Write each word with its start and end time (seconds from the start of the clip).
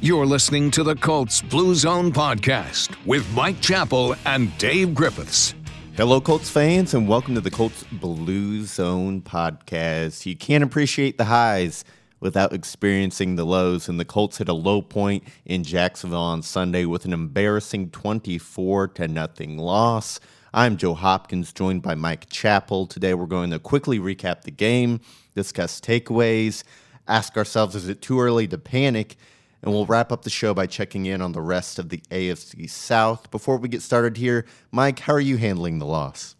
You're 0.00 0.26
listening 0.26 0.70
to 0.72 0.84
the 0.84 0.94
Colts 0.94 1.42
Blue 1.42 1.74
Zone 1.74 2.12
podcast 2.12 2.94
with 3.04 3.28
Mike 3.34 3.60
Chappell 3.60 4.14
and 4.26 4.56
Dave 4.56 4.94
Griffiths. 4.94 5.56
Hello, 5.96 6.20
Colts 6.20 6.48
fans, 6.48 6.94
and 6.94 7.08
welcome 7.08 7.34
to 7.34 7.40
the 7.40 7.50
Colts 7.50 7.84
Blue 7.90 8.62
Zone 8.62 9.20
podcast. 9.20 10.24
You 10.24 10.36
can't 10.36 10.62
appreciate 10.62 11.18
the 11.18 11.24
highs 11.24 11.84
without 12.20 12.52
experiencing 12.52 13.34
the 13.34 13.44
lows, 13.44 13.88
and 13.88 13.98
the 13.98 14.04
Colts 14.04 14.38
hit 14.38 14.48
a 14.48 14.52
low 14.52 14.82
point 14.82 15.24
in 15.44 15.64
Jacksonville 15.64 16.20
on 16.20 16.42
Sunday 16.42 16.84
with 16.84 17.04
an 17.04 17.12
embarrassing 17.12 17.90
24 17.90 18.86
to 18.88 19.08
nothing 19.08 19.58
loss. 19.58 20.20
I'm 20.54 20.76
Joe 20.76 20.94
Hopkins, 20.94 21.52
joined 21.52 21.82
by 21.82 21.96
Mike 21.96 22.30
Chappell. 22.30 22.86
Today, 22.86 23.14
we're 23.14 23.26
going 23.26 23.50
to 23.50 23.58
quickly 23.58 23.98
recap 23.98 24.42
the 24.42 24.52
game, 24.52 25.00
discuss 25.34 25.80
takeaways, 25.80 26.62
ask 27.08 27.36
ourselves, 27.36 27.74
is 27.74 27.88
it 27.88 28.00
too 28.00 28.20
early 28.20 28.46
to 28.46 28.58
panic? 28.58 29.16
And 29.62 29.72
we'll 29.72 29.86
wrap 29.86 30.12
up 30.12 30.22
the 30.22 30.30
show 30.30 30.54
by 30.54 30.66
checking 30.66 31.06
in 31.06 31.20
on 31.20 31.32
the 31.32 31.40
rest 31.40 31.78
of 31.78 31.88
the 31.88 31.98
AFC 32.10 32.70
South. 32.70 33.30
Before 33.30 33.56
we 33.56 33.68
get 33.68 33.82
started 33.82 34.16
here, 34.16 34.46
Mike, 34.70 35.00
how 35.00 35.14
are 35.14 35.20
you 35.20 35.36
handling 35.36 35.78
the 35.78 35.86
loss? 35.86 36.36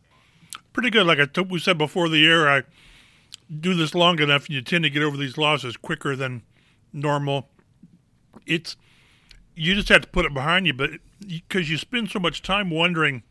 Pretty 0.72 0.90
good. 0.90 1.06
Like 1.06 1.18
I 1.18 1.26
t- 1.26 1.40
we 1.40 1.59
said 1.59 1.78
before 1.78 2.09
the 2.09 2.18
year, 2.18 2.48
I 2.48 2.62
do 3.60 3.74
this 3.74 3.95
long 3.95 4.20
enough, 4.20 4.46
and 4.46 4.54
you 4.54 4.62
tend 4.62 4.84
to 4.84 4.90
get 4.90 5.02
over 5.02 5.16
these 5.16 5.36
losses 5.36 5.76
quicker 5.76 6.14
than 6.14 6.42
normal. 6.92 7.48
It's 8.46 8.76
you 9.56 9.74
just 9.74 9.88
have 9.88 10.02
to 10.02 10.09
put 10.09 10.24
it 10.24 10.32
behind 10.32 10.68
you, 10.68 10.74
but 10.74 10.90
because 11.26 11.68
you 11.68 11.76
spend 11.76 12.10
so 12.10 12.20
much 12.20 12.42
time 12.42 12.70
wondering 12.70 13.24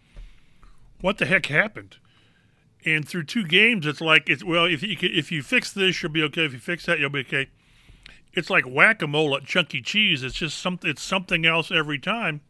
what 0.99 1.17
the 1.17 1.25
heck 1.25 1.45
happened, 1.45 1.95
and 2.83 3.07
through 3.07 3.23
two 3.23 3.45
games, 3.45 3.87
it's 3.87 4.01
like 4.01 4.27
it's 4.27 4.43
well, 4.43 4.65
if 4.65 4.83
you 4.83 4.97
if 4.99 5.31
you 5.31 5.41
fix 5.41 5.71
this, 5.71 6.03
you'll 6.03 6.11
be 6.11 6.23
okay. 6.23 6.45
If 6.45 6.51
you 6.51 6.59
fix 6.59 6.85
that, 6.87 6.99
you'll 6.99 7.09
be 7.09 7.19
okay 7.21 7.47
it's 8.37 8.51
like 8.51 8.65
whack 8.65 9.01
a 9.01 9.07
mole 9.07 9.35
at 9.35 9.45
Chuck 9.45 9.73
E. 9.73 9.81
Cheese. 9.81 10.23
It's 10.23 10.35
just 10.35 10.59
something. 10.59 10.89
It's 10.89 11.01
something 11.01 11.45
else 11.45 11.71
every 11.71 11.97
time. 11.97 12.41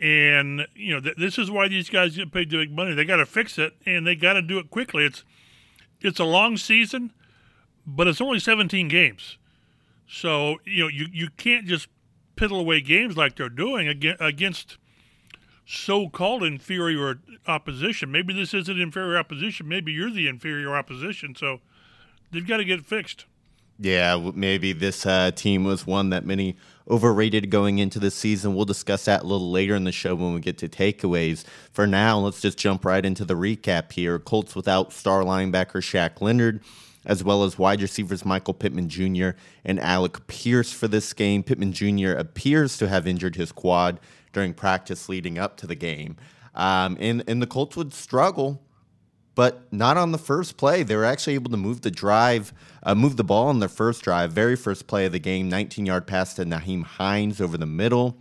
And 0.00 0.66
you 0.74 0.94
know 0.94 1.00
th- 1.00 1.16
this 1.16 1.38
is 1.38 1.50
why 1.50 1.68
these 1.68 1.90
guys 1.90 2.16
get 2.16 2.32
paid 2.32 2.48
big 2.48 2.72
money. 2.72 2.94
They 2.94 3.04
got 3.04 3.16
to 3.16 3.26
fix 3.26 3.58
it, 3.58 3.74
and 3.84 4.06
they 4.06 4.16
got 4.16 4.32
to 4.32 4.42
do 4.42 4.58
it 4.58 4.70
quickly. 4.70 5.04
It's 5.04 5.22
it's 6.00 6.18
a 6.18 6.24
long 6.24 6.56
season, 6.56 7.12
but 7.86 8.08
it's 8.08 8.22
only 8.22 8.40
17 8.40 8.88
games. 8.88 9.36
So 10.08 10.56
you 10.64 10.84
know 10.84 10.88
you 10.88 11.06
you 11.12 11.28
can't 11.36 11.66
just 11.66 11.88
piddle 12.34 12.60
away 12.60 12.80
games 12.80 13.18
like 13.18 13.36
they're 13.36 13.50
doing 13.50 13.86
against 14.18 14.78
so-called 15.66 16.42
inferior 16.42 17.20
opposition. 17.46 18.10
Maybe 18.10 18.32
this 18.32 18.54
isn't 18.54 18.80
inferior 18.80 19.18
opposition. 19.18 19.68
Maybe 19.68 19.92
you're 19.92 20.10
the 20.10 20.26
inferior 20.26 20.74
opposition. 20.74 21.34
So 21.34 21.60
they've 22.32 22.46
got 22.46 22.56
to 22.56 22.64
get 22.64 22.86
fixed. 22.86 23.26
Yeah, 23.82 24.30
maybe 24.34 24.74
this 24.74 25.06
uh, 25.06 25.30
team 25.30 25.64
was 25.64 25.86
one 25.86 26.10
that 26.10 26.26
many 26.26 26.56
overrated 26.90 27.48
going 27.48 27.78
into 27.78 27.98
the 27.98 28.10
season. 28.10 28.54
We'll 28.54 28.66
discuss 28.66 29.06
that 29.06 29.22
a 29.22 29.26
little 29.26 29.50
later 29.50 29.74
in 29.74 29.84
the 29.84 29.92
show 29.92 30.14
when 30.14 30.34
we 30.34 30.40
get 30.40 30.58
to 30.58 30.68
takeaways. 30.68 31.44
For 31.72 31.86
now, 31.86 32.18
let's 32.18 32.42
just 32.42 32.58
jump 32.58 32.84
right 32.84 33.06
into 33.06 33.24
the 33.24 33.36
recap 33.36 33.92
here. 33.92 34.18
Colts 34.18 34.54
without 34.54 34.92
star 34.92 35.22
linebacker 35.22 35.80
Shaq 35.80 36.20
Leonard, 36.20 36.60
as 37.06 37.24
well 37.24 37.42
as 37.42 37.58
wide 37.58 37.80
receivers 37.80 38.22
Michael 38.22 38.52
Pittman 38.52 38.90
Jr. 38.90 39.30
and 39.64 39.80
Alec 39.80 40.26
Pierce 40.26 40.72
for 40.72 40.86
this 40.86 41.14
game. 41.14 41.42
Pittman 41.42 41.72
Jr. 41.72 42.10
appears 42.10 42.76
to 42.76 42.88
have 42.88 43.06
injured 43.06 43.36
his 43.36 43.50
quad 43.50 43.98
during 44.34 44.52
practice 44.52 45.08
leading 45.08 45.38
up 45.38 45.56
to 45.56 45.66
the 45.66 45.74
game. 45.74 46.16
Um, 46.54 46.98
and, 47.00 47.24
and 47.26 47.40
the 47.40 47.46
Colts 47.46 47.78
would 47.78 47.94
struggle 47.94 48.60
but 49.40 49.72
not 49.72 49.96
on 49.96 50.12
the 50.12 50.18
first 50.18 50.58
play. 50.58 50.82
They 50.82 50.94
were 50.94 51.06
actually 51.06 51.32
able 51.32 51.50
to 51.50 51.56
move 51.56 51.80
the 51.80 51.90
drive, 51.90 52.52
uh, 52.82 52.94
move 52.94 53.16
the 53.16 53.24
ball 53.24 53.46
on 53.46 53.58
their 53.58 53.70
first 53.70 54.02
drive, 54.02 54.32
very 54.32 54.54
first 54.54 54.86
play 54.86 55.06
of 55.06 55.12
the 55.12 55.18
game, 55.18 55.48
19 55.48 55.86
yard 55.86 56.06
pass 56.06 56.34
to 56.34 56.44
Nyheim 56.44 56.84
Hines 56.84 57.40
over 57.40 57.56
the 57.56 57.64
middle. 57.64 58.18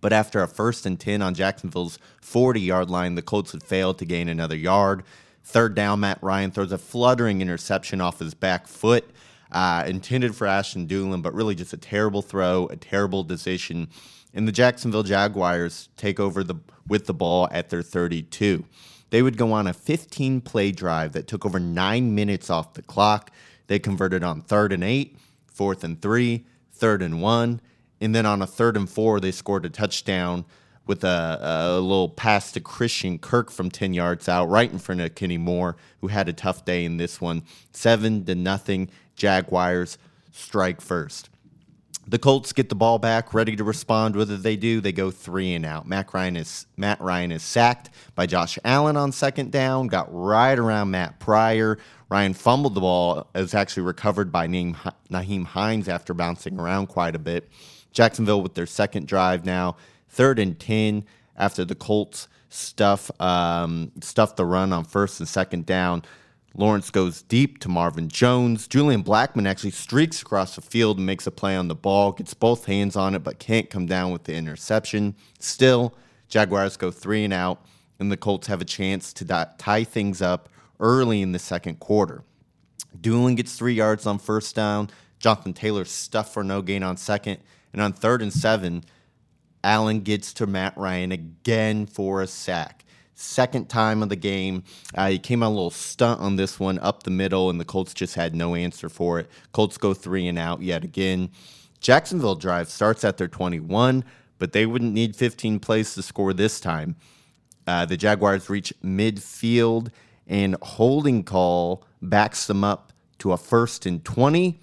But 0.00 0.12
after 0.12 0.40
a 0.40 0.46
first 0.46 0.86
and 0.86 1.00
10 1.00 1.20
on 1.20 1.34
Jacksonville's 1.34 1.98
40 2.20 2.60
yard 2.60 2.90
line, 2.90 3.16
the 3.16 3.22
Colts 3.22 3.50
had 3.50 3.64
failed 3.64 3.98
to 3.98 4.04
gain 4.04 4.28
another 4.28 4.54
yard. 4.54 5.02
Third 5.42 5.74
down, 5.74 5.98
Matt 5.98 6.22
Ryan 6.22 6.52
throws 6.52 6.70
a 6.70 6.78
fluttering 6.78 7.40
interception 7.40 8.00
off 8.00 8.20
his 8.20 8.32
back 8.32 8.68
foot, 8.68 9.10
uh, 9.50 9.82
intended 9.88 10.36
for 10.36 10.46
Ashton 10.46 10.86
Dulin, 10.86 11.22
but 11.22 11.34
really 11.34 11.56
just 11.56 11.72
a 11.72 11.76
terrible 11.76 12.22
throw, 12.22 12.68
a 12.68 12.76
terrible 12.76 13.24
decision. 13.24 13.88
And 14.32 14.46
the 14.46 14.52
Jacksonville 14.52 15.02
Jaguars 15.02 15.88
take 15.96 16.20
over 16.20 16.44
the 16.44 16.54
with 16.86 17.06
the 17.06 17.14
ball 17.14 17.48
at 17.50 17.70
their 17.70 17.82
32. 17.82 18.64
They 19.10 19.22
would 19.22 19.36
go 19.36 19.52
on 19.52 19.66
a 19.66 19.72
15 19.72 20.40
play 20.40 20.72
drive 20.72 21.12
that 21.12 21.26
took 21.26 21.44
over 21.44 21.60
nine 21.60 22.14
minutes 22.14 22.48
off 22.48 22.74
the 22.74 22.82
clock. 22.82 23.30
They 23.66 23.78
converted 23.78 24.22
on 24.22 24.42
third 24.42 24.72
and 24.72 24.82
eight, 24.82 25.16
fourth 25.46 25.84
and 25.84 26.00
three, 26.00 26.46
third 26.72 27.02
and 27.02 27.20
one. 27.20 27.60
And 28.00 28.14
then 28.14 28.24
on 28.24 28.40
a 28.40 28.46
third 28.46 28.76
and 28.76 28.88
four, 28.88 29.20
they 29.20 29.32
scored 29.32 29.66
a 29.66 29.70
touchdown 29.70 30.44
with 30.86 31.04
a, 31.04 31.38
a 31.40 31.80
little 31.80 32.08
pass 32.08 32.50
to 32.52 32.60
Christian 32.60 33.18
Kirk 33.18 33.50
from 33.50 33.70
10 33.70 33.94
yards 33.94 34.28
out, 34.28 34.48
right 34.48 34.70
in 34.70 34.78
front 34.78 35.00
of 35.00 35.14
Kenny 35.14 35.38
Moore, 35.38 35.76
who 36.00 36.08
had 36.08 36.28
a 36.28 36.32
tough 36.32 36.64
day 36.64 36.84
in 36.84 36.96
this 36.96 37.20
one. 37.20 37.42
Seven 37.72 38.24
to 38.24 38.34
nothing. 38.34 38.90
Jaguars 39.14 39.98
strike 40.32 40.80
first. 40.80 41.28
The 42.10 42.18
Colts 42.18 42.52
get 42.52 42.68
the 42.68 42.74
ball 42.74 42.98
back, 42.98 43.32
ready 43.32 43.54
to 43.54 43.62
respond. 43.62 44.16
Whether 44.16 44.36
they 44.36 44.56
do, 44.56 44.80
they 44.80 44.90
go 44.90 45.12
three 45.12 45.54
and 45.54 45.64
out. 45.64 45.86
Matt 45.86 46.12
Ryan 46.12 46.34
is 46.34 46.66
Matt 46.76 47.00
Ryan 47.00 47.30
is 47.30 47.44
sacked 47.44 47.90
by 48.16 48.26
Josh 48.26 48.58
Allen 48.64 48.96
on 48.96 49.12
second 49.12 49.52
down. 49.52 49.86
Got 49.86 50.08
right 50.12 50.58
around 50.58 50.90
Matt 50.90 51.20
Pryor. 51.20 51.78
Ryan 52.08 52.34
fumbled 52.34 52.74
the 52.74 52.80
ball. 52.80 53.28
It 53.32 53.40
was 53.40 53.54
actually 53.54 53.84
recovered 53.84 54.32
by 54.32 54.48
Nyheim 54.48 55.44
Hines 55.44 55.88
after 55.88 56.12
bouncing 56.12 56.58
around 56.58 56.88
quite 56.88 57.14
a 57.14 57.20
bit. 57.20 57.48
Jacksonville 57.92 58.42
with 58.42 58.54
their 58.54 58.66
second 58.66 59.06
drive 59.06 59.44
now, 59.44 59.76
third 60.08 60.40
and 60.40 60.58
ten 60.58 61.04
after 61.36 61.64
the 61.64 61.76
Colts 61.76 62.26
stuff 62.48 63.12
um, 63.20 63.92
stuff 64.00 64.34
the 64.34 64.44
run 64.44 64.72
on 64.72 64.82
first 64.82 65.20
and 65.20 65.28
second 65.28 65.64
down. 65.64 66.02
Lawrence 66.56 66.90
goes 66.90 67.22
deep 67.22 67.58
to 67.60 67.68
Marvin 67.68 68.08
Jones. 68.08 68.66
Julian 68.66 69.04
Blackmon 69.04 69.46
actually 69.46 69.70
streaks 69.70 70.20
across 70.20 70.56
the 70.56 70.60
field 70.60 70.96
and 70.96 71.06
makes 71.06 71.26
a 71.26 71.30
play 71.30 71.56
on 71.56 71.68
the 71.68 71.74
ball, 71.74 72.12
gets 72.12 72.34
both 72.34 72.66
hands 72.66 72.96
on 72.96 73.14
it, 73.14 73.22
but 73.22 73.38
can't 73.38 73.70
come 73.70 73.86
down 73.86 74.10
with 74.10 74.24
the 74.24 74.34
interception. 74.34 75.14
Still, 75.38 75.94
Jaguars 76.28 76.76
go 76.76 76.90
three 76.90 77.24
and 77.24 77.32
out, 77.32 77.64
and 77.98 78.10
the 78.10 78.16
Colts 78.16 78.48
have 78.48 78.60
a 78.60 78.64
chance 78.64 79.12
to 79.12 79.48
tie 79.58 79.84
things 79.84 80.20
up 80.20 80.48
early 80.80 81.22
in 81.22 81.32
the 81.32 81.38
second 81.38 81.78
quarter. 81.78 82.24
Dulin 83.00 83.36
gets 83.36 83.56
three 83.56 83.74
yards 83.74 84.06
on 84.06 84.18
first 84.18 84.56
down. 84.56 84.90
Jonathan 85.20 85.52
Taylor 85.52 85.84
stuffed 85.84 86.32
for 86.32 86.42
no 86.42 86.62
gain 86.62 86.82
on 86.82 86.96
second. 86.96 87.38
And 87.72 87.80
on 87.80 87.92
third 87.92 88.22
and 88.22 88.32
seven, 88.32 88.84
Allen 89.62 90.00
gets 90.00 90.32
to 90.34 90.46
Matt 90.46 90.76
Ryan 90.76 91.12
again 91.12 91.86
for 91.86 92.22
a 92.22 92.26
sack 92.26 92.84
second 93.20 93.68
time 93.68 94.02
of 94.02 94.08
the 94.08 94.16
game. 94.16 94.64
Uh, 94.94 95.10
he 95.10 95.18
came 95.18 95.42
on 95.42 95.52
a 95.52 95.54
little 95.54 95.70
stunt 95.70 96.20
on 96.20 96.36
this 96.36 96.58
one 96.58 96.78
up 96.78 97.02
the 97.02 97.10
middle, 97.10 97.50
and 97.50 97.60
the 97.60 97.64
Colts 97.64 97.94
just 97.94 98.14
had 98.14 98.34
no 98.34 98.54
answer 98.54 98.88
for 98.88 99.18
it. 99.18 99.30
Colts 99.52 99.78
go 99.78 99.94
three 99.94 100.26
and 100.26 100.38
out 100.38 100.62
yet 100.62 100.84
again. 100.84 101.30
Jacksonville 101.80 102.34
drive 102.34 102.68
starts 102.68 103.04
at 103.04 103.16
their 103.16 103.28
21, 103.28 104.04
but 104.38 104.52
they 104.52 104.66
wouldn't 104.66 104.92
need 104.92 105.16
15 105.16 105.60
plays 105.60 105.94
to 105.94 106.02
score 106.02 106.32
this 106.32 106.60
time. 106.60 106.96
Uh, 107.66 107.84
the 107.86 107.96
Jaguars 107.96 108.50
reach 108.50 108.72
midfield, 108.84 109.90
and 110.26 110.56
holding 110.62 111.24
call 111.24 111.84
backs 112.00 112.46
them 112.46 112.62
up 112.62 112.92
to 113.18 113.32
a 113.32 113.36
first 113.36 113.84
and 113.84 114.04
20 114.04 114.60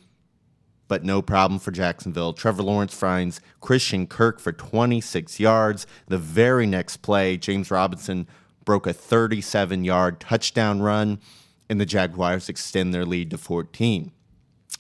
but 0.88 1.04
no 1.04 1.22
problem 1.22 1.60
for 1.60 1.72
Jacksonville. 1.72 2.34
Trevor 2.34 2.64
Lawrence 2.64 2.94
finds 2.94 3.42
Christian 3.60 4.08
Kirk 4.08 4.40
for 4.40 4.52
26 4.52 5.40
yards. 5.40 5.86
The 6.08 6.18
very 6.18 6.66
next 6.66 6.98
play, 6.98 7.38
James 7.38 7.70
Robinson 7.70 8.28
broke 8.68 8.86
a 8.86 8.92
37 8.92 9.86
yard 9.86 10.20
touchdown 10.20 10.82
run, 10.82 11.20
and 11.70 11.80
the 11.80 11.86
Jaguars 11.86 12.50
extend 12.50 12.94
their 12.94 13.06
lead 13.06 13.32
to 13.32 13.38
14. 13.38 14.12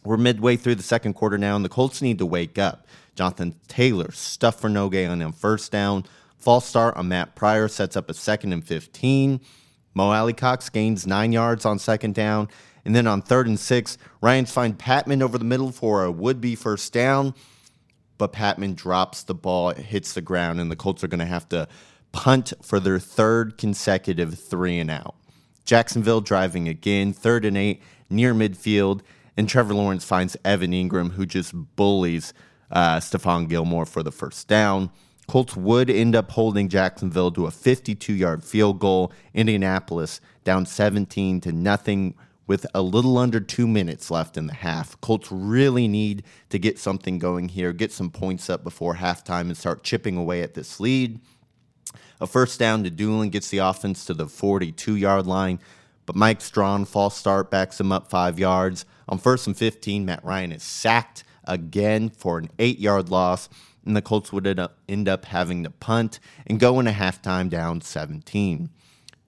We're 0.03 0.18
midway 0.18 0.58
through 0.58 0.75
the 0.75 0.84
second 0.84 1.14
quarter 1.14 1.38
now, 1.38 1.56
and 1.56 1.64
the 1.64 1.70
Colts 1.70 2.02
need 2.02 2.18
to 2.18 2.25
wake 2.25 2.59
up. 2.59 2.86
Jonathan 3.16 3.56
Taylor 3.69 4.12
stuffed 4.12 4.60
for 4.60 4.69
no 4.69 4.89
gain 4.89 5.10
on 5.10 5.31
first 5.31 5.72
down. 5.72 6.04
False 6.38 6.66
start 6.66 6.98
on 6.98 7.07
Matt 7.07 7.34
Pryor 7.34 7.69
sets 7.69 7.95
up 7.95 8.10
a 8.10 8.13
second 8.13 8.51
and 8.51 8.63
15. 8.63 9.39
Mo 9.94 10.12
Alie-Cox 10.12 10.68
gains 10.69 11.07
nine 11.07 11.31
yards 11.31 11.66
on 11.66 11.80
second 11.80 12.13
down. 12.13 12.50
And 12.84 12.94
then 12.94 13.07
on 13.07 13.22
third 13.22 13.48
and 13.48 13.60
six, 13.60 13.98
Ryans 14.22 14.51
find 14.51 14.78
Patmon 14.78 15.22
over 15.22 15.38
the 15.38 15.45
middle 15.45 15.72
for 15.72 16.04
a 16.04 16.12
would 16.12 16.42
be 16.42 16.56
first 16.56 16.92
down. 16.92 17.34
But 18.18 18.34
Patmon 18.34 18.75
drops 18.75 19.24
the 19.24 19.34
ball, 19.34 19.69
it 19.69 19.78
hits 19.78 20.12
the 20.13 20.22
ground, 20.22 20.60
and 20.60 20.69
the 20.69 20.75
Colts 20.75 21.06
are 21.06 21.07
going 21.07 21.19
to 21.19 21.25
have 21.25 21.48
to 21.50 21.69
punt 22.18 22.52
for 22.64 22.80
their 22.80 22.98
third 22.98 23.60
consecutive 23.60 24.40
three 24.40 24.80
and 24.80 24.90
out. 24.90 25.14
Jacksonville 25.66 26.19
driving 26.19 26.68
again, 26.68 27.14
third 27.14 27.46
and 27.46 27.56
eight, 27.56 27.80
near 28.10 28.34
midfield, 28.34 29.02
and 29.38 29.48
Trevor 29.48 29.75
Lawrence 29.75 30.04
finds 30.04 30.36
Evan 30.44 30.72
Engram, 30.72 31.12
who 31.12 31.28
just 31.28 31.54
bullies 31.75 32.34
uh, 32.72 32.98
Stephon 32.98 33.48
Gilmore 33.48 33.86
for 33.86 34.02
the 34.02 34.12
first 34.12 34.48
down. 34.48 34.90
Colts 35.28 35.56
would 35.56 35.92
end 35.92 36.16
up 36.16 36.31
holding 36.31 36.69
Jacksonville 36.69 37.30
to 37.34 37.46
a 37.46 37.52
52 37.52 38.14
yard 38.14 38.44
field 38.44 38.80
goal. 38.80 39.13
Indianapolis 39.36 40.20
down 40.44 40.66
17 40.66 41.40
to 41.42 41.52
nothing 41.52 42.16
with 42.48 42.66
a 42.74 42.81
little 42.81 43.20
under 43.20 43.40
two 43.40 43.68
minutes 43.68 44.10
left 44.10 44.38
in 44.38 44.48
the 44.48 44.56
half. 44.56 45.00
Colts 45.02 45.28
really 45.31 45.88
need 45.88 46.24
to 46.50 46.58
get 46.58 46.80
something 46.80 47.20
going 47.20 47.50
here, 47.50 47.74
get 47.74 47.92
some 47.92 48.10
points 48.10 48.50
up 48.50 48.63
before 48.63 48.96
halftime, 48.96 49.42
and 49.42 49.58
start 49.58 49.84
chipping 49.84 50.18
away 50.18 50.42
at 50.42 50.56
this 50.56 50.80
lead. 50.80 51.20
A 52.20 52.28
first 52.28 52.60
down 52.60 52.84
to 52.84 52.92
Dulin 52.92 53.32
gets 53.32 53.50
the 53.50 53.60
offense 53.60 54.06
to 54.06 54.14
the 54.14 54.28
42 54.28 54.96
yard 54.96 55.28
line, 55.28 55.60
but 56.06 56.16
Mike 56.16 56.42
Strachan, 56.42 56.86
false 56.86 57.18
start, 57.18 57.52
backs 57.52 57.80
him 57.80 57.92
up 57.92 58.10
five 58.10 58.40
yards. 58.40 58.86
On 59.10 59.18
first 59.18 59.48
and 59.48 59.56
15, 59.56 60.06
Matt 60.06 60.24
Ryan 60.24 60.52
is 60.52 60.64
sacked 60.64 61.24
again 61.46 62.10
for 62.10 62.38
an 62.38 62.50
eight 62.60 62.80
yard 62.80 63.10
loss, 63.10 63.50
and 63.86 63.96
the 63.96 64.02
Colts 64.02 64.34
would 64.34 64.48
end 64.90 65.10
up 65.10 65.26
having 65.26 65.64
to 65.64 65.70
punt 65.70 66.20
and 66.46 66.60
go 66.60 66.80
in 66.80 66.88
into 66.88 67.00
halftime 67.00 67.50
down 67.50 67.82
17. 67.82 68.70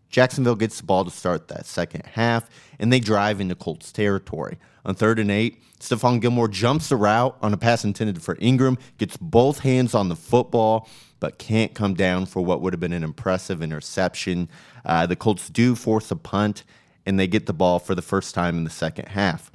Jacksonville 0.09 0.55
gets 0.55 0.79
the 0.79 0.85
ball 0.85 1.05
to 1.05 1.11
start 1.11 1.47
that 1.47 1.65
second 1.65 2.05
half, 2.05 2.49
and 2.79 2.91
they 2.91 2.99
drive 2.99 3.39
into 3.39 3.55
Colts 3.55 3.91
territory. 3.91 4.57
On 4.85 4.95
third 4.95 5.19
and 5.19 5.29
eight, 5.29 5.61
Stephon 5.79 6.19
Gilmore 6.19 6.47
jumps 6.47 6.89
the 6.89 6.95
route 6.95 7.37
on 7.41 7.53
a 7.53 7.57
pass 7.57 7.83
intended 7.83 8.21
for 8.21 8.35
Engram, 8.37 8.79
gets 8.97 9.17
both 9.17 9.59
hands 9.59 9.93
on 9.93 10.09
the 10.09 10.15
football, 10.15 10.89
but 11.19 11.37
can't 11.37 11.73
come 11.73 11.93
down 11.93 12.25
for 12.25 12.41
what 12.41 12.61
would 12.61 12.73
have 12.73 12.79
been 12.79 12.93
an 12.93 13.03
impressive 13.03 13.61
interception. 13.61 14.49
Uh, 14.85 15.05
the 15.05 15.15
Colts 15.15 15.49
do 15.49 15.75
force 15.75 16.11
a 16.11 16.15
punt, 16.15 16.63
and 17.05 17.19
they 17.19 17.27
get 17.27 17.45
the 17.45 17.53
ball 17.53 17.79
for 17.79 17.95
the 17.95 18.01
first 18.01 18.33
time 18.33 18.57
in 18.57 18.63
the 18.63 18.69
second 18.69 19.09
half. 19.09 19.51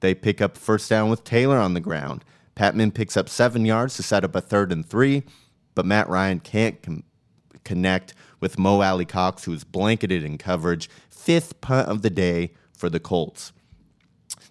They 0.00 0.14
pick 0.14 0.40
up 0.40 0.56
first 0.56 0.90
down 0.90 1.10
with 1.10 1.24
Taylor 1.24 1.58
on 1.58 1.74
the 1.74 1.80
ground. 1.80 2.24
Patmon 2.56 2.92
picks 2.92 3.16
up 3.16 3.28
seven 3.28 3.64
yards 3.64 3.96
to 3.96 4.02
set 4.02 4.24
up 4.24 4.34
a 4.34 4.40
third 4.40 4.70
and 4.70 4.84
three, 4.84 5.22
but 5.74 5.86
Matt 5.86 6.08
Ryan 6.08 6.40
can't 6.40 6.80
com- 6.82 7.04
connect 7.64 8.14
with 8.40 8.58
Mo 8.58 8.82
Alie-Cox, 8.82 9.44
who 9.44 9.52
is 9.52 9.64
blanketed 9.64 10.22
in 10.22 10.38
coverage. 10.38 10.88
Fifth 11.10 11.60
punt 11.60 11.88
of 11.88 12.02
the 12.02 12.10
day 12.10 12.52
for 12.72 12.90
the 12.90 13.00
Colts. 13.00 13.52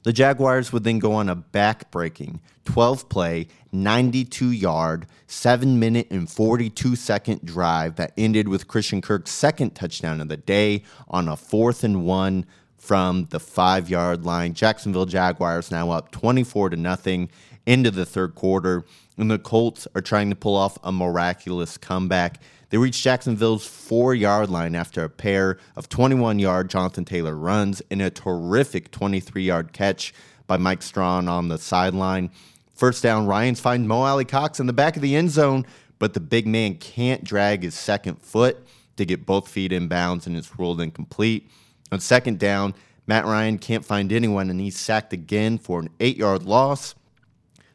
The 0.03 0.13
Jaguars 0.13 0.73
would 0.73 0.83
then 0.83 0.99
go 0.99 1.13
on 1.13 1.29
a 1.29 1.35
back-breaking 1.35 2.41
12 2.65 3.09
play, 3.09 3.47
92 3.71 4.51
yard, 4.51 5.07
7 5.27 5.79
minute 5.79 6.07
and 6.11 6.29
42 6.29 6.95
second 6.95 7.43
drive 7.45 7.95
that 7.95 8.13
ended 8.17 8.47
with 8.47 8.67
Christian 8.67 9.01
Kirk's 9.01 9.31
second 9.31 9.75
touchdown 9.75 10.21
of 10.21 10.27
the 10.27 10.37
day 10.37 10.83
on 11.07 11.27
a 11.27 11.37
fourth 11.37 11.83
and 11.83 12.05
one 12.05 12.45
from 12.77 13.27
the 13.29 13.39
five 13.39 13.89
yard 13.89 14.25
line. 14.25 14.53
Jacksonville 14.53 15.05
Jaguars 15.05 15.71
now 15.71 15.91
up 15.91 16.11
24 16.11 16.71
to 16.71 16.75
nothing 16.75 17.29
into 17.65 17.89
the 17.89 18.05
third 18.05 18.35
quarter, 18.35 18.83
and 19.17 19.29
the 19.29 19.39
Colts 19.39 19.87
are 19.95 20.01
trying 20.01 20.29
to 20.29 20.35
pull 20.35 20.55
off 20.55 20.77
a 20.83 20.91
miraculous 20.91 21.77
comeback. 21.77 22.39
They 22.69 22.77
reach 22.77 23.03
Jacksonville's 23.03 23.65
four 23.65 24.15
yard 24.15 24.49
line 24.49 24.75
after 24.75 25.03
a 25.03 25.09
pair 25.09 25.59
of 25.75 25.89
21 25.89 26.39
yard 26.39 26.69
Jonathan 26.69 27.05
Taylor 27.05 27.35
runs 27.35 27.81
and 27.91 28.01
a 28.01 28.09
terrific 28.09 28.91
23 28.91 29.43
yard 29.43 29.73
catch 29.73 30.13
by 30.47 30.57
Mike 30.57 30.81
Strachan 30.81 31.27
on 31.27 31.49
the 31.49 31.57
sideline. 31.57 32.31
First 32.73 33.03
down, 33.03 33.27
Ryans 33.27 33.59
find 33.59 33.87
Mo 33.87 34.01
Alie-Cox 34.01 34.59
in 34.59 34.65
the 34.65 34.73
back 34.73 34.95
of 34.95 35.03
the 35.03 35.15
end 35.15 35.29
zone, 35.29 35.65
but 35.99 36.13
the 36.13 36.19
big 36.19 36.47
man 36.47 36.75
can't 36.75 37.23
drag 37.23 37.61
his 37.61 37.75
second 37.75 38.15
foot 38.21 38.65
to 38.97 39.05
get 39.05 39.25
both 39.25 39.47
feet 39.47 39.71
in 39.71 39.87
bounds 39.87 40.25
and 40.25 40.35
it's 40.35 40.57
ruled 40.57 40.81
incomplete. 40.81 41.49
On 41.91 41.99
second 41.99 42.39
down, 42.39 42.73
Matt 43.05 43.25
Ryan 43.25 43.59
can't 43.59 43.85
find 43.85 44.11
anyone 44.11 44.49
and 44.49 44.59
he's 44.59 44.77
sacked 44.77 45.13
again 45.13 45.57
for 45.59 45.79
an 45.79 45.89
eight 45.99 46.17
yard 46.17 46.43
loss. 46.43 46.95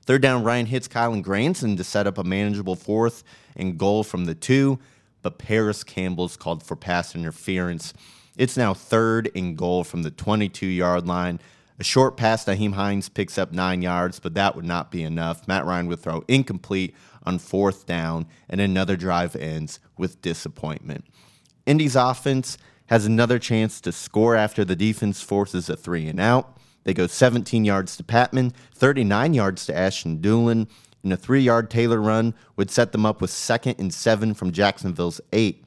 Third 0.09 0.23
down, 0.23 0.43
Ryan 0.43 0.65
hits 0.65 0.89
Kylen 0.89 1.21
Granson 1.21 1.77
to 1.77 1.85
set 1.85 2.07
up 2.07 2.17
a 2.17 2.25
manageable 2.25 2.77
fourth 2.77 3.23
and 3.55 3.77
goal 3.77 4.03
from 4.03 4.25
the 4.25 4.35
two, 4.35 4.79
but 5.21 5.37
Parris 5.37 5.85
Campbell's 5.85 6.35
called 6.35 6.63
for 6.63 6.77
pass 6.77 7.15
interference. 7.15 7.93
It's 8.35 8.57
now 8.57 8.73
third 8.73 9.31
and 9.35 9.55
goal 9.55 9.85
from 9.85 10.05
the 10.05 10.11
22 10.11 10.65
yard 10.65 11.07
line. 11.07 11.41
A 11.79 11.85
short 11.85 12.17
pass, 12.17 12.47
Nyheim 12.47 12.73
Hines 12.73 13.11
picks 13.11 13.37
up 13.37 13.53
nine 13.53 13.83
yards, 13.83 14.19
but 14.19 14.33
that 14.33 14.57
would 14.57 14.65
not 14.65 14.91
be 14.91 15.03
enough. 15.03 15.47
Matt 15.47 15.67
Ryan 15.67 15.89
would 15.89 16.01
throw 16.01 16.25
incomplete 16.27 16.95
on 17.25 17.39
fourth 17.39 17.85
down, 17.85 18.25
and 18.49 18.63
another 18.63 18.97
drive 18.97 19.37
ends 19.37 19.79
with 19.99 20.23
disappointment. 20.23 21.05
Indy's 21.67 21.97
offense 21.97 22.57
has 22.87 23.05
another 23.05 23.39
chance 23.39 23.79
to 23.83 23.93
score 23.93 24.37
after 24.37 24.65
the 24.65 24.75
defense 24.75 25.21
forces 25.21 25.69
a 25.69 25.77
three 25.77 26.09
and 26.09 26.19
out. 26.19 26.58
They 26.89 26.95
go 26.95 27.07
17 27.07 27.67
yards 27.67 27.99
to 27.99 28.03
Patmon, 28.03 28.55
39 28.73 29.35
yards 29.35 29.67
to 29.67 29.77
Ashton 29.77 30.23
Dulin, 30.23 30.67
and 31.03 31.13
a 31.13 31.19
three 31.19 31.43
yard 31.43 31.69
Taylor 31.69 32.01
run 32.01 32.33
would 32.57 32.71
set 32.71 32.93
them 32.93 33.05
up 33.05 33.21
with 33.21 33.29
second 33.29 33.75
and 33.79 33.93
seven 33.93 34.33
from 34.33 34.53
Jacksonville's 34.53 35.21
eight. 35.35 35.67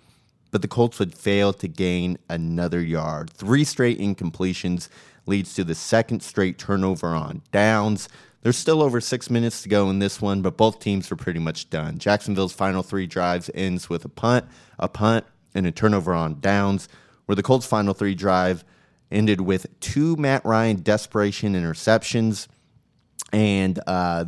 But 0.50 0.64
the 0.64 0.68
Colts 0.68 0.98
would 0.98 1.14
fail 1.14 1.54
to 1.54 1.68
gain 1.68 2.18
another 2.28 2.82
yard. 2.82 3.30
Three 3.30 3.64
straight 3.64 4.00
incompletions 4.00 4.90
leads 5.28 5.54
to 5.54 5.64
the 5.64 5.76
second 5.76 6.24
straight 6.24 6.58
turnover 6.58 7.10
on 7.10 7.44
downs. 7.52 8.10
There's 8.42 8.58
still 8.58 8.82
over 8.82 9.00
six 9.00 9.30
minutes 9.30 9.62
to 9.62 9.70
go 9.70 9.92
in 9.92 10.00
this 10.00 10.24
one, 10.24 10.42
but 10.42 10.58
both 10.58 10.80
teams 10.80 11.12
are 11.12 11.16
pretty 11.16 11.40
much 11.40 11.70
done. 11.70 12.00
Jacksonville's 12.00 12.54
final 12.54 12.82
three 12.82 13.06
drives 13.06 13.52
ends 13.54 13.92
with 13.92 14.04
a 14.06 14.10
punt, 14.10 14.46
a 14.80 14.88
punt, 14.88 15.26
and 15.54 15.68
a 15.68 15.72
turnover 15.72 16.16
on 16.16 16.40
downs 16.40 16.90
where 17.28 17.36
the 17.36 17.44
Colts' 17.44 17.68
final 17.68 17.94
three 17.94 18.16
drive 18.16 18.66
ended 19.12 19.42
with 19.42 19.68
two 19.80 20.16
Matt 20.16 20.46
Ryan 20.46 20.78
desperation 20.78 21.54
interceptions, 21.54 22.48
and 23.31 23.80
uh, 23.88 24.25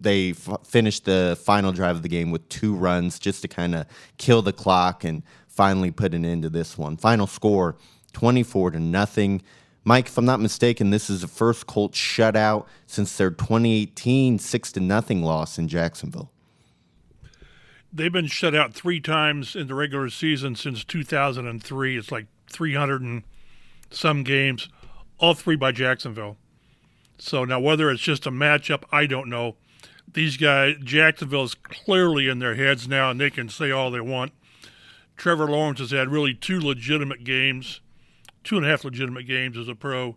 they 0.00 0.30
f- 0.30 0.58
finished 0.64 1.04
the 1.04 1.38
final 1.42 1.72
drive 1.72 1.96
of 1.96 2.02
the 2.02 2.08
game 2.08 2.30
with 2.30 2.48
two 2.48 2.74
runs 2.74 3.18
just 3.18 3.42
to 3.42 3.48
kind 3.48 3.74
of 3.74 3.86
kill 4.16 4.42
the 4.42 4.52
clock 4.52 5.04
and 5.04 5.22
finally 5.46 5.90
put 5.90 6.14
an 6.14 6.24
end 6.24 6.42
to 6.42 6.50
this 6.50 6.78
one. 6.78 6.96
Final 6.96 7.26
score 7.26 7.76
24 8.12 8.72
to 8.72 8.80
nothing. 8.80 9.42
Mike, 9.84 10.06
if 10.06 10.18
I'm 10.18 10.24
not 10.24 10.40
mistaken, 10.40 10.90
this 10.90 11.08
is 11.08 11.22
the 11.22 11.28
first 11.28 11.66
Colts 11.66 11.98
shutout 11.98 12.66
since 12.86 13.16
their 13.16 13.30
2018 13.30 14.38
6 14.38 14.72
to 14.72 14.80
nothing 14.80 15.22
loss 15.22 15.58
in 15.58 15.68
Jacksonville. 15.68 16.30
They've 17.90 18.12
been 18.12 18.26
shut 18.26 18.54
out 18.54 18.74
three 18.74 19.00
times 19.00 19.56
in 19.56 19.66
the 19.66 19.74
regular 19.74 20.10
season 20.10 20.56
since 20.56 20.84
2003. 20.84 21.96
It's 21.96 22.12
like 22.12 22.26
300 22.50 23.00
and 23.00 23.22
some 23.90 24.22
games, 24.22 24.68
all 25.18 25.34
three 25.34 25.56
by 25.56 25.72
Jacksonville. 25.72 26.36
So 27.18 27.44
now, 27.44 27.60
whether 27.60 27.90
it's 27.90 28.02
just 28.02 28.26
a 28.26 28.30
matchup, 28.30 28.84
I 28.92 29.06
don't 29.06 29.28
know. 29.28 29.56
These 30.10 30.36
guys, 30.36 30.76
Jacksonville 30.82 31.44
is 31.44 31.54
clearly 31.54 32.28
in 32.28 32.38
their 32.38 32.54
heads 32.54 32.88
now, 32.88 33.10
and 33.10 33.20
they 33.20 33.30
can 33.30 33.48
say 33.48 33.70
all 33.70 33.90
they 33.90 34.00
want. 34.00 34.32
Trevor 35.16 35.48
Lawrence 35.48 35.80
has 35.80 35.90
had 35.90 36.08
really 36.08 36.32
two 36.32 36.60
legitimate 36.60 37.24
games, 37.24 37.80
two 38.44 38.56
and 38.56 38.64
a 38.64 38.68
half 38.68 38.84
legitimate 38.84 39.26
games 39.26 39.58
as 39.58 39.68
a 39.68 39.74
pro. 39.74 40.16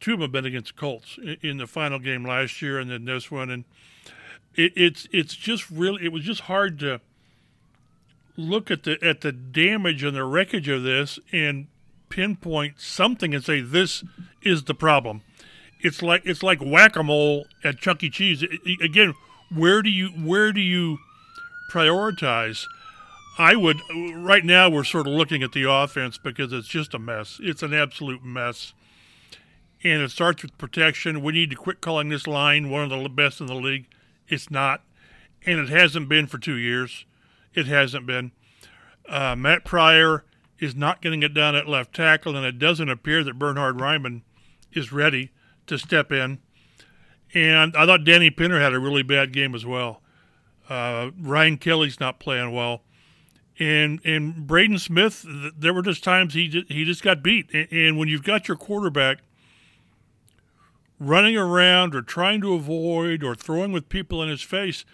Two 0.00 0.12
of 0.12 0.20
them 0.20 0.26
have 0.26 0.32
been 0.32 0.46
against 0.46 0.76
the 0.76 0.80
Colts 0.80 1.18
in 1.42 1.56
the 1.56 1.66
final 1.66 1.98
game 1.98 2.24
last 2.24 2.62
year, 2.62 2.78
and 2.78 2.90
then 2.90 3.06
this 3.06 3.30
one. 3.30 3.50
And 3.50 3.64
it, 4.54 4.72
it's 4.76 5.08
it's 5.12 5.34
just 5.34 5.70
really 5.70 6.04
it 6.04 6.12
was 6.12 6.24
just 6.24 6.42
hard 6.42 6.78
to 6.80 7.00
look 8.36 8.70
at 8.70 8.84
the 8.84 8.98
at 9.02 9.22
the 9.22 9.32
damage 9.32 10.04
and 10.04 10.14
the 10.14 10.24
wreckage 10.24 10.68
of 10.68 10.82
this 10.82 11.18
and 11.32 11.66
pinpoint 12.08 12.80
something 12.80 13.34
and 13.34 13.44
say 13.44 13.60
this 13.60 14.04
is 14.42 14.64
the 14.64 14.74
problem. 14.74 15.22
It's 15.80 16.02
like 16.02 16.22
it's 16.24 16.42
like 16.42 16.60
whack 16.60 16.96
a 16.96 17.02
mole 17.02 17.46
at 17.62 17.78
Chuck 17.78 18.02
E. 18.02 18.10
Cheese. 18.10 18.44
Again, 18.82 19.14
where 19.54 19.82
do 19.82 19.90
you 19.90 20.08
where 20.08 20.52
do 20.52 20.60
you 20.60 20.98
prioritize? 21.70 22.66
I 23.38 23.54
would 23.54 23.80
right 24.16 24.44
now 24.44 24.68
we're 24.68 24.84
sort 24.84 25.06
of 25.06 25.12
looking 25.12 25.42
at 25.42 25.52
the 25.52 25.70
offense 25.70 26.18
because 26.18 26.52
it's 26.52 26.66
just 26.66 26.94
a 26.94 26.98
mess. 26.98 27.38
It's 27.40 27.62
an 27.62 27.72
absolute 27.72 28.24
mess. 28.24 28.74
And 29.84 30.02
it 30.02 30.10
starts 30.10 30.42
with 30.42 30.58
protection. 30.58 31.22
We 31.22 31.32
need 31.32 31.50
to 31.50 31.56
quit 31.56 31.80
calling 31.80 32.08
this 32.08 32.26
line 32.26 32.68
one 32.68 32.90
of 32.90 33.02
the 33.02 33.08
best 33.08 33.40
in 33.40 33.46
the 33.46 33.54
league. 33.54 33.86
It's 34.26 34.50
not, 34.50 34.82
and 35.46 35.60
it 35.60 35.68
hasn't 35.68 36.08
been 36.08 36.26
for 36.26 36.38
two 36.38 36.56
years. 36.56 37.04
It 37.54 37.66
hasn't 37.66 38.04
been. 38.04 38.32
Uh, 39.08 39.36
Matt 39.36 39.64
Pryor 39.64 40.24
is 40.58 40.74
not 40.74 41.00
getting 41.00 41.22
it 41.22 41.34
done 41.34 41.54
at 41.54 41.68
left 41.68 41.94
tackle, 41.94 42.36
and 42.36 42.44
it 42.44 42.58
doesn't 42.58 42.88
appear 42.88 43.22
that 43.24 43.38
Bernhard 43.38 43.78
Raimann 43.78 44.22
is 44.72 44.92
ready 44.92 45.30
to 45.66 45.78
step 45.78 46.10
in. 46.12 46.38
And 47.34 47.76
I 47.76 47.86
thought 47.86 48.04
Danny 48.04 48.30
Pinter 48.30 48.60
had 48.60 48.72
a 48.72 48.78
really 48.78 49.02
bad 49.02 49.32
game 49.32 49.54
as 49.54 49.66
well. 49.66 50.00
Uh, 50.68 51.10
Ryan 51.18 51.58
Kelly's 51.58 52.00
not 52.00 52.18
playing 52.20 52.52
well, 52.52 52.82
and 53.58 54.00
and 54.04 54.46
Braden 54.46 54.78
Smith. 54.78 55.24
There 55.56 55.72
were 55.72 55.82
just 55.82 56.04
times 56.04 56.34
he 56.34 56.48
just, 56.48 56.70
he 56.70 56.84
just 56.84 57.02
got 57.02 57.22
beat. 57.22 57.50
And, 57.52 57.68
and 57.70 57.98
when 57.98 58.08
you've 58.08 58.24
got 58.24 58.48
your 58.48 58.56
quarterback 58.56 59.18
running 61.00 61.36
around 61.36 61.94
or 61.94 62.02
trying 62.02 62.40
to 62.40 62.54
avoid 62.54 63.22
or 63.22 63.34
throwing 63.34 63.72
with 63.72 63.88
people 63.88 64.22
in 64.22 64.28
his 64.28 64.42
face. 64.42 64.84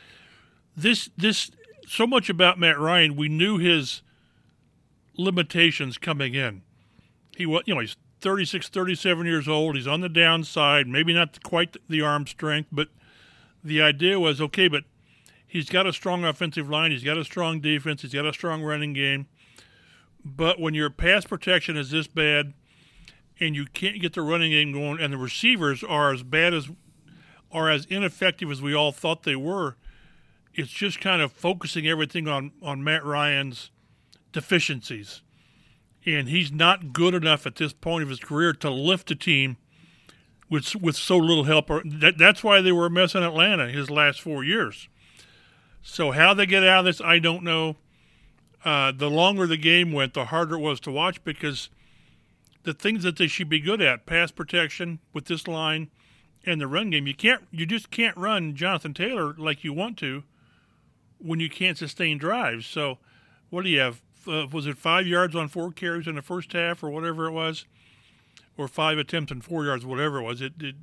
This 0.76 1.10
this 1.16 1.50
so 1.86 2.06
much 2.06 2.28
about 2.28 2.58
Matt 2.58 2.78
Ryan, 2.78 3.16
we 3.16 3.28
knew 3.28 3.58
his 3.58 4.02
limitations 5.16 5.98
coming 5.98 6.34
in. 6.34 6.62
He 7.36 7.46
was 7.46 7.62
you 7.66 7.74
know, 7.74 7.80
he's 7.80 7.96
36, 8.20 8.68
37 8.68 9.26
years 9.26 9.48
old. 9.48 9.76
He's 9.76 9.86
on 9.86 10.00
the 10.00 10.08
downside, 10.08 10.86
maybe 10.86 11.12
not 11.12 11.42
quite 11.42 11.76
the 11.88 12.00
arm 12.00 12.26
strength, 12.26 12.68
but 12.72 12.88
the 13.62 13.82
idea 13.82 14.18
was 14.20 14.40
okay, 14.40 14.68
but 14.68 14.84
he's 15.46 15.68
got 15.68 15.86
a 15.86 15.92
strong 15.92 16.24
offensive 16.24 16.68
line, 16.68 16.90
he's 16.90 17.04
got 17.04 17.18
a 17.18 17.24
strong 17.24 17.60
defense, 17.60 18.02
he's 18.02 18.12
got 18.14 18.26
a 18.26 18.32
strong 18.32 18.62
running 18.62 18.92
game. 18.92 19.26
But 20.24 20.58
when 20.58 20.74
your 20.74 20.90
pass 20.90 21.24
protection 21.24 21.76
is 21.76 21.90
this 21.90 22.06
bad, 22.06 22.54
and 23.40 23.54
you 23.54 23.66
can't 23.66 24.00
get 24.00 24.14
the 24.14 24.22
running 24.22 24.52
game 24.52 24.72
going, 24.72 25.00
and 25.00 25.12
the 25.12 25.18
receivers 25.18 25.82
are 25.82 26.12
as 26.12 26.22
bad 26.22 26.54
as 26.54 26.70
are 27.52 27.70
as 27.70 27.84
ineffective 27.86 28.50
as 28.50 28.60
we 28.60 28.74
all 28.74 28.90
thought 28.90 29.22
they 29.22 29.36
were. 29.36 29.76
It's 30.54 30.70
just 30.70 31.00
kind 31.00 31.22
of 31.22 31.32
focusing 31.32 31.86
everything 31.86 32.26
on 32.28 32.52
on 32.62 32.82
Matt 32.82 33.04
Ryan's 33.04 33.70
deficiencies, 34.34 35.22
and 36.04 36.28
he's 36.28 36.52
not 36.52 36.92
good 36.92 37.14
enough 37.14 37.46
at 37.46 37.56
this 37.56 37.72
point 37.72 38.02
of 38.02 38.10
his 38.10 38.20
career 38.20 38.52
to 38.52 38.68
lift 38.68 39.10
a 39.10 39.14
team 39.14 39.56
with 40.50 40.76
with 40.76 40.96
so 40.96 41.16
little 41.16 41.44
help. 41.44 41.68
That, 41.84 42.18
that's 42.18 42.44
why 42.44 42.60
they 42.60 42.72
were 42.72 42.86
a 42.86 42.90
mess 42.90 43.14
in 43.14 43.22
Atlanta 43.22 43.70
his 43.70 43.90
last 43.90 44.20
four 44.20 44.44
years. 44.44 44.88
So 45.82 46.10
how 46.10 46.34
they 46.34 46.46
get 46.46 46.64
out 46.64 46.80
of 46.80 46.84
this, 46.86 47.00
I 47.00 47.18
don't 47.18 47.42
know. 47.42 47.76
Uh, 48.64 48.92
the 48.92 49.10
longer 49.10 49.46
the 49.46 49.58
game 49.58 49.92
went, 49.92 50.14
the 50.14 50.26
harder 50.26 50.54
it 50.56 50.60
was 50.60 50.80
to 50.80 50.90
watch 50.90 51.22
because 51.22 51.68
the 52.62 52.72
things 52.72 53.02
that 53.02 53.18
they 53.18 53.26
should 53.26 53.50
be 53.50 53.60
good 53.60 53.82
at, 53.82 54.06
pass 54.06 54.30
protection 54.30 55.00
with 55.12 55.26
this 55.26 55.46
line 55.46 55.90
and 56.46 56.62
the 56.62 56.66
run 56.66 56.88
game, 56.88 57.06
you 57.06 57.14
can't, 57.14 57.46
you 57.50 57.66
just 57.66 57.90
can't 57.90 58.16
run 58.16 58.56
Jonathan 58.56 58.94
Taylor 58.94 59.34
like 59.36 59.64
you 59.64 59.74
want 59.74 59.98
to 59.98 60.24
when 61.18 61.40
you 61.40 61.50
can't 61.50 61.76
sustain 61.76 62.16
drives. 62.16 62.66
So, 62.66 62.98
what 63.50 63.64
do 63.64 63.70
you 63.70 63.80
have? 63.80 64.02
Uh, 64.26 64.46
was 64.50 64.66
it 64.66 64.78
five 64.78 65.06
yards 65.06 65.34
on 65.34 65.48
four 65.48 65.72
carries 65.72 66.06
in 66.06 66.14
the 66.14 66.22
first 66.22 66.52
half 66.52 66.82
or 66.82 66.90
whatever 66.90 67.26
it 67.26 67.32
was? 67.32 67.66
or 68.56 68.68
five 68.68 68.98
attempts 68.98 69.32
and 69.32 69.44
four 69.44 69.64
yards, 69.64 69.84
whatever 69.84 70.18
it 70.18 70.22
was. 70.22 70.40
It 70.40 70.52
it, 70.60 70.76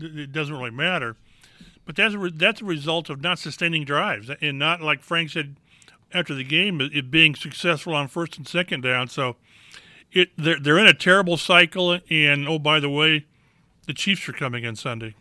it 0.00 0.32
doesn't 0.32 0.54
really 0.54 0.70
matter. 0.70 1.16
But 1.84 1.96
that's 1.96 2.14
a 2.14 2.18
re- 2.18 2.32
that's 2.34 2.60
a 2.60 2.64
result 2.64 3.10
of 3.10 3.20
not 3.20 3.38
sustaining 3.38 3.84
drives 3.84 4.30
and 4.40 4.58
not 4.58 4.80
like 4.80 5.02
Frank 5.02 5.30
said 5.30 5.56
after 6.12 6.34
the 6.34 6.44
game, 6.44 6.80
it 6.80 7.10
being 7.10 7.34
successful 7.34 7.94
on 7.94 8.08
first 8.08 8.38
and 8.38 8.46
second 8.46 8.82
down. 8.82 9.08
So 9.08 9.36
it 10.12 10.30
they're 10.36 10.58
they're 10.58 10.78
in 10.78 10.86
a 10.86 10.94
terrible 10.94 11.36
cycle. 11.36 11.98
And 12.10 12.48
oh, 12.48 12.58
by 12.58 12.80
the 12.80 12.90
way, 12.90 13.26
the 13.86 13.94
Chiefs 13.94 14.28
are 14.28 14.32
coming 14.32 14.64
in 14.64 14.76
Sunday. 14.76 15.14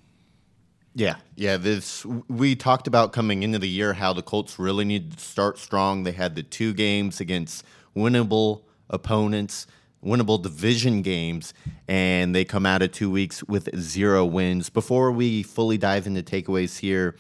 Yeah, 0.96 1.16
yeah. 1.36 1.58
This 1.58 2.06
we 2.28 2.56
talked 2.56 2.88
about 2.88 3.14
coming 3.14 3.42
into 3.44 3.58
the 3.60 3.70
year 3.70 3.94
how 3.94 4.14
the 4.14 4.22
Colts 4.22 4.60
really 4.60 4.86
needed 4.86 5.18
to 5.18 5.24
start 5.24 5.58
strong. 5.58 6.04
They 6.04 6.12
had 6.12 6.36
the 6.36 6.44
two 6.44 6.74
games 6.74 7.20
against 7.20 7.64
winnable 7.96 8.64
opponents 8.90 9.66
winnable 10.04 10.42
division 10.42 11.02
games, 11.02 11.54
and 11.88 12.36
they 12.36 12.46
come 12.46 12.66
out 12.66 12.82
of 12.82 12.92
two 12.92 13.10
weeks 13.10 13.44
with 13.44 13.76
zero 13.80 14.26
wins. 14.26 14.70
Before 14.70 15.12
we 15.12 15.44
fully 15.44 15.78
dive 15.78 16.06
into 16.08 16.22
takeaways 16.22 16.80
here, 16.80 17.16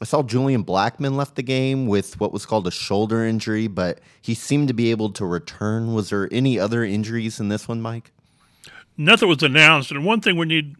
I 0.00 0.04
saw 0.04 0.22
Julian 0.22 0.64
Blackmon 0.64 1.16
left 1.16 1.36
the 1.36 1.42
game 1.42 1.86
with 1.86 2.20
what 2.20 2.32
was 2.32 2.44
called 2.44 2.66
a 2.66 2.70
shoulder 2.70 3.24
injury, 3.24 3.66
but 3.66 4.00
he 4.20 4.34
seemed 4.34 4.68
to 4.68 4.74
be 4.74 4.90
able 4.90 5.10
to 5.12 5.24
return. 5.24 5.94
Was 5.94 6.10
there 6.10 6.28
any 6.30 6.58
other 6.58 6.84
injuries 6.84 7.40
in 7.40 7.48
this 7.48 7.66
one, 7.66 7.80
Mike? 7.80 8.12
Nothing 8.98 9.28
was 9.28 9.42
announced. 9.42 9.90
And 9.90 10.04
one 10.04 10.20
thing 10.20 10.36
we 10.36 10.46
need, 10.46 10.76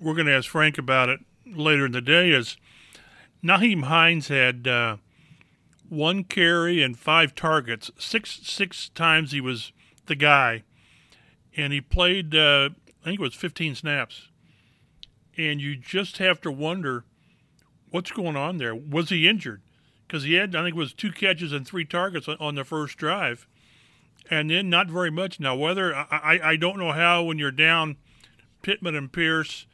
we're 0.00 0.14
going 0.14 0.26
to 0.26 0.32
ask 0.32 0.48
Frank 0.48 0.78
about 0.78 1.08
it 1.08 1.20
later 1.54 1.86
in 1.86 1.92
the 1.92 2.00
day, 2.00 2.30
is 2.30 2.56
Nyheim 3.42 3.84
Hines 3.84 4.28
had 4.28 4.66
uh, 4.66 4.96
one 5.88 6.24
carry 6.24 6.82
and 6.82 6.98
five 6.98 7.34
targets. 7.34 7.90
Six 7.98 8.40
six 8.42 8.88
times 8.90 9.32
he 9.32 9.40
was 9.40 9.72
the 10.06 10.14
guy 10.14 10.64
and 11.56 11.72
he 11.72 11.80
played. 11.80 12.34
Uh, 12.34 12.70
I 13.00 13.04
think 13.04 13.20
it 13.20 13.22
was 13.22 13.34
15 13.34 13.74
snaps, 13.74 14.28
and 15.36 15.60
you 15.60 15.76
just 15.76 16.18
have 16.18 16.40
to 16.42 16.50
wonder 16.50 17.04
what's 17.90 18.10
going 18.10 18.36
on 18.36 18.58
there. 18.58 18.74
Was 18.74 19.08
he 19.08 19.26
injured? 19.26 19.62
Because 20.06 20.24
he 20.24 20.34
had, 20.34 20.54
I 20.54 20.64
think, 20.64 20.76
it 20.76 20.78
was 20.78 20.92
two 20.92 21.12
catches 21.12 21.52
and 21.52 21.66
three 21.66 21.84
targets 21.84 22.28
on 22.28 22.56
the 22.56 22.64
first 22.64 22.98
drive, 22.98 23.46
and 24.30 24.50
then 24.50 24.68
not 24.68 24.88
very 24.88 25.10
much. 25.10 25.40
Now, 25.40 25.56
whether 25.56 25.94
I, 25.94 26.40
I 26.42 26.56
don't 26.56 26.78
know 26.78 26.92
how 26.92 27.22
when 27.22 27.38
you're 27.38 27.50
down 27.50 27.96
Pittman 28.62 28.94
and 28.94 29.12
Pierce, 29.12 29.66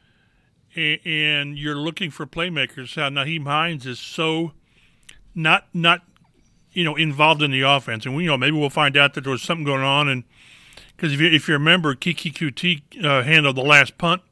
and, 0.75 1.57
you're 1.57 1.75
looking 1.75 2.11
for 2.11 2.25
playmakers, 2.25 2.95
how 2.95 3.09
Nyheim 3.09 3.45
Hines 3.45 3.85
is 3.85 3.99
so 3.99 4.51
not 5.33 5.67
not 5.73 6.01
you 6.71 6.83
know 6.83 6.95
involved 6.95 7.41
in 7.41 7.51
the 7.51 7.61
offense, 7.61 8.05
and 8.05 8.15
we 8.15 8.23
you 8.23 8.29
know 8.29 8.37
maybe 8.37 8.57
we'll 8.57 8.69
find 8.69 8.95
out 8.97 9.13
that 9.13 9.23
there 9.23 9.31
was 9.31 9.41
something 9.41 9.65
going 9.65 9.83
on 9.83 10.07
and 10.07 10.23
because 10.97 11.13
if 11.13 11.21
you, 11.21 11.27
if 11.27 11.47
you 11.47 11.53
remember, 11.53 11.93
Keke 11.93 12.33
Coutee 12.33 13.05
uh, 13.05 13.21
handled 13.21 13.55
the 13.55 13.61
last 13.61 13.99
punt, 13.99 14.23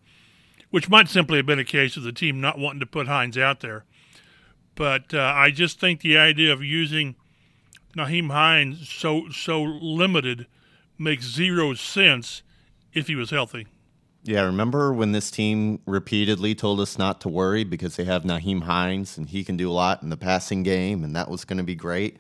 which 0.72 0.90
might 0.90 1.08
simply 1.08 1.38
have 1.38 1.46
been 1.46 1.60
a 1.60 1.64
case 1.64 1.96
of 1.96 2.02
the 2.02 2.12
team 2.12 2.42
not 2.42 2.58
wanting 2.58 2.80
to 2.80 2.88
put 2.88 3.08
Hines 3.08 3.38
out 3.38 3.60
there. 3.60 3.86
But 4.74 5.14
uh, 5.14 5.32
I 5.36 5.52
just 5.52 5.80
think 5.80 6.02
the 6.02 6.18
idea 6.18 6.52
of 6.52 6.64
using 6.64 7.16
Nyheim 7.96 8.32
Hines 8.32 8.90
so 8.90 9.30
so 9.30 9.62
limited 9.62 10.48
makes 10.98 11.26
zero 11.26 11.76
sense 11.76 12.42
if 12.94 13.08
he 13.08 13.16
was 13.16 13.30
healthy. 13.30 13.68
Yeah, 14.26 14.42
remember 14.42 14.92
when 14.92 15.12
this 15.12 15.30
team 15.30 15.80
repeatedly 15.86 16.56
told 16.56 16.80
us 16.80 16.98
not 16.98 17.22
to 17.22 17.30
worry 17.30 17.64
because 17.64 17.96
they 17.96 18.06
have 18.06 18.24
Nyheim 18.24 18.64
Hines 18.64 19.18
and 19.18 19.30
he 19.30 19.44
can 19.44 19.56
do 19.56 19.70
a 19.70 19.74
lot 19.74 20.02
in 20.02 20.10
the 20.10 20.18
passing 20.18 20.64
game 20.64 21.04
and 21.04 21.16
that 21.16 21.30
was 21.30 21.46
going 21.46 21.60
to 21.60 21.64
be 21.64 21.76
great 21.76 22.18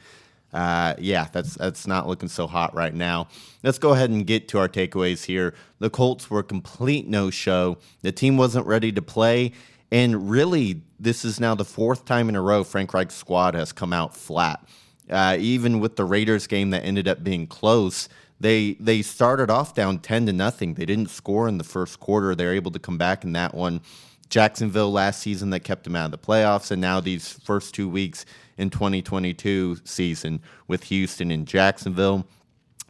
uh, 0.56 0.96
yeah, 1.00 1.28
that's 1.34 1.56
that's 1.56 1.86
not 1.86 2.08
looking 2.08 2.30
so 2.30 2.48
hot 2.48 2.74
right 2.74 2.94
now. 2.94 3.28
Let's 3.62 3.78
go 3.78 3.92
ahead 3.92 4.10
and 4.10 4.26
get 4.26 4.48
to 4.50 4.58
our 4.58 4.70
takeaways 4.70 5.26
here. 5.26 5.54
The 5.80 5.90
Colts 5.90 6.30
were 6.30 6.40
a 6.40 6.44
complete 6.44 7.10
no-show. 7.10 7.78
The 8.04 8.14
team 8.14 8.38
wasn't 8.38 8.66
ready 8.66 8.94
to 8.94 9.02
play, 9.02 9.52
and 9.92 10.30
really, 10.30 10.82
this 10.98 11.26
is 11.26 11.42
now 11.42 11.56
the 11.56 11.66
fourth 11.66 12.06
time 12.06 12.30
in 12.30 12.38
a 12.38 12.42
row 12.42 12.64
Frank 12.64 12.94
Reich's 12.94 13.16
squad 13.16 13.54
has 13.54 13.74
come 13.74 13.92
out 13.92 14.16
flat. 14.16 14.66
Uh, 15.10 15.36
even 15.40 15.82
with 15.82 15.98
the 15.98 16.06
Raiders 16.06 16.48
game 16.48 16.70
that 16.70 16.86
ended 16.86 17.10
up 17.10 17.22
being 17.22 17.48
close, 17.48 18.08
they 18.40 18.74
they 18.74 19.02
started 19.02 19.50
off 19.50 19.74
down 19.74 20.00
ten 20.00 20.26
to 20.26 20.34
nothing. 20.34 20.74
They 20.74 20.86
didn't 20.86 21.10
score 21.10 21.48
in 21.48 21.58
the 21.58 21.64
first 21.64 22.00
quarter. 22.00 22.36
They're 22.36 22.54
able 22.54 22.72
to 22.72 22.80
come 22.80 22.98
back 22.98 23.24
in 23.24 23.34
that 23.34 23.54
one. 23.54 23.82
Jacksonville 24.30 24.92
last 24.92 25.22
season 25.22 25.52
that 25.52 25.62
kept 25.62 25.84
them 25.84 25.96
out 25.96 26.06
of 26.06 26.12
the 26.12 26.18
playoffs, 26.18 26.72
and 26.72 26.82
now 26.82 27.00
these 27.00 27.32
first 27.32 27.76
two 27.76 27.88
weeks 27.88 28.26
in 28.58 28.70
2022 28.70 29.78
season 29.84 30.42
with 30.68 30.86
Houston 30.86 31.32
and 31.32 31.48
Jacksonville. 31.48 32.26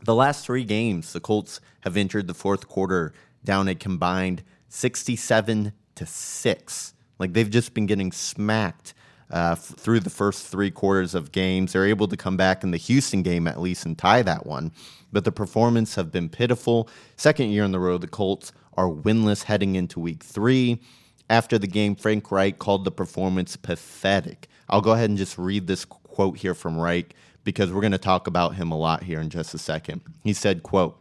The 0.03 0.15
last 0.15 0.45
three 0.45 0.63
games, 0.63 1.13
the 1.13 1.19
Colts 1.19 1.59
have 1.81 1.97
entered 1.97 2.27
the 2.27 2.33
fourth 2.33 2.67
quarter 2.67 3.13
down 3.43 3.67
a 3.67 3.75
combined 3.75 4.43
67 4.69 5.73
to 5.95 6.05
six. 6.05 6.93
Like 7.19 7.33
they've 7.33 7.49
just 7.49 7.73
been 7.73 7.85
getting 7.85 8.11
smacked 8.11 8.93
uh, 9.32 9.51
f- 9.53 9.60
through 9.60 10.00
the 10.01 10.10
first 10.10 10.48
three 10.48 10.72
quarters 10.72 11.15
of 11.15 11.32
games. 11.32 11.74
They're 11.74 11.86
able 11.86 12.08
to 12.08 12.17
come 12.17 12.38
back 12.38 12.63
in 12.63 12.72
the 12.72 12.77
Houston 12.77 13.22
game 13.22 13.48
at 13.48 13.60
least 13.60 13.86
and 13.86 13.98
tie 13.98 14.22
that 14.22 14.46
one. 14.46 14.72
But 15.12 15.24
the 15.24 15.32
performance 15.32 15.96
have 15.96 16.12
been 16.12 16.29
pitiful. 16.29 16.89
Second 17.15 17.50
year 17.50 17.63
in 17.63 17.72
the 17.72 17.79
row, 17.79 17.98
the 17.98 18.08
Colts 18.08 18.51
are 18.77 18.89
winless 18.89 19.44
heading 19.44 19.75
into 19.75 20.00
week 20.00 20.24
three. 20.24 20.82
After 21.29 21.58
the 21.58 21.67
game, 21.67 21.96
Frank 21.96 22.32
Reich 22.32 22.60
called 22.60 22.86
the 22.86 22.91
performance 22.91 23.55
pathetic. 23.55 24.48
I'll 24.70 24.82
go 24.82 24.91
ahead 24.91 25.10
and 25.10 25.17
just 25.17 25.38
read 25.38 25.67
this 25.67 25.86
quote 25.86 26.38
here 26.38 26.53
from 26.53 26.77
Reich 26.77 27.15
because 27.44 27.72
we're 27.72 27.82
going 27.82 27.91
to 27.91 27.98
talk 27.98 28.27
about 28.27 28.55
him 28.55 28.72
a 28.72 28.77
lot 28.77 29.03
here 29.03 29.20
in 29.20 29.29
just 29.29 29.53
a 29.53 29.58
second. 29.58 30.01
He 30.24 30.34
said, 30.34 30.63
quote, 30.63 31.00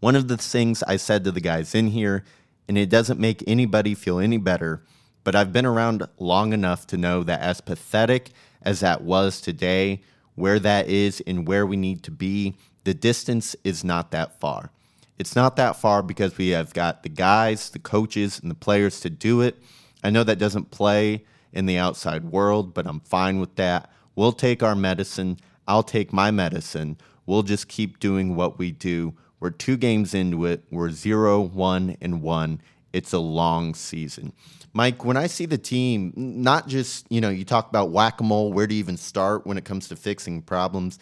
one 0.00 0.14
of 0.14 0.28
the 0.28 0.36
things 0.36 0.82
I 0.84 0.96
said 0.96 1.24
to 1.24 1.32
the 1.32 1.40
guys 1.40 1.74
in 1.74 1.88
here, 1.88 2.24
and 2.68 2.78
it 2.78 2.88
doesn't 2.88 3.18
make 3.18 3.42
anybody 3.46 3.94
feel 3.94 4.18
any 4.18 4.36
better, 4.36 4.84
but 5.28 5.36
I've 5.36 5.52
been 5.52 5.66
around 5.66 6.08
long 6.18 6.54
enough 6.54 6.86
to 6.86 6.96
know 6.96 7.22
that 7.22 7.42
as 7.42 7.60
pathetic 7.60 8.30
as 8.62 8.80
that 8.80 9.02
was 9.02 9.42
today, 9.42 10.00
where 10.36 10.58
that 10.58 10.88
is 10.88 11.22
and 11.26 11.46
where 11.46 11.66
we 11.66 11.76
need 11.76 12.02
to 12.04 12.10
be, 12.10 12.56
the 12.84 12.94
distance 12.94 13.54
is 13.62 13.84
not 13.84 14.10
that 14.12 14.40
far. 14.40 14.70
It's 15.18 15.36
not 15.36 15.56
that 15.56 15.76
far 15.76 16.02
because 16.02 16.38
we 16.38 16.48
have 16.48 16.72
got 16.72 17.02
the 17.02 17.10
guys, 17.10 17.68
the 17.68 17.78
coaches, 17.78 18.40
and 18.40 18.50
the 18.50 18.54
players 18.54 19.00
to 19.00 19.10
do 19.10 19.42
it. 19.42 19.58
I 20.02 20.08
know 20.08 20.24
that 20.24 20.38
doesn't 20.38 20.70
play 20.70 21.26
in 21.52 21.66
the 21.66 21.76
outside 21.76 22.24
world, 22.24 22.72
but 22.72 22.86
I'm 22.86 23.00
fine 23.00 23.38
with 23.38 23.54
that. 23.56 23.92
We'll 24.16 24.32
take 24.32 24.62
our 24.62 24.74
medicine. 24.74 25.36
I'll 25.66 25.82
take 25.82 26.10
my 26.10 26.30
medicine. 26.30 26.96
We'll 27.26 27.42
just 27.42 27.68
keep 27.68 28.00
doing 28.00 28.34
what 28.34 28.58
we 28.58 28.70
do. 28.70 29.12
We're 29.40 29.50
two 29.50 29.76
games 29.76 30.14
into 30.14 30.46
it. 30.46 30.64
We're 30.70 30.90
zero, 30.90 31.38
one, 31.38 31.98
and 32.00 32.22
one. 32.22 32.62
It's 32.98 33.12
a 33.12 33.20
long 33.20 33.74
season. 33.74 34.32
Mike, 34.72 35.04
when 35.04 35.16
I 35.16 35.28
see 35.28 35.46
the 35.46 35.56
team, 35.56 36.12
not 36.16 36.66
just, 36.66 37.06
you 37.10 37.20
know, 37.20 37.28
you 37.28 37.44
talk 37.44 37.68
about 37.68 37.90
whack 37.90 38.20
a 38.20 38.24
mole, 38.24 38.52
where 38.52 38.66
to 38.66 38.74
even 38.74 38.96
start 38.96 39.46
when 39.46 39.56
it 39.56 39.64
comes 39.64 39.86
to 39.88 39.94
fixing 39.94 40.42
problems. 40.42 40.98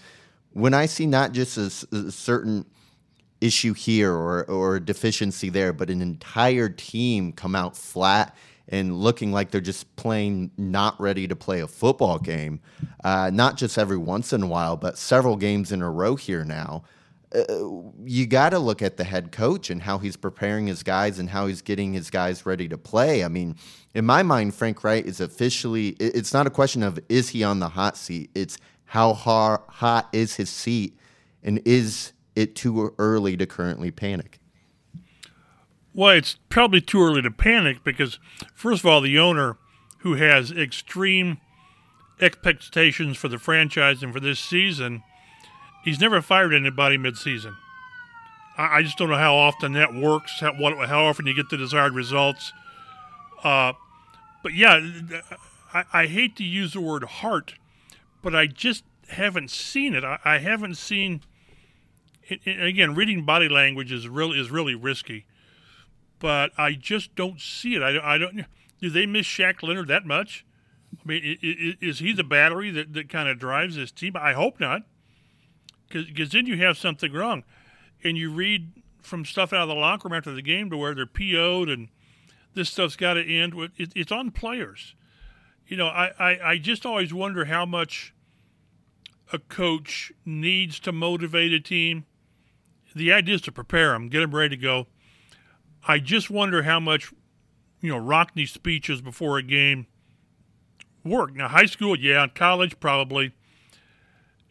When 0.53 0.75
I 0.75 0.85
see 0.85 1.07
not 1.07 1.33
just 1.33 1.57
a, 1.57 1.97
a 1.97 2.11
certain 2.11 2.67
issue 3.41 3.73
here 3.73 4.13
or, 4.13 4.45
or 4.45 4.77
a 4.77 4.81
deficiency 4.81 5.49
there, 5.49 5.73
but 5.73 5.89
an 5.89 6.03
entire 6.03 6.69
team 6.69 7.33
come 7.33 7.57
out 7.57 7.75
flat 7.75 8.37
and 8.69 8.95
looking 8.95 9.33
like 9.33 9.51
they're 9.51 9.63
just 9.63 9.97
playing 9.97 10.51
not 10.59 11.01
ready 11.01 11.27
to 11.27 11.35
play 11.35 11.61
a 11.61 11.67
football 11.67 12.19
game, 12.19 12.61
uh, 13.05 13.31
not 13.33 13.57
just 13.57 13.79
every 13.79 13.97
once 13.97 14.35
in 14.35 14.43
a 14.43 14.47
while, 14.47 14.77
but 14.77 14.99
several 14.99 15.37
games 15.37 15.73
in 15.73 15.81
a 15.81 15.91
row 15.91 16.15
here 16.15 16.45
now. 16.45 16.85
You 18.05 18.27
got 18.27 18.51
to 18.51 18.59
look 18.59 18.81
at 18.81 18.97
the 18.97 19.05
head 19.05 19.33
coach 19.33 19.69
and 19.69 19.83
how 19.83 19.99
he's 19.99 20.17
preparing 20.17 20.67
his 20.67 20.83
guys 20.83 21.19
and 21.19 21.29
how 21.29 21.47
he's 21.47 21.61
getting 21.61 21.93
his 21.93 22.09
guys 22.09 22.47
ready 22.47 22.69
to 22.69 22.79
play. 22.79 23.25
I 23.25 23.29
mean, 23.29 23.57
in 23.95 24.07
my 24.07 24.23
mind, 24.23 24.55
Frank 24.55 24.83
Reich 24.83 25.05
is 25.05 25.21
officially, 25.21 25.91
it's 26.01 26.33
not 26.33 26.47
a 26.47 26.51
question 26.51 26.83
of 26.83 26.99
is 27.09 27.31
he 27.31 27.45
on 27.45 27.59
the 27.59 27.69
hot 27.69 27.97
seat, 27.97 28.31
it's 28.35 28.59
how 28.85 29.13
hot 29.13 30.09
is 30.13 30.37
his 30.37 30.49
seat 30.49 30.97
and 31.43 31.61
is 31.65 32.13
it 32.35 32.55
too 32.55 32.95
early 32.99 33.37
to 33.37 33.47
currently 33.47 33.91
panic? 33.91 34.39
Well, 35.93 36.11
it's 36.11 36.37
probably 36.51 36.81
too 36.83 37.03
early 37.03 37.23
to 37.23 37.31
panic 37.31 37.83
because, 37.83 38.19
first 38.55 38.81
of 38.81 38.87
all, 38.87 39.01
the 39.01 39.19
owner, 39.19 39.57
who 40.01 40.15
has 40.15 40.53
extreme 40.53 41.39
expectations 42.21 43.17
for 43.17 43.29
the 43.29 43.39
franchise 43.39 44.03
and 44.03 44.13
for 44.13 44.21
this 44.21 44.39
season, 44.39 45.03
he's 45.87 46.01
never 46.01 46.21
fired 46.21 46.53
anybody 46.53 46.99
midseason. 46.99 47.57
I, 48.59 48.79
I 48.79 48.83
just 48.83 48.99
don't 48.99 49.09
know 49.09 49.17
how 49.17 49.35
often 49.35 49.73
that 49.73 49.95
works, 49.95 50.41
how, 50.41 50.53
what, 50.53 50.89
how 50.89 51.07
often 51.07 51.27
you 51.27 51.35
get 51.35 51.49
the 51.49 51.57
desired 51.57 51.95
results. 51.95 52.53
Uh, 53.43 53.73
but 54.43 54.53
yeah, 54.53 54.81
I, 55.73 55.85
I, 55.93 56.07
hate 56.07 56.37
to 56.37 56.45
use 56.45 56.73
the 56.73 56.81
word 56.81 57.05
heart, 57.05 57.55
but 58.23 58.35
I 58.35 58.47
just 58.47 58.85
haven't 59.09 59.51
seen 59.51 59.95
it. 59.95 60.05
I, 60.05 60.19
I 60.25 60.39
haven't 60.39 60.77
seen. 60.77 61.23
It, 62.29 62.41
it, 62.45 62.61
again, 62.61 62.95
reading 62.95 63.25
body 63.25 63.49
language 63.49 63.93
is 63.93 64.09
really 64.09 64.41
is 64.41 64.51
really 64.51 64.75
risky, 64.75 65.27
but 66.19 66.51
I 66.59 66.73
just 66.73 67.15
don't 67.15 67.41
see 67.41 67.77
it. 67.77 67.83
I, 67.83 68.15
I 68.15 68.19
don't. 68.19 68.47
Do 68.81 68.91
they 68.91 69.07
miss 69.07 69.27
Shaq 69.27 69.63
Leonard 69.63 69.89
that 69.89 70.07
much? 70.07 70.45
I 70.93 71.09
mean, 71.09 71.39
is 71.81 71.99
he 72.01 72.13
the 72.13 72.25
battery 72.25 72.71
that, 72.71 72.95
that 72.95 73.09
kind 73.09 73.29
of 73.29 73.39
drives 73.39 73.77
this 73.77 73.93
team? 73.93 74.15
I 74.17 74.33
hope 74.33 74.59
not, 74.59 74.83
because 75.89 76.31
then 76.31 76.47
you 76.47 76.59
have 76.59 76.77
something 76.77 77.13
wrong. 77.13 77.45
And 78.03 78.17
you 78.17 78.31
read 78.31 78.73
from 79.03 79.25
stuff 79.25 79.53
out 79.53 79.63
of 79.63 79.69
the 79.69 79.75
locker 79.75 80.09
room 80.09 80.17
after 80.17 80.33
the 80.33 80.43
game 80.43 80.71
to 80.71 80.77
where 80.77 80.95
they're 80.95 81.07
PO'd 81.07 81.69
and 81.69 81.89
this 82.55 82.71
stuff's 82.71 82.97
got 82.97 83.15
to 83.15 83.25
end. 83.25 83.55
It, 83.77 83.93
it's 83.95 84.13
on 84.13 84.31
players. 84.31 84.95
You 85.67 85.77
know, 85.77 85.87
I, 85.87 86.13
I, 86.19 86.51
I 86.51 86.59
just 86.59 86.87
always 86.87 87.13
wonder 87.13 87.47
how 87.47 87.67
much 87.67 88.15
a 89.33 89.39
coach 89.39 90.13
needs 90.25 90.79
to 90.81 90.93
motivate 90.93 91.53
a 91.53 91.61
team. 91.61 92.07
The 92.95 93.13
idea 93.13 93.37
is 93.37 93.41
to 93.43 93.53
prepare 93.53 93.93
them, 93.93 94.09
get 94.09 94.21
them 94.21 94.35
ready 94.35 94.57
to 94.57 94.63
go. 94.63 94.87
I 95.87 95.99
just 95.99 96.31
wonder 96.31 96.63
how 96.63 96.81
much, 96.81 97.13
you 97.81 97.91
know, 97.91 98.01
Rockne 98.01 98.47
speeches 98.49 99.03
before 99.03 99.39
a 99.39 99.43
game 99.43 99.87
work. 101.05 101.35
Now, 101.35 101.49
high 101.49 101.67
school, 101.67 101.99
yeah, 101.99 102.27
college, 102.27 102.79
probably. 102.81 103.33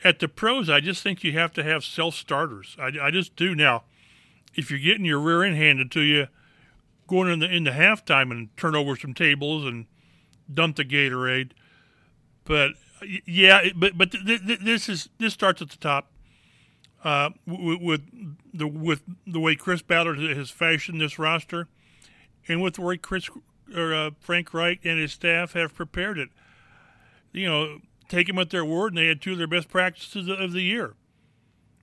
At 0.05 0.19
the 0.19 0.27
pros, 0.27 0.69
I 0.69 0.81
just 0.81 1.01
think 1.01 1.23
you 1.23 1.31
have 1.33 1.51
to 1.53 1.63
have 1.63 1.83
self 1.83 2.13
starters. 2.13 2.77
I, 2.79 2.91
I 3.01 3.09
just 3.09 3.35
do. 3.35 3.55
Now, 3.55 3.85
if 4.53 4.69
you're 4.69 4.79
getting 4.79 5.03
your 5.03 5.19
rear 5.19 5.43
end 5.43 5.57
handed 5.57 5.91
to 5.93 6.01
you, 6.01 6.27
going 7.07 7.31
in 7.31 7.39
the 7.39 7.53
in 7.53 7.63
the 7.63 7.71
halftime 7.71 8.29
and 8.29 8.55
turn 8.55 8.75
over 8.75 8.95
some 8.95 9.15
tables 9.15 9.65
and 9.65 9.87
dump 10.53 10.75
the 10.75 10.85
Gatorade, 10.85 11.53
but 12.43 12.73
yeah, 13.25 13.69
but 13.75 13.97
but 13.97 14.11
th- 14.11 14.45
th- 14.45 14.59
this 14.59 14.87
is 14.87 15.09
this 15.17 15.33
starts 15.33 15.61
at 15.61 15.71
the 15.71 15.77
top. 15.77 16.11
Uh, 17.03 17.31
with, 17.47 17.81
with 17.81 18.01
the 18.53 18.67
with 18.67 19.01
the 19.25 19.39
way 19.39 19.55
Chris 19.55 19.81
Ballard 19.81 20.19
has 20.19 20.51
fashioned 20.51 21.01
this 21.01 21.17
roster, 21.17 21.67
and 22.47 22.61
with 22.61 22.75
the 22.75 22.81
way 22.81 22.97
Chris 22.97 23.27
or 23.75 23.91
uh, 23.91 24.11
Frank 24.19 24.53
Reich 24.53 24.85
and 24.85 24.99
his 24.99 25.13
staff 25.13 25.53
have 25.53 25.73
prepared 25.73 26.19
it 26.19 26.29
you 27.35 27.47
know, 27.47 27.79
take 28.09 28.27
them 28.27 28.39
at 28.39 28.49
their 28.49 28.65
word, 28.65 28.93
and 28.93 28.97
they 28.97 29.07
had 29.07 29.21
two 29.21 29.33
of 29.33 29.37
their 29.37 29.47
best 29.47 29.69
practices 29.69 30.27
of 30.27 30.51
the 30.51 30.61
year 30.61 30.93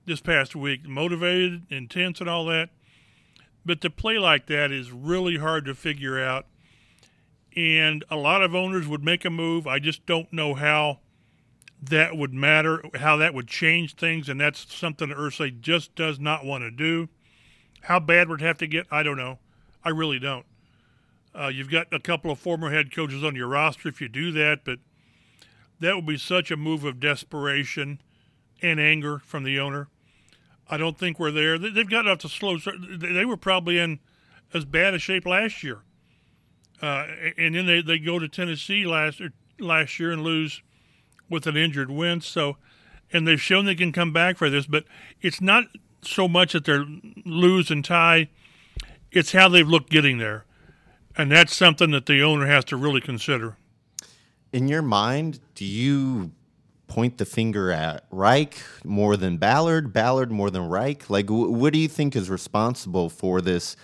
this 0.05 0.21
past 0.21 0.55
week. 0.55 0.87
Motivated, 0.87 1.63
intense, 1.69 2.19
and 2.19 2.29
all 2.29 2.45
that. 2.45 2.69
But 3.65 3.81
to 3.81 3.89
play 3.89 4.17
like 4.17 4.47
that 4.47 4.71
is 4.71 4.91
really 4.91 5.37
hard 5.37 5.65
to 5.65 5.75
figure 5.75 6.21
out. 6.21 6.45
And 7.55 8.03
a 8.09 8.15
lot 8.15 8.41
of 8.41 8.55
owners 8.55 8.87
would 8.87 9.03
make 9.03 9.25
a 9.25 9.29
move. 9.29 9.67
I 9.67 9.79
just 9.79 10.05
don't 10.05 10.31
know 10.33 10.55
how 10.55 10.99
that 11.81 12.17
would 12.17 12.33
matter, 12.33 12.83
how 12.95 13.17
that 13.17 13.33
would 13.33 13.47
change 13.47 13.95
things. 13.95 14.27
And 14.27 14.39
that's 14.39 14.73
something 14.73 15.09
Irsay 15.09 15.59
just 15.59 15.95
does 15.95 16.19
not 16.19 16.45
want 16.45 16.63
to 16.63 16.71
do. 16.71 17.09
How 17.81 17.99
bad 17.99 18.29
would 18.29 18.41
have 18.41 18.57
to 18.59 18.67
get? 18.67 18.87
I 18.89 19.03
don't 19.03 19.17
know. 19.17 19.39
I 19.83 19.89
really 19.89 20.19
don't. 20.19 20.45
Uh, 21.35 21.47
you've 21.47 21.69
got 21.69 21.87
a 21.91 21.99
couple 21.99 22.31
of 22.31 22.39
former 22.39 22.71
head 22.71 22.93
coaches 22.93 23.23
on 23.23 23.35
your 23.35 23.47
roster 23.47 23.89
if 23.89 24.01
you 24.01 24.07
do 24.07 24.31
that, 24.31 24.65
but– 24.65 24.79
that 25.83 25.95
would 25.95 26.05
be 26.05 26.17
such 26.17 26.49
a 26.49 26.57
move 26.57 26.83
of 26.83 26.99
desperation 26.99 28.01
and 28.61 28.79
anger 28.79 29.19
from 29.19 29.43
the 29.43 29.59
owner. 29.59 29.87
I 30.69 30.77
don't 30.77 30.97
think 30.97 31.19
we're 31.19 31.31
there. 31.31 31.57
They've 31.57 31.89
got 31.89 32.07
off 32.07 32.19
to 32.19 32.29
slow. 32.29 32.57
They 32.57 33.25
were 33.25 33.37
probably 33.37 33.77
in 33.77 33.99
as 34.53 34.65
bad 34.65 34.93
a 34.93 34.99
shape 34.99 35.25
last 35.25 35.61
year, 35.61 35.79
uh, 36.81 37.07
and 37.37 37.55
then 37.55 37.65
they, 37.65 37.81
they 37.81 37.99
go 37.99 38.17
to 38.17 38.29
Tennessee 38.29 38.85
last 38.85 39.19
er, 39.19 39.33
last 39.59 39.99
year 39.99 40.11
and 40.11 40.23
lose 40.23 40.61
with 41.29 41.47
an 41.47 41.57
injured 41.57 41.91
Wentz. 41.91 42.27
So, 42.27 42.57
and 43.11 43.27
they've 43.27 43.41
shown 43.41 43.65
they 43.65 43.75
can 43.75 43.91
come 43.91 44.13
back 44.13 44.37
for 44.37 44.49
this. 44.49 44.65
But 44.65 44.85
it's 45.21 45.41
not 45.41 45.65
so 46.01 46.27
much 46.27 46.53
that 46.53 46.63
they're 46.63 46.85
lose 47.25 47.69
and 47.69 47.83
tie; 47.83 48.29
it's 49.11 49.33
how 49.33 49.49
they've 49.49 49.67
looked 49.67 49.89
getting 49.89 50.17
there, 50.17 50.45
and 51.17 51.29
that's 51.29 51.53
something 51.53 51.91
that 51.91 52.05
the 52.05 52.21
owner 52.23 52.47
has 52.47 52.63
to 52.65 52.77
really 52.77 53.01
consider 53.01 53.57
in 54.53 54.67
your 54.67 54.81
mind, 54.83 55.39
do 55.55 55.65
you 55.65 56.31
point 56.87 57.17
the 57.17 57.25
finger 57.25 57.71
at 57.71 58.05
Reich 58.11 58.61
more 58.83 59.17
than 59.17 59.37
Ballard, 59.37 59.91
Ballard 59.91 60.31
more 60.31 60.51
than 60.51 60.69
Reich? 60.69 61.09
Like, 61.09 61.25
w- 61.25 61.49
what 61.49 61.73
do 61.73 61.79
you 61.79 61.87
think 61.87 62.15
is 62.15 62.29
responsible 62.29 63.09
for 63.09 63.41
this 63.41 63.75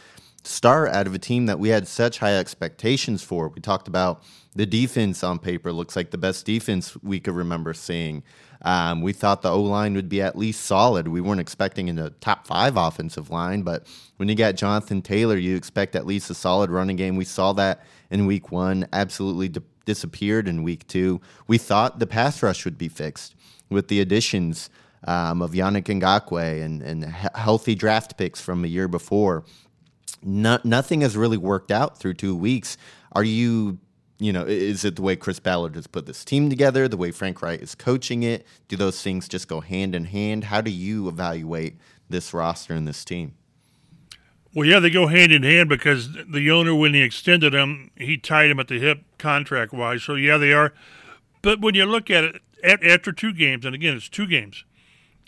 star 0.43 0.87
out 0.87 1.07
of 1.07 1.13
a 1.13 1.19
team 1.19 1.47
that 1.47 1.59
we 1.59 1.69
had 1.69 1.87
such 1.87 2.19
high 2.19 2.35
expectations 2.37 3.23
for? 3.23 3.49
We 3.49 3.61
talked 3.61 3.87
about 3.87 4.23
the 4.55 4.65
defense 4.65 5.23
on 5.23 5.39
paper 5.39 5.71
looks 5.71 5.95
like 5.95 6.11
the 6.11 6.17
best 6.17 6.45
defense 6.45 6.95
we 7.01 7.19
could 7.19 7.35
remember 7.35 7.73
seeing. 7.73 8.23
Um, 8.61 9.01
we 9.01 9.13
thought 9.13 9.41
the 9.41 9.49
O 9.51 9.61
line 9.61 9.93
would 9.95 10.09
be 10.09 10.21
at 10.21 10.37
least 10.37 10.61
solid. 10.65 11.07
We 11.07 11.21
weren't 11.21 11.39
expecting 11.39 11.97
a 11.97 12.09
top 12.09 12.45
five 12.45 12.75
offensive 12.75 13.29
line, 13.29 13.61
but 13.61 13.87
when 14.17 14.27
you 14.27 14.35
got 14.35 14.55
Jonathan 14.55 15.01
Taylor, 15.01 15.37
you 15.37 15.55
expect 15.55 15.95
at 15.95 16.05
least 16.05 16.29
a 16.29 16.33
solid 16.33 16.69
running 16.69 16.97
game. 16.97 17.15
We 17.15 17.25
saw 17.25 17.53
that 17.53 17.85
in 18.11 18.25
week 18.25 18.51
one. 18.51 18.87
Absolutely 18.91 19.47
de- 19.49 19.63
disappeared 19.89 20.47
in 20.47 20.61
week 20.61 20.85
two. 20.85 21.19
We 21.47 21.57
thought 21.57 21.97
the 21.97 22.05
pass 22.05 22.43
rush 22.43 22.63
would 22.63 22.77
be 22.77 22.89
fixed 22.89 23.33
with 23.71 23.87
the 23.87 23.99
additions 24.01 24.69
um, 25.03 25.41
of 25.41 25.53
Yannick 25.53 25.85
Ngakoue 25.85 26.63
and, 26.63 26.83
and 26.83 27.05
healthy 27.05 27.73
draft 27.73 28.15
picks 28.15 28.39
from 28.39 28.63
a 28.63 28.67
year 28.67 28.87
before. 28.87 29.45
No, 30.21 30.59
nothing 30.63 31.01
has 31.01 31.17
really 31.17 31.37
worked 31.37 31.71
out 31.71 31.97
through 31.97 32.13
two 32.13 32.35
weeks. 32.35 32.77
Are 33.13 33.23
you, 33.23 33.79
you 34.19 34.31
know, 34.31 34.43
is 34.45 34.85
it 34.85 34.95
the 34.95 35.01
way 35.01 35.15
Chris 35.15 35.39
Ballard 35.39 35.73
has 35.73 35.87
put 35.87 36.05
this 36.05 36.23
team 36.23 36.51
together, 36.51 36.87
the 36.87 36.95
way 36.95 37.09
Frank 37.09 37.41
Reich 37.41 37.59
is 37.59 37.73
coaching 37.73 38.21
it? 38.21 38.45
Do 38.67 38.75
those 38.75 39.01
things 39.01 39.27
just 39.27 39.47
go 39.47 39.59
hand 39.59 39.95
in 39.95 40.05
hand? 40.05 40.43
How 40.43 40.61
do 40.61 40.69
you 40.69 41.07
evaluate 41.07 41.77
this 42.09 42.31
roster 42.31 42.75
and 42.75 42.87
this 42.87 43.03
team? 43.03 43.33
Well, 44.59 44.67
yeah, 44.67 44.81
they 44.81 44.89
go 44.89 45.07
hand 45.07 45.31
in 45.31 45.43
hand 45.43 45.69
because 45.69 46.09
the 46.27 46.51
owner, 46.51 46.75
when 46.75 46.93
he 46.93 47.01
extended 47.01 47.53
them, 47.53 47.91
he 47.95 48.17
tied 48.17 48.49
him 48.49 48.59
at 48.59 48.67
the 48.67 48.77
hip 48.77 49.03
contract 49.17 49.71
wise. 49.71 50.03
So, 50.03 50.15
yeah, 50.15 50.35
they 50.35 50.51
are. 50.51 50.73
But 51.41 51.61
when 51.61 51.75
you 51.75 51.85
look 51.85 52.09
at 52.09 52.25
it, 52.25 52.41
after 52.61 53.13
two 53.13 53.31
games, 53.31 53.63
and 53.63 53.73
again, 53.73 53.95
it's 53.95 54.09
two 54.09 54.27
games, 54.27 54.65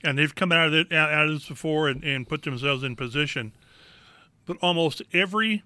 and 0.04 0.18
they've 0.18 0.36
come 0.36 0.52
out 0.52 0.74
of, 0.74 0.92
out 0.92 1.28
of 1.28 1.30
this 1.30 1.48
before 1.48 1.88
and, 1.88 2.04
and 2.04 2.28
put 2.28 2.44
themselves 2.44 2.84
in 2.84 2.98
position. 2.98 3.54
But 4.46 4.58
almost 4.62 5.02
every 5.14 5.64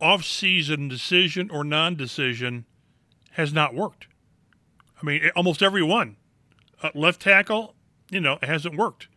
off-season 0.00 0.86
decision 0.86 1.50
or 1.50 1.64
non-decision 1.64 2.64
has 3.32 3.52
not 3.52 3.74
worked. 3.74 4.06
I 5.02 5.04
mean, 5.04 5.32
almost 5.34 5.64
every 5.64 5.82
one. 5.82 6.14
Uh, 6.80 6.90
left 6.94 7.22
tackle, 7.22 7.74
you 8.08 8.20
know, 8.20 8.38
hasn't 8.40 8.76
worked. 8.76 9.08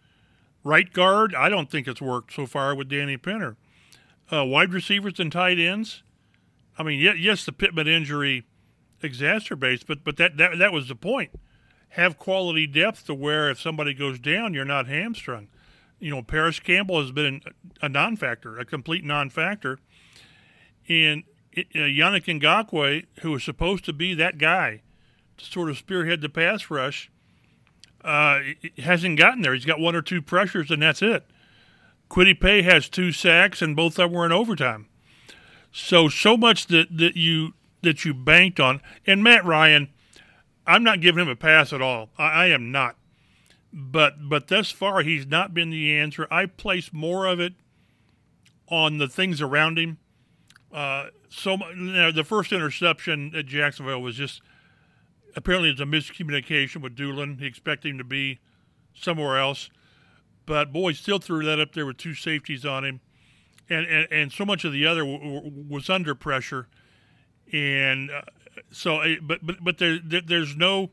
Right 0.63 0.91
guard, 0.91 1.36
I 1.36 1.49
don't 1.49 1.69
think 1.69 1.88
it's 1.88 2.02
worked 2.02 2.34
so 2.34 2.45
far 2.45 2.73
with 2.73 2.89
Danny 2.89 3.17
Pinter. 3.17 3.58
Uh, 4.32 4.45
wide 4.45 4.73
receivers 4.73 5.19
and 5.19 5.32
tight 5.32 5.60
ends. 5.60 6.04
I 6.78 6.84
mean, 6.84 6.99
yes, 6.99 7.45
the 7.45 7.52
Pittman 7.52 7.88
injury 7.88 8.45
exacerbates, 9.02 9.84
but 9.86 10.04
but 10.04 10.17
that, 10.17 10.38
that 10.38 10.58
that 10.58 10.73
was 10.73 10.88
the 10.88 10.95
point. 10.95 11.32
Have 11.89 12.17
quality 12.17 12.65
depth 12.65 13.06
to 13.06 13.13
where 13.13 13.49
if 13.49 13.62
somebody 13.62 13.93
goes 13.93 14.17
down, 14.17 14.54
you're 14.54 14.65
not 14.65 14.88
hamstrung. 14.88 15.49
You 15.99 16.10
know, 16.12 16.21
Parris 16.23 16.60
Campbell 16.60 17.02
has 17.02 17.12
been 17.12 17.41
a 17.82 17.89
non-factor, 17.89 18.58
a 18.58 18.65
complete 18.65 19.04
non-factor, 19.04 19.78
and 20.89 21.23
it, 21.52 21.67
uh, 21.76 21.80
Yannick 21.80 22.26
Ngakoue, 22.26 23.06
who 23.21 23.32
was 23.32 23.43
supposed 23.43 23.86
to 23.86 23.93
be 23.93 24.13
that 24.15 24.38
guy 24.38 24.82
to 25.38 25.45
sort 25.45 25.69
of 25.69 25.78
spearhead 25.78 26.21
the 26.21 26.30
pass 26.30 26.71
rush, 26.71 27.12
uh, 28.03 28.39
hasn't 28.77 29.17
gotten 29.17 29.41
there. 29.41 29.53
He's 29.53 29.65
got 29.65 29.79
one 29.79 29.95
or 29.95 30.01
two 30.01 30.21
pressures, 30.21 30.71
and 30.71 30.81
that's 30.81 31.01
it. 31.01 31.25
Kwity 32.09 32.39
Paye 32.39 32.61
has 32.61 32.89
two 32.89 33.11
sacks, 33.11 33.61
and 33.61 33.75
both 33.75 33.97
of 33.99 34.09
them 34.09 34.13
were 34.13 34.25
in 34.25 34.31
overtime. 34.31 34.87
So 35.71 36.09
so 36.09 36.37
much 36.37 36.67
that, 36.67 36.95
that 36.97 37.15
you 37.15 37.53
that 37.81 38.05
you 38.05 38.13
banked 38.13 38.59
on, 38.59 38.81
and 39.07 39.23
Matt 39.23 39.45
Ryan, 39.45 39.89
I'm 40.67 40.83
not 40.83 41.01
giving 41.01 41.23
him 41.23 41.29
a 41.29 41.35
pass 41.35 41.73
at 41.73 41.81
all. 41.81 42.09
I, 42.17 42.23
I 42.23 42.45
am 42.47 42.71
not. 42.71 42.97
But 43.71 44.29
but 44.29 44.47
thus 44.49 44.69
far, 44.69 45.01
he's 45.01 45.25
not 45.25 45.53
been 45.53 45.71
the 45.71 45.97
answer. 45.97 46.27
I 46.29 46.45
place 46.45 46.93
more 46.93 47.25
of 47.25 47.39
it 47.39 47.53
on 48.67 48.99
the 48.99 49.07
things 49.07 49.41
around 49.41 49.79
him. 49.79 49.97
Uh, 50.71 51.07
so 51.29 51.57
you 51.75 51.93
know, 51.93 52.11
the 52.11 52.23
first 52.23 52.51
interception 52.51 53.33
at 53.35 53.47
Jacksonville 53.47 54.01
was 54.01 54.15
just 54.15 54.41
apparently 55.36 55.69
it's 55.69 55.82
a 55.82 55.86
miscommunication 55.86 56.82
with 56.82 56.96
Dulin. 56.96 57.39
He 57.39 57.46
expected 57.46 57.91
him 57.91 57.98
to 57.98 58.04
be 58.04 58.39
somewhere 58.93 59.38
else. 59.38 59.69
But 60.46 60.74
boy, 60.74 60.93
still 60.93 61.19
threw 61.19 61.43
that 61.46 61.60
up 61.60 61.74
there 61.74 61.86
with 61.86 61.98
two 61.98 62.13
safeties 62.13 62.65
on 62.65 62.84
him. 62.86 63.02
and 63.69 63.86
and, 63.86 64.08
and 64.12 64.32
so 64.32 64.46
much 64.46 64.65
of 64.65 64.74
the 64.74 64.86
other 64.86 65.02
w- 65.02 65.19
w- 65.19 65.65
was 65.69 65.89
under 65.89 66.13
pressure, 66.15 66.67
and 67.52 68.12
uh, 68.12 68.22
so 68.72 68.98
uh, 68.98 69.15
but 69.22 69.46
but 69.46 69.63
but 69.63 69.78
there, 69.78 70.00
there 70.04 70.22
there's 70.22 70.56
no 70.56 70.91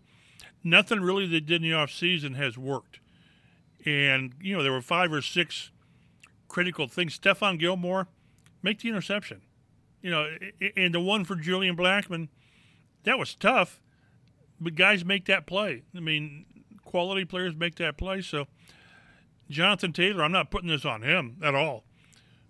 nothing 0.63 1.01
really 1.01 1.27
they 1.27 1.41
did 1.41 1.63
in 1.63 1.71
the 1.71 1.75
off 1.75 1.91
season 1.91 2.35
has 2.35 2.57
worked, 2.57 3.01
and 3.85 4.35
you 4.41 4.57
know 4.57 4.63
there 4.63 4.73
were 4.73 4.81
five 4.83 5.13
or 5.13 5.23
six 5.23 5.71
critical 6.49 6.87
things. 6.87 7.19
Stephon 7.19 7.59
Gilmore 7.59 8.07
make 8.63 8.81
the 8.81 8.89
interception, 8.89 9.43
you 10.01 10.11
know, 10.11 10.29
and 10.77 10.95
the 10.95 11.01
one 11.01 11.25
for 11.25 11.35
Julian 11.35 11.77
Blackmon 11.77 12.29
that 13.05 13.19
was 13.19 13.35
tough, 13.35 13.81
but 14.61 14.75
guys 14.75 15.05
make 15.05 15.27
that 15.27 15.47
play. 15.47 15.83
I 15.97 16.01
mean, 16.01 16.45
quality 16.85 17.25
players 17.25 17.55
make 17.57 17.77
that 17.77 17.97
play. 17.97 18.21
So 18.21 18.47
Jonathan 19.49 19.93
Taylor, 19.93 20.23
I'm 20.23 20.33
not 20.33 20.51
putting 20.51 20.69
this 20.69 20.85
on 20.85 21.03
him 21.03 21.37
at 21.43 21.55
all. 21.55 21.85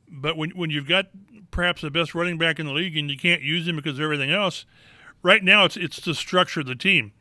But 0.08 0.36
when 0.36 0.50
when 0.50 0.70
you've 0.70 0.88
got 0.88 1.06
perhaps 1.50 1.82
the 1.82 1.90
best 1.90 2.14
running 2.14 2.38
back 2.38 2.58
in 2.58 2.66
the 2.66 2.72
league 2.72 2.96
and 2.96 3.10
you 3.10 3.16
can't 3.16 3.42
use 3.42 3.68
him 3.68 3.76
because 3.76 3.98
of 3.98 4.04
everything 4.04 4.30
else, 4.30 4.64
right 5.22 5.42
now 5.42 5.64
it's 5.64 5.76
it's 5.76 6.00
the 6.00 6.14
structure 6.14 6.60
of 6.60 6.66
the 6.66 6.74
team. 6.74 7.12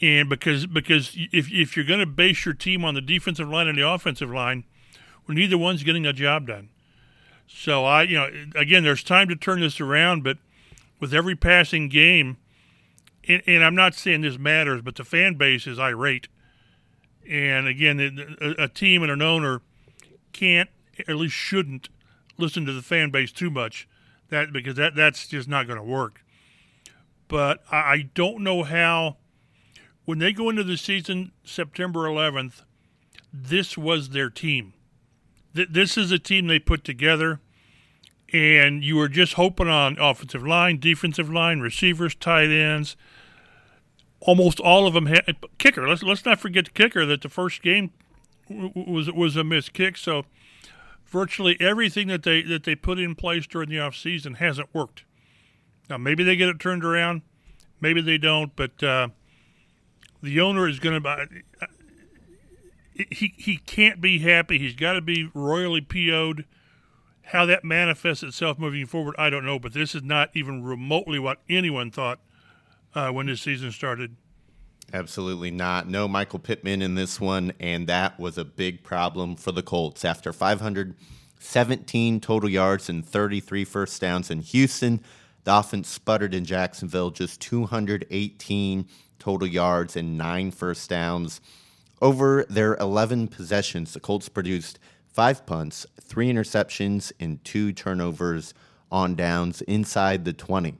And 0.00 0.28
because 0.28 0.66
because 0.66 1.16
if 1.32 1.50
if 1.50 1.76
you're 1.76 1.86
going 1.86 2.00
to 2.00 2.06
base 2.06 2.44
your 2.44 2.54
team 2.54 2.84
on 2.84 2.94
the 2.94 3.00
defensive 3.00 3.48
line 3.48 3.68
and 3.68 3.78
the 3.78 3.88
offensive 3.88 4.30
line, 4.30 4.64
well, 5.26 5.34
neither 5.34 5.56
one's 5.56 5.82
getting 5.82 6.04
a 6.04 6.12
job 6.12 6.46
done. 6.46 6.68
So 7.46 7.84
I, 7.84 8.02
you 8.02 8.16
know, 8.16 8.28
again, 8.54 8.84
there's 8.84 9.02
time 9.02 9.28
to 9.28 9.36
turn 9.36 9.60
this 9.60 9.80
around, 9.80 10.24
but 10.24 10.38
with 11.00 11.14
every 11.14 11.36
passing 11.36 11.88
game, 11.88 12.38
and, 13.28 13.42
and 13.46 13.64
I'm 13.64 13.74
not 13.74 13.94
saying 13.94 14.22
this 14.22 14.38
matters, 14.38 14.82
but 14.82 14.96
the 14.96 15.04
fan 15.04 15.34
base 15.34 15.66
is 15.66 15.78
irate. 15.78 16.28
And 17.28 17.66
again, 17.66 18.36
a, 18.40 18.64
a 18.64 18.68
team 18.68 19.02
and 19.02 19.10
an 19.10 19.22
owner 19.22 19.62
can't, 20.32 20.68
at 21.08 21.16
least 21.16 21.34
shouldn't, 21.34 21.88
listen 22.36 22.66
to 22.66 22.72
the 22.72 22.82
fan 22.82 23.10
base 23.10 23.32
too 23.32 23.50
much. 23.50 23.88
That 24.28 24.52
because 24.52 24.74
that 24.76 24.94
that's 24.94 25.28
just 25.28 25.48
not 25.48 25.66
going 25.66 25.78
to 25.78 25.84
work. 25.84 26.24
But 27.28 27.62
I, 27.70 27.76
I 27.76 28.10
don't 28.14 28.42
know 28.42 28.62
how. 28.62 29.16
When 30.04 30.18
they 30.18 30.34
go 30.34 30.50
into 30.50 30.64
the 30.64 30.76
season 30.76 31.32
September 31.44 32.00
11th, 32.00 32.62
this 33.32 33.78
was 33.78 34.10
their 34.10 34.28
team. 34.28 34.74
Th- 35.54 35.68
this 35.70 35.96
is 35.96 36.10
a 36.10 36.18
team 36.18 36.46
they 36.46 36.58
put 36.58 36.84
together 36.84 37.40
and 38.34 38.82
you 38.82 38.96
were 38.96 39.08
just 39.08 39.34
hoping 39.34 39.68
on 39.68 39.96
offensive 39.98 40.44
line, 40.44 40.80
defensive 40.80 41.30
line, 41.32 41.60
receivers, 41.60 42.16
tight 42.16 42.50
ends. 42.50 42.96
Almost 44.26 44.60
all 44.60 44.86
of 44.86 44.94
them 44.94 45.06
had 45.06 45.36
kicker. 45.58 45.86
Let's 45.86 46.02
let's 46.02 46.24
not 46.24 46.40
forget 46.40 46.66
the 46.66 46.70
kicker 46.70 47.04
that 47.06 47.22
the 47.22 47.28
first 47.28 47.62
game 47.62 47.92
was 48.48 49.10
was 49.12 49.36
a 49.36 49.44
missed 49.44 49.72
kick. 49.72 49.96
So 49.96 50.24
virtually 51.06 51.56
everything 51.60 52.08
that 52.08 52.22
they 52.22 52.42
that 52.42 52.64
they 52.64 52.74
put 52.74 52.98
in 52.98 53.14
place 53.14 53.46
during 53.46 53.68
the 53.68 53.80
off 53.80 53.96
season 53.96 54.34
hasn't 54.34 54.74
worked. 54.74 55.04
Now 55.90 55.98
maybe 55.98 56.24
they 56.24 56.36
get 56.36 56.48
it 56.48 56.58
turned 56.58 56.84
around, 56.84 57.22
maybe 57.80 58.00
they 58.00 58.18
don't. 58.18 58.54
But 58.56 58.82
uh, 58.82 59.08
the 60.22 60.40
owner 60.40 60.68
is 60.68 60.78
going 60.78 61.02
to. 61.02 61.28
He 63.10 63.34
he 63.36 63.56
can't 63.58 64.00
be 64.00 64.20
happy. 64.20 64.58
He's 64.58 64.74
got 64.74 64.94
to 64.94 65.00
be 65.00 65.28
royally 65.34 65.80
PO'd 65.80 66.44
how 67.28 67.46
that 67.46 67.64
manifests 67.64 68.22
itself 68.22 68.58
moving 68.58 68.86
forward, 68.86 69.14
I 69.18 69.30
don't 69.30 69.44
know, 69.44 69.58
but 69.58 69.72
this 69.72 69.94
is 69.94 70.02
not 70.02 70.30
even 70.34 70.62
remotely 70.62 71.18
what 71.18 71.38
anyone 71.48 71.90
thought 71.90 72.20
uh, 72.94 73.10
when 73.10 73.26
this 73.26 73.42
season 73.42 73.72
started. 73.72 74.16
Absolutely 74.92 75.50
not. 75.50 75.88
No 75.88 76.06
Michael 76.06 76.38
Pittman 76.38 76.82
in 76.82 76.94
this 76.94 77.20
one, 77.20 77.52
and 77.58 77.86
that 77.88 78.18
was 78.20 78.38
a 78.38 78.44
big 78.44 78.84
problem 78.84 79.34
for 79.36 79.50
the 79.50 79.62
Colts. 79.62 80.04
After 80.04 80.32
517 80.32 82.20
total 82.20 82.48
yards 82.48 82.88
and 82.88 83.04
33 83.04 83.64
first 83.64 84.00
downs 84.00 84.30
in 84.30 84.40
Houston, 84.40 85.00
the 85.44 85.58
offense 85.58 85.88
sputtered 85.88 86.34
in 86.34 86.44
Jacksonville, 86.44 87.10
just 87.10 87.40
218 87.40 88.86
total 89.18 89.48
yards 89.48 89.96
and 89.96 90.18
nine 90.18 90.50
first 90.50 90.88
downs. 90.88 91.40
Over 92.02 92.44
their 92.48 92.76
11 92.76 93.28
possessions, 93.28 93.94
the 93.94 94.00
Colts 94.00 94.28
produced 94.28 94.78
five 95.06 95.46
punts, 95.46 95.86
three 96.00 96.30
interceptions, 96.30 97.12
and 97.18 97.42
two 97.44 97.72
turnovers 97.72 98.52
on 98.92 99.14
downs 99.14 99.62
inside 99.62 100.24
the 100.24 100.32
20. 100.32 100.76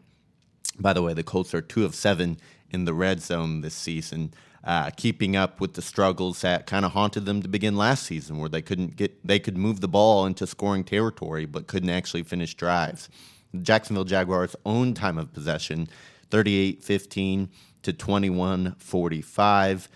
By 0.79 0.93
the 0.93 1.03
way, 1.03 1.15
the 1.15 1.23
Colts 1.23 1.55
are 1.55 1.63
two 1.63 1.85
of 1.85 1.95
seven 1.95 2.39
in 2.71 2.85
the 2.85 2.95
red 2.95 3.23
zone 3.23 3.61
this 3.61 3.75
season, 3.75 4.35
uh, 4.65 4.91
keeping 4.91 5.37
up 5.37 5.61
with 5.61 5.75
the 5.75 5.83
struggles 5.83 6.41
that 6.41 6.67
kind 6.67 6.85
of 6.85 6.93
haunted 6.93 7.27
them 7.27 7.43
to 7.43 7.49
begin 7.49 7.77
last 7.77 8.05
season, 8.05 8.39
where 8.39 8.49
they 8.49 8.63
couldn't 8.63 8.97
get 8.97 9.27
they 9.27 9.39
could 9.39 9.57
move 9.57 9.81
the 9.81 9.89
ball 9.89 10.27
into 10.27 10.47
scoring 10.47 10.85
territory 10.85 11.47
but 11.47 11.67
couldn't 11.67 11.91
actually 11.91 12.23
finish 12.23 12.55
drives. 12.55 13.09
Jacksonville 13.63 14.05
Jaguars' 14.05 14.57
own 14.67 14.95
time 14.95 15.17
of 15.17 15.33
possession, 15.33 15.89
38-15 16.31 17.49
to 17.83 17.93
21-45. 17.93 19.89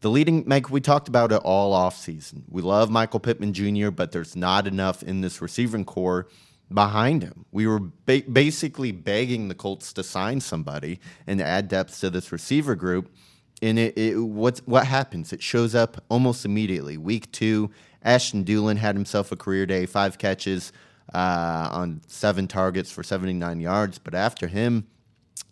The 0.00 0.10
leading, 0.10 0.44
Mike, 0.46 0.70
we 0.70 0.80
talked 0.80 1.08
about 1.08 1.32
it 1.32 1.40
all 1.42 1.74
offseason. 1.74 2.42
We 2.48 2.62
love 2.62 2.90
Michael 2.90 3.20
Pittman 3.20 3.54
Jr., 3.54 3.90
but 3.90 4.12
there's 4.12 4.36
not 4.36 4.66
enough 4.66 5.02
in 5.02 5.22
this 5.22 5.40
receiving 5.40 5.84
corps 5.84 6.28
behind 6.72 7.22
him. 7.22 7.44
We 7.52 7.66
were 7.66 7.80
ba- 7.80 8.22
basically 8.30 8.92
begging 8.92 9.48
the 9.48 9.54
Colts 9.54 9.92
to 9.94 10.02
sign 10.02 10.40
somebody 10.40 11.00
and 11.26 11.40
add 11.40 11.68
depth 11.68 12.00
to 12.00 12.10
this 12.10 12.32
receiver 12.32 12.74
group. 12.74 13.10
And 13.62 13.78
it, 13.78 13.96
it 13.96 14.18
what's 14.18 14.60
what 14.60 14.86
happens? 14.86 15.32
It 15.32 15.42
shows 15.42 15.74
up 15.74 16.02
almost 16.08 16.44
immediately. 16.44 16.96
Week 16.96 17.30
two, 17.32 17.70
Ashton 18.02 18.44
Dulin 18.44 18.76
had 18.76 18.94
himself 18.94 19.32
a 19.32 19.36
career 19.36 19.66
day, 19.66 19.86
five 19.86 20.18
catches 20.18 20.72
uh, 21.12 21.68
on 21.70 22.00
seven 22.06 22.48
targets 22.48 22.90
for 22.90 23.02
79 23.02 23.60
yards. 23.60 23.98
But 23.98 24.14
after 24.14 24.48
him, 24.48 24.86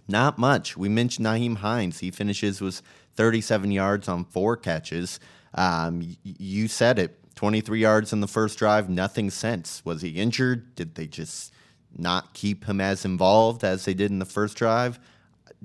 not 0.08 0.38
much. 0.38 0.76
We 0.76 0.88
mentioned 0.88 1.26
Nyheim 1.26 1.58
Hines. 1.58 2.00
He 2.00 2.10
finishes 2.10 2.60
with 2.60 2.82
37 3.14 3.70
yards 3.70 4.08
on 4.08 4.24
four 4.24 4.56
catches. 4.56 5.20
Um, 5.54 6.16
you 6.22 6.68
said 6.68 6.98
it 6.98 7.21
23 7.34 7.80
yards 7.80 8.12
in 8.12 8.20
the 8.20 8.28
first 8.28 8.58
drive, 8.58 8.88
nothing 8.88 9.30
since. 9.30 9.84
Was 9.84 10.02
he 10.02 10.10
injured? 10.10 10.74
Did 10.74 10.94
they 10.94 11.06
just 11.06 11.52
not 11.96 12.34
keep 12.34 12.64
him 12.64 12.80
as 12.80 13.04
involved 13.04 13.64
as 13.64 13.84
they 13.84 13.94
did 13.94 14.10
in 14.10 14.18
the 14.18 14.24
first 14.24 14.56
drive? 14.56 14.98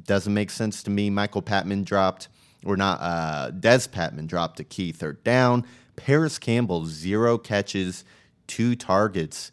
Doesn't 0.05 0.33
make 0.33 0.49
sense 0.49 0.83
to 0.83 0.89
me. 0.89 1.09
Michael 1.09 1.41
Patman 1.41 1.83
dropped, 1.83 2.27
or 2.65 2.77
not, 2.77 2.99
uh, 3.01 3.51
Dez 3.51 3.87
Patmon 3.89 4.27
dropped 4.27 4.59
a 4.59 4.63
key 4.63 4.91
third 4.91 5.23
down. 5.23 5.65
Parris 5.95 6.37
Campbell, 6.37 6.85
zero 6.85 7.37
catches, 7.37 8.05
two 8.45 8.75
targets. 8.75 9.51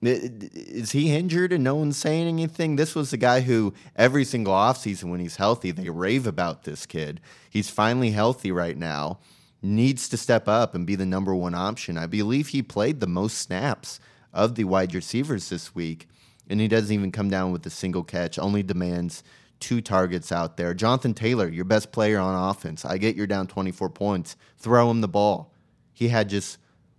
Is 0.00 0.92
he 0.92 1.12
injured 1.14 1.52
and 1.52 1.64
no 1.64 1.74
one's 1.74 1.96
saying 1.96 2.28
anything? 2.28 2.76
This 2.76 2.94
was 2.94 3.10
the 3.10 3.16
guy 3.16 3.40
who 3.40 3.74
every 3.96 4.24
single 4.24 4.52
offseason 4.52 5.10
when 5.10 5.18
he's 5.18 5.36
healthy, 5.36 5.72
they 5.72 5.90
rave 5.90 6.26
about 6.26 6.62
this 6.62 6.86
kid. 6.86 7.20
He's 7.50 7.68
finally 7.68 8.12
healthy 8.12 8.52
right 8.52 8.76
now, 8.76 9.18
needs 9.62 10.08
to 10.08 10.16
step 10.16 10.48
up 10.48 10.74
and 10.74 10.86
be 10.86 10.94
the 10.94 11.06
number 11.06 11.34
one 11.34 11.54
option. 11.54 11.98
I 11.98 12.06
believe 12.06 12.48
he 12.48 12.62
played 12.62 13.00
the 13.00 13.06
most 13.06 13.38
snaps 13.38 14.00
of 14.32 14.54
the 14.54 14.64
wide 14.64 14.94
receivers 14.94 15.48
this 15.48 15.74
week, 15.74 16.08
and 16.48 16.60
he 16.60 16.68
doesn't 16.68 16.94
even 16.94 17.12
come 17.12 17.30
down 17.30 17.52
with 17.52 17.66
a 17.66 17.70
single 17.70 18.04
catch, 18.04 18.38
only 18.38 18.62
demands 18.62 19.22
two 19.60 19.80
targets 19.80 20.30
out 20.30 20.56
there. 20.56 20.74
Jonathan 20.74 21.14
Taylor, 21.14 21.48
your 21.48 21.64
best 21.64 21.90
player 21.90 22.18
on 22.18 22.50
offense. 22.50 22.84
I 22.84 22.98
get 22.98 23.16
you're 23.16 23.26
down 23.26 23.48
24 23.48 23.90
points. 23.90 24.36
Throw 24.56 24.90
him 24.90 25.00
the 25.00 25.08
ball. 25.08 25.52
He 25.92 26.08
had 26.08 26.28
just 26.28 26.58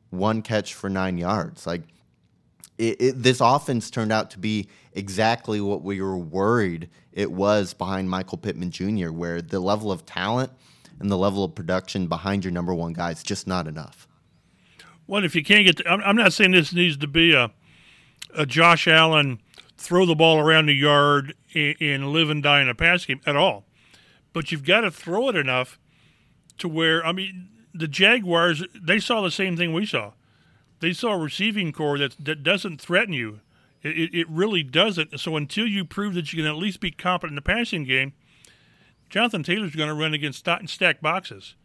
one 0.10 0.42
catch 0.42 0.74
for 0.74 0.90
nine 0.90 1.18
yards. 1.18 1.66
Like, 1.66 1.84
it, 2.78 3.02
it, 3.02 3.24
this 3.24 3.42
offense 3.42 3.90
turned 3.90 4.12
out 4.12 4.32
to 4.32 4.40
be 4.40 4.68
exactly 4.94 5.62
what 5.62 5.84
we 5.84 6.02
were 6.02 6.18
worried 6.18 6.90
it 7.12 7.32
was 7.32 7.74
behind 7.74 8.10
Michael 8.10 8.38
Pittman 8.38 8.72
Jr., 8.72 9.12
where 9.12 9.42
the 9.42 9.60
level 9.60 9.92
of 9.92 10.06
talent 10.06 10.52
and 11.00 11.10
the 11.10 11.18
level 11.18 11.44
of 11.44 11.56
production 11.56 12.08
behind 12.08 12.44
your 12.44 12.52
number 12.52 12.74
one 12.74 12.94
guy 12.94 13.12
is 13.12 13.24
just 13.24 13.48
not 13.48 13.68
enough. 13.68 14.08
Well, 15.08 15.24
if 15.24 15.36
you 15.36 15.44
can't 15.44 15.66
get, 15.66 15.78
to, 15.78 15.90
I'm, 15.90 16.16
not 16.16 16.34
saying 16.34 16.52
this 16.52 16.74
needs 16.74 16.98
to 16.98 17.08
be 17.08 17.34
a, 17.34 17.52
a 18.36 18.46
Josh 18.46 18.88
Allen 18.88 19.40
throw 19.78 20.06
the 20.06 20.16
ball 20.16 20.40
around 20.40 20.68
the 20.68 20.74
yard 20.74 21.34
and, 21.56 21.76
and 21.80 22.10
live 22.10 22.30
and 22.30 22.44
die 22.44 22.62
in 22.62 22.70
a 22.70 22.76
pass 22.76 23.06
game 23.06 23.22
at 23.26 23.36
all, 23.36 23.66
but 24.34 24.52
you've 24.52 24.66
got 24.66 24.82
to 24.82 24.92
throw 24.92 25.30
it 25.30 25.36
enough 25.36 25.80
to 26.60 26.68
where 26.68 27.04
I 27.06 27.12
mean 27.12 27.50
the 27.74 27.88
Jaguars 27.88 28.64
they 28.80 29.00
saw 29.00 29.22
the 29.22 29.32
same 29.32 29.56
thing 29.56 29.74
we 29.74 29.86
saw 29.86 30.12
they 30.80 30.94
saw 30.94 31.14
a 31.14 31.18
receiving 31.18 31.72
corps 31.72 31.98
that 31.98 32.16
that 32.20 32.44
doesn't 32.44 32.82
threaten 32.82 33.14
you. 33.14 33.42
It, 33.82 34.14
it 34.14 34.30
really 34.30 34.64
doesn't. 34.64 35.20
So 35.20 35.36
until 35.36 35.68
you 35.68 35.86
prove 35.86 36.14
that 36.16 36.34
you 36.34 36.44
can 36.44 36.52
at 36.52 36.58
least 36.58 36.80
be 36.80 36.92
competent 36.92 37.32
in 37.32 37.36
the 37.36 37.42
passing 37.42 37.86
game, 37.86 38.14
Jonathan 39.10 39.44
Taylor's 39.44 39.76
going 39.76 39.90
to 39.90 39.96
run 39.96 40.14
against 40.14 40.48
stack 40.66 41.02
boxes. 41.02 41.56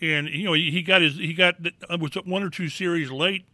And 0.00 0.28
you 0.28 0.44
know 0.44 0.52
he, 0.54 0.70
he 0.70 0.82
got 0.82 1.02
his 1.02 1.16
he 1.16 1.34
got 1.34 1.56
uh, 1.88 1.98
was 1.98 2.12
one 2.24 2.42
or 2.42 2.50
two 2.50 2.68
series 2.68 3.10
late 3.10 3.44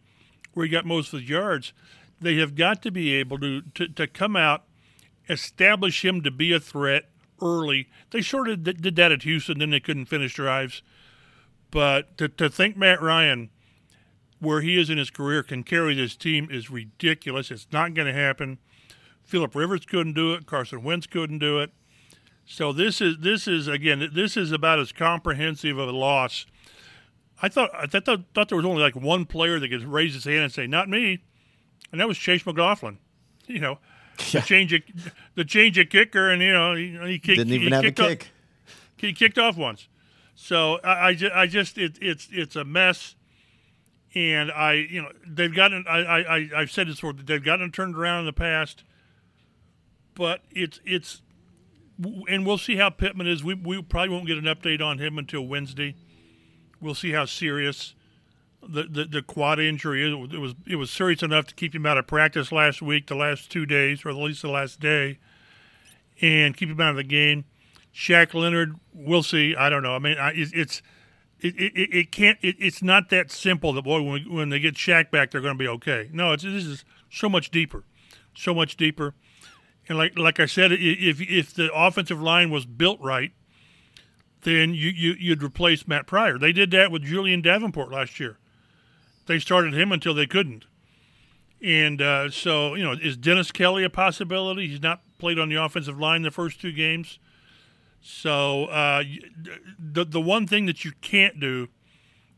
where 0.53 0.65
he 0.65 0.71
got 0.71 0.85
most 0.85 1.13
of 1.13 1.19
the 1.19 1.25
yards. 1.25 1.73
They 2.19 2.37
have 2.37 2.55
got 2.55 2.81
to 2.83 2.91
be 2.91 3.13
able 3.13 3.37
to, 3.39 3.61
to, 3.75 3.87
to 3.89 4.07
come 4.07 4.35
out, 4.35 4.63
establish 5.29 6.03
him 6.03 6.23
to 6.23 6.31
be 6.31 6.51
a 6.51 6.59
threat 6.59 7.09
early. 7.41 7.89
They 8.09 8.21
sort 8.21 8.49
of 8.49 8.63
did 8.63 8.95
that 8.95 9.11
at 9.11 9.23
Houston, 9.23 9.59
then 9.59 9.69
they 9.69 9.79
couldn't 9.79 10.05
finish 10.05 10.33
drives. 10.33 10.81
But 11.69 12.17
to, 12.17 12.27
to 12.29 12.49
think 12.49 12.75
Matt 12.75 13.01
Ryan 13.01 13.49
where 14.39 14.61
he 14.61 14.79
is 14.79 14.89
in 14.89 14.97
his 14.97 15.09
career 15.09 15.43
can 15.43 15.63
carry 15.63 15.95
this 15.95 16.15
team 16.15 16.47
is 16.51 16.69
ridiculous. 16.69 17.51
It's 17.51 17.67
not 17.71 17.93
going 17.93 18.07
to 18.07 18.13
happen. 18.13 18.59
Philip 19.23 19.55
Rivers 19.55 19.85
couldn't 19.85 20.13
do 20.13 20.33
it. 20.33 20.45
Carson 20.45 20.83
Wentz 20.83 21.07
couldn't 21.07 21.39
do 21.39 21.59
it. 21.59 21.71
So 22.49 22.71
this 22.71 23.01
is 23.01 23.17
this 23.19 23.45
is 23.45 23.67
again 23.67 24.09
this 24.13 24.37
is 24.37 24.53
about 24.53 24.79
as 24.79 24.93
comprehensive 24.93 25.77
of 25.77 25.89
a 25.89 25.91
loss. 25.91 26.45
I 27.41 27.49
thought 27.49 27.69
I 27.75 27.85
thought, 27.87 28.23
thought 28.33 28.47
there 28.47 28.55
was 28.55 28.65
only 28.65 28.81
like 28.81 28.95
one 28.95 29.25
player 29.25 29.59
that 29.59 29.67
could 29.67 29.83
raise 29.83 30.13
his 30.13 30.23
hand 30.23 30.43
and 30.43 30.51
say 30.51 30.65
not 30.65 30.87
me, 30.87 31.19
and 31.91 31.99
that 31.99 32.07
was 32.07 32.17
Chase 32.17 32.45
McLaughlin. 32.45 32.99
You 33.47 33.59
know, 33.59 33.79
yeah. 34.31 34.39
the 34.39 34.41
change 34.41 34.73
of, 34.73 34.81
the 35.35 35.43
change 35.43 35.77
of 35.77 35.89
kicker, 35.89 36.29
and 36.29 36.41
you 36.41 36.53
know 36.53 36.73
he, 36.73 36.97
he 37.05 37.19
kicked, 37.19 37.37
didn't 37.37 37.53
even 37.53 37.73
have 37.73 37.83
a 37.83 37.91
kick. 37.91 38.21
Off, 38.21 38.73
he 38.95 39.13
kicked 39.13 39.37
off 39.37 39.57
once. 39.57 39.89
So 40.33 40.79
I, 40.83 41.07
I 41.07 41.13
just, 41.13 41.35
I 41.35 41.47
just 41.47 41.77
it, 41.77 41.97
it's 42.01 42.29
it's 42.31 42.55
a 42.55 42.63
mess, 42.63 43.15
and 44.15 44.51
I 44.53 44.73
you 44.73 45.01
know 45.01 45.11
they've 45.27 45.53
gotten 45.53 45.85
I 45.85 45.99
I 45.99 46.49
I've 46.55 46.71
said 46.71 46.87
this 46.87 46.95
before 46.95 47.11
they've 47.11 47.43
gotten 47.43 47.71
turned 47.73 47.97
around 47.97 48.21
in 48.21 48.25
the 48.25 48.33
past, 48.33 48.85
but 50.15 50.41
it's 50.51 50.79
it's 50.85 51.21
and 51.99 52.45
we'll 52.45 52.57
see 52.57 52.75
how 52.75 52.89
Pittman 52.89 53.27
is. 53.27 53.43
We 53.43 53.53
we 53.53 53.81
probably 53.81 54.09
won't 54.09 54.27
get 54.27 54.37
an 54.37 54.45
update 54.45 54.81
on 54.81 54.99
him 54.99 55.17
until 55.17 55.41
Wednesday. 55.41 55.95
We'll 56.79 56.95
see 56.95 57.11
how 57.11 57.25
serious 57.25 57.95
the, 58.61 58.83
the, 58.83 59.05
the 59.05 59.21
quad 59.21 59.59
injury 59.59 60.05
is. 60.05 60.33
It 60.33 60.39
was 60.39 60.55
it 60.65 60.75
was 60.75 60.91
serious 60.91 61.23
enough 61.23 61.47
to 61.47 61.55
keep 61.55 61.73
him 61.73 61.85
out 61.85 61.97
of 61.97 62.07
practice 62.07 62.51
last 62.51 62.81
week, 62.81 63.07
the 63.07 63.15
last 63.15 63.51
two 63.51 63.65
days, 63.65 64.05
or 64.05 64.09
at 64.09 64.15
least 64.15 64.41
the 64.41 64.49
last 64.49 64.79
day, 64.79 65.19
and 66.21 66.55
keep 66.55 66.69
him 66.69 66.81
out 66.81 66.91
of 66.91 66.97
the 66.97 67.03
game. 67.03 67.45
Shaq 67.93 68.33
Leonard, 68.33 68.75
we'll 68.93 69.23
see. 69.23 69.55
I 69.55 69.69
don't 69.69 69.81
know. 69.81 69.95
I 69.95 69.99
mean, 69.99 70.17
it's, 70.19 70.51
it's 70.53 70.81
it, 71.39 71.55
it, 71.55 71.73
it 71.75 72.11
can't. 72.11 72.37
It, 72.41 72.55
it's 72.59 72.83
not 72.83 73.09
that 73.09 73.31
simple. 73.31 73.73
That 73.73 73.83
boy, 73.83 74.01
when, 74.01 74.31
when 74.31 74.49
they 74.49 74.59
get 74.59 74.75
Shaq 74.75 75.09
back, 75.09 75.31
they're 75.31 75.41
going 75.41 75.55
to 75.55 75.63
be 75.63 75.67
okay. 75.67 76.09
No, 76.13 76.33
it's 76.33 76.43
this 76.43 76.65
is 76.65 76.85
so 77.09 77.27
much 77.27 77.49
deeper, 77.49 77.83
so 78.35 78.53
much 78.53 78.77
deeper. 78.77 79.15
And 79.89 79.97
like 79.97 80.17
like 80.17 80.39
I 80.39 80.45
said, 80.45 80.71
if 80.71 81.21
if 81.21 81.53
the 81.53 81.73
offensive 81.73 82.21
line 82.21 82.49
was 82.49 82.65
built 82.65 82.99
right, 83.01 83.31
then 84.41 84.73
you, 84.73 84.89
you 84.89 85.15
you'd 85.17 85.43
replace 85.43 85.87
Matt 85.87 86.07
Pryor. 86.07 86.37
They 86.37 86.51
did 86.51 86.71
that 86.71 86.91
with 86.91 87.03
Julian 87.03 87.41
Davenport 87.41 87.91
last 87.91 88.19
year. 88.19 88.37
They 89.27 89.39
started 89.39 89.73
him 89.73 89.91
until 89.91 90.13
they 90.13 90.25
couldn't. 90.25 90.65
And 91.63 92.01
uh, 92.01 92.29
so 92.29 92.75
you 92.75 92.83
know, 92.83 92.93
is 92.93 93.17
Dennis 93.17 93.51
Kelly 93.51 93.83
a 93.83 93.89
possibility? 93.89 94.67
He's 94.67 94.81
not 94.81 95.01
played 95.17 95.39
on 95.39 95.49
the 95.49 95.55
offensive 95.55 95.99
line 95.99 96.21
the 96.21 96.31
first 96.31 96.61
two 96.61 96.71
games. 96.71 97.19
So 98.01 98.65
uh, 98.65 99.03
the 99.79 100.05
the 100.05 100.21
one 100.21 100.47
thing 100.47 100.65
that 100.65 100.85
you 100.85 100.91
can't 101.01 101.39
do 101.39 101.69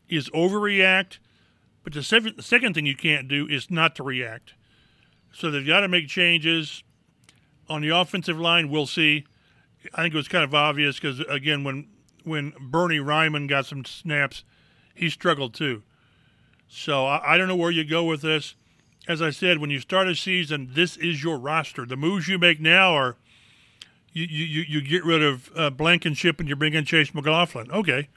is 0.08 0.28
overreact, 0.30 1.18
but 1.84 1.92
the 1.92 2.02
second, 2.02 2.42
second 2.42 2.74
thing 2.74 2.86
you 2.86 2.96
can't 2.96 3.28
do 3.28 3.46
is 3.46 3.70
not 3.70 3.94
to 3.96 4.02
react. 4.02 4.54
So 5.32 5.50
they've 5.50 5.66
got 5.66 5.80
to 5.80 5.88
make 5.88 6.08
changes 6.08 6.82
on 7.70 7.80
the 7.80 7.88
offensive 7.88 8.38
line, 8.38 8.68
we'll 8.68 8.86
see. 8.86 9.24
I 9.94 10.02
think 10.02 10.12
it 10.12 10.16
was 10.16 10.28
kind 10.28 10.44
of 10.44 10.54
obvious 10.54 10.96
because 10.96 11.20
again, 11.20 11.64
when 11.64 11.86
when 12.24 12.52
Bernie 12.60 12.98
Raimann 12.98 13.48
got 13.48 13.64
some 13.64 13.84
snaps, 13.84 14.44
he 14.94 15.08
struggled 15.08 15.54
too. 15.54 15.82
So 16.68 17.06
I, 17.06 17.34
I, 17.34 17.38
don't 17.38 17.48
know 17.48 17.56
where 17.56 17.70
you 17.70 17.84
go 17.84 18.04
with 18.04 18.20
this. 18.20 18.54
As 19.08 19.22
I 19.22 19.30
said, 19.30 19.58
when 19.58 19.70
you 19.70 19.80
start 19.80 20.06
a 20.06 20.14
season, 20.14 20.70
this 20.74 20.98
is 20.98 21.24
your 21.24 21.38
roster. 21.38 21.86
The 21.86 21.96
moves 21.96 22.28
you 22.28 22.38
make 22.38 22.60
now 22.60 22.92
are 22.92 23.16
you 24.12 24.24
you, 24.24 24.64
you 24.68 24.80
get 24.82 25.04
rid 25.04 25.22
of 25.22 25.50
uh, 25.56 25.70
Blankenship 25.70 26.40
and 26.40 26.48
you 26.48 26.56
bring 26.56 26.74
in 26.74 26.84
Chase 26.84 27.14
McLaughlin. 27.14 27.70
Okay, 27.70 28.08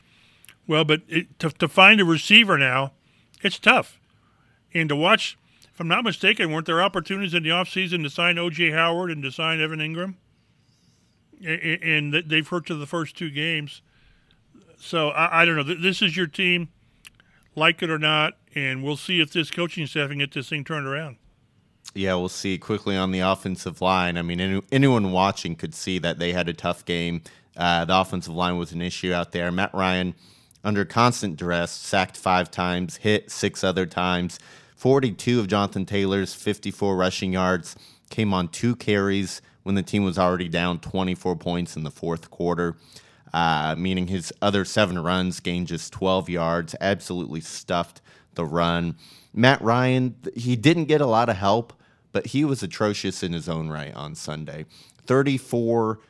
well, 0.68 0.84
but 0.84 1.04
it, 1.08 1.40
to 1.40 1.52
to 1.52 1.68
find 1.68 2.02
a 2.02 2.06
receiver 2.06 2.58
now, 2.58 2.92
it's 3.42 3.60
tough, 3.60 4.00
and 4.74 4.90
to 4.90 4.96
watch 4.96 5.38
if 5.74 5.80
I'm 5.80 5.88
not 5.88 6.04
mistaken, 6.04 6.52
weren't 6.52 6.68
there 6.68 6.84
opportunities 6.84 7.34
in 7.34 7.42
the 7.42 7.50
offseason 7.50 8.04
to 8.04 8.10
sign 8.10 8.38
O.J. 8.38 8.72
Howard 8.72 9.10
and 9.10 9.24
to 9.24 9.32
sign 9.32 9.60
Evan 9.60 9.80
Engram? 9.80 10.16
And 11.44 12.14
they've 12.14 12.48
hurt 12.48 12.68
to 12.68 12.76
the 12.76 12.86
first 12.86 13.18
two 13.18 13.32
games. 13.32 13.82
So 14.78 15.12
I, 15.16 15.46
don't 15.46 15.56
know. 15.56 15.64
This 15.64 16.02
is 16.02 16.16
your 16.16 16.28
team, 16.28 16.70
like 17.56 17.82
it 17.82 17.90
or 17.90 17.98
not, 17.98 18.38
and 18.54 18.84
we'll 18.84 18.98
see 18.98 19.20
if 19.20 19.34
this 19.34 19.50
coaching 19.50 19.88
staff 19.88 20.10
can 20.10 20.20
get 20.20 20.34
this 20.34 20.50
thing 20.50 20.64
turned 20.64 20.86
around. 20.86 21.18
Yeah, 21.96 22.16
we'll 22.16 22.30
see 22.30 22.58
quickly 22.58 22.96
on 22.96 23.12
the 23.12 23.20
offensive 23.22 23.82
line. 23.82 24.18
I 24.18 24.22
mean, 24.22 24.62
anyone 24.72 25.12
watching 25.12 25.56
could 25.56 25.74
see 25.74 26.00
that 26.00 26.20
they 26.20 26.34
had 26.34 26.50
a 26.50 26.54
tough 26.54 26.86
game. 26.86 27.24
Uh, 27.58 27.86
the 27.86 27.98
offensive 27.98 28.34
line 28.34 28.58
was 28.58 28.72
an 28.72 28.82
issue 28.82 29.12
out 29.14 29.32
there. 29.32 29.52
Matt 29.52 29.74
Ryan, 29.74 30.14
under 30.64 30.86
constant 30.86 31.38
duress, 31.38 31.72
sacked 31.72 32.18
five 32.18 32.52
times, 32.52 32.98
hit 32.98 33.32
six 33.32 33.64
other 33.64 33.86
times. 33.86 34.40
42 34.84 35.40
of 35.40 35.48
Jonathan 35.48 35.86
Taylor's 35.86 36.34
54 36.34 36.98
rushing 36.98 37.32
yards 37.32 37.78
came 38.10 38.34
on 38.34 38.50
two 38.50 38.76
carries 38.76 39.42
when 39.64 39.76
the 39.76 39.82
team 39.82 40.04
was 40.04 40.20
already 40.20 40.50
down 40.50 40.78
24 40.80 41.38
points 41.38 41.78
in 41.78 41.86
the 41.86 41.90
fourth 41.90 42.30
quarter, 42.30 42.76
uh, 43.34 43.76
meaning 43.78 44.08
his 44.08 44.34
other 44.42 44.66
seven 44.66 45.00
runs 45.00 45.40
gained 45.40 45.68
just 45.68 45.94
12 45.94 46.28
yards, 46.28 46.76
absolutely 46.82 47.40
stuffed 47.40 48.02
the 48.34 48.44
run. 48.44 48.98
Matt 49.34 49.62
Ryan, 49.62 50.18
he 50.36 50.58
didn't 50.58 50.90
get 50.90 51.00
a 51.00 51.06
lot 51.06 51.30
of 51.30 51.38
help, 51.38 51.72
but 52.12 52.28
he 52.28 52.44
was 52.44 52.62
atrocious 52.62 53.24
in 53.24 53.32
his 53.32 53.48
own 53.48 53.70
right 53.70 53.96
on 53.96 54.16
Sunday. 54.16 54.66
34 55.06 56.02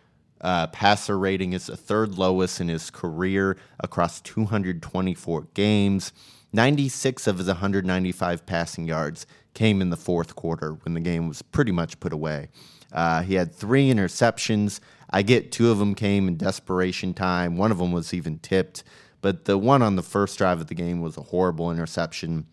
uh, 0.41 0.65
passer 0.65 1.19
rating 1.19 1.53
is 1.53 1.67
the 1.67 1.77
third 1.77 2.17
lowest 2.17 2.59
in 2.59 2.69
his 2.69 2.89
career 2.89 3.55
across 3.79 4.19
224 4.21 5.49
games. 5.53 6.11
96 6.53 7.25
of 7.25 7.39
his 7.39 7.47
195 7.47 8.45
passing 8.45 8.87
yards 8.87 9.25
came 9.55 9.81
in 9.81 9.89
the 9.89 9.97
fourth 9.97 10.35
quarter 10.35 10.73
when 10.83 10.93
the 10.93 10.99
game 10.99 11.27
was 11.27 11.41
pretty 11.41 11.71
much 11.71 11.99
put 11.99 12.13
away. 12.13 12.49
Uh, 12.91 13.23
he 13.23 13.33
had 13.33 13.53
three 13.53 13.89
interceptions. 13.89 14.79
I 15.09 15.23
get 15.23 15.51
two 15.51 15.71
of 15.71 15.79
them 15.79 15.95
came 15.95 16.27
in 16.27 16.37
desperation 16.37 17.13
time. 17.13 17.57
One 17.57 17.71
of 17.71 17.79
them 17.79 17.91
was 17.91 18.13
even 18.13 18.37
tipped, 18.39 18.83
but 19.21 19.45
the 19.45 19.57
one 19.57 19.81
on 19.81 19.95
the 19.95 20.03
first 20.03 20.37
drive 20.37 20.61
of 20.61 20.67
the 20.67 20.75
game 20.75 21.01
was 21.01 21.17
a 21.17 21.21
horrible 21.21 21.71
interception. 21.71 22.45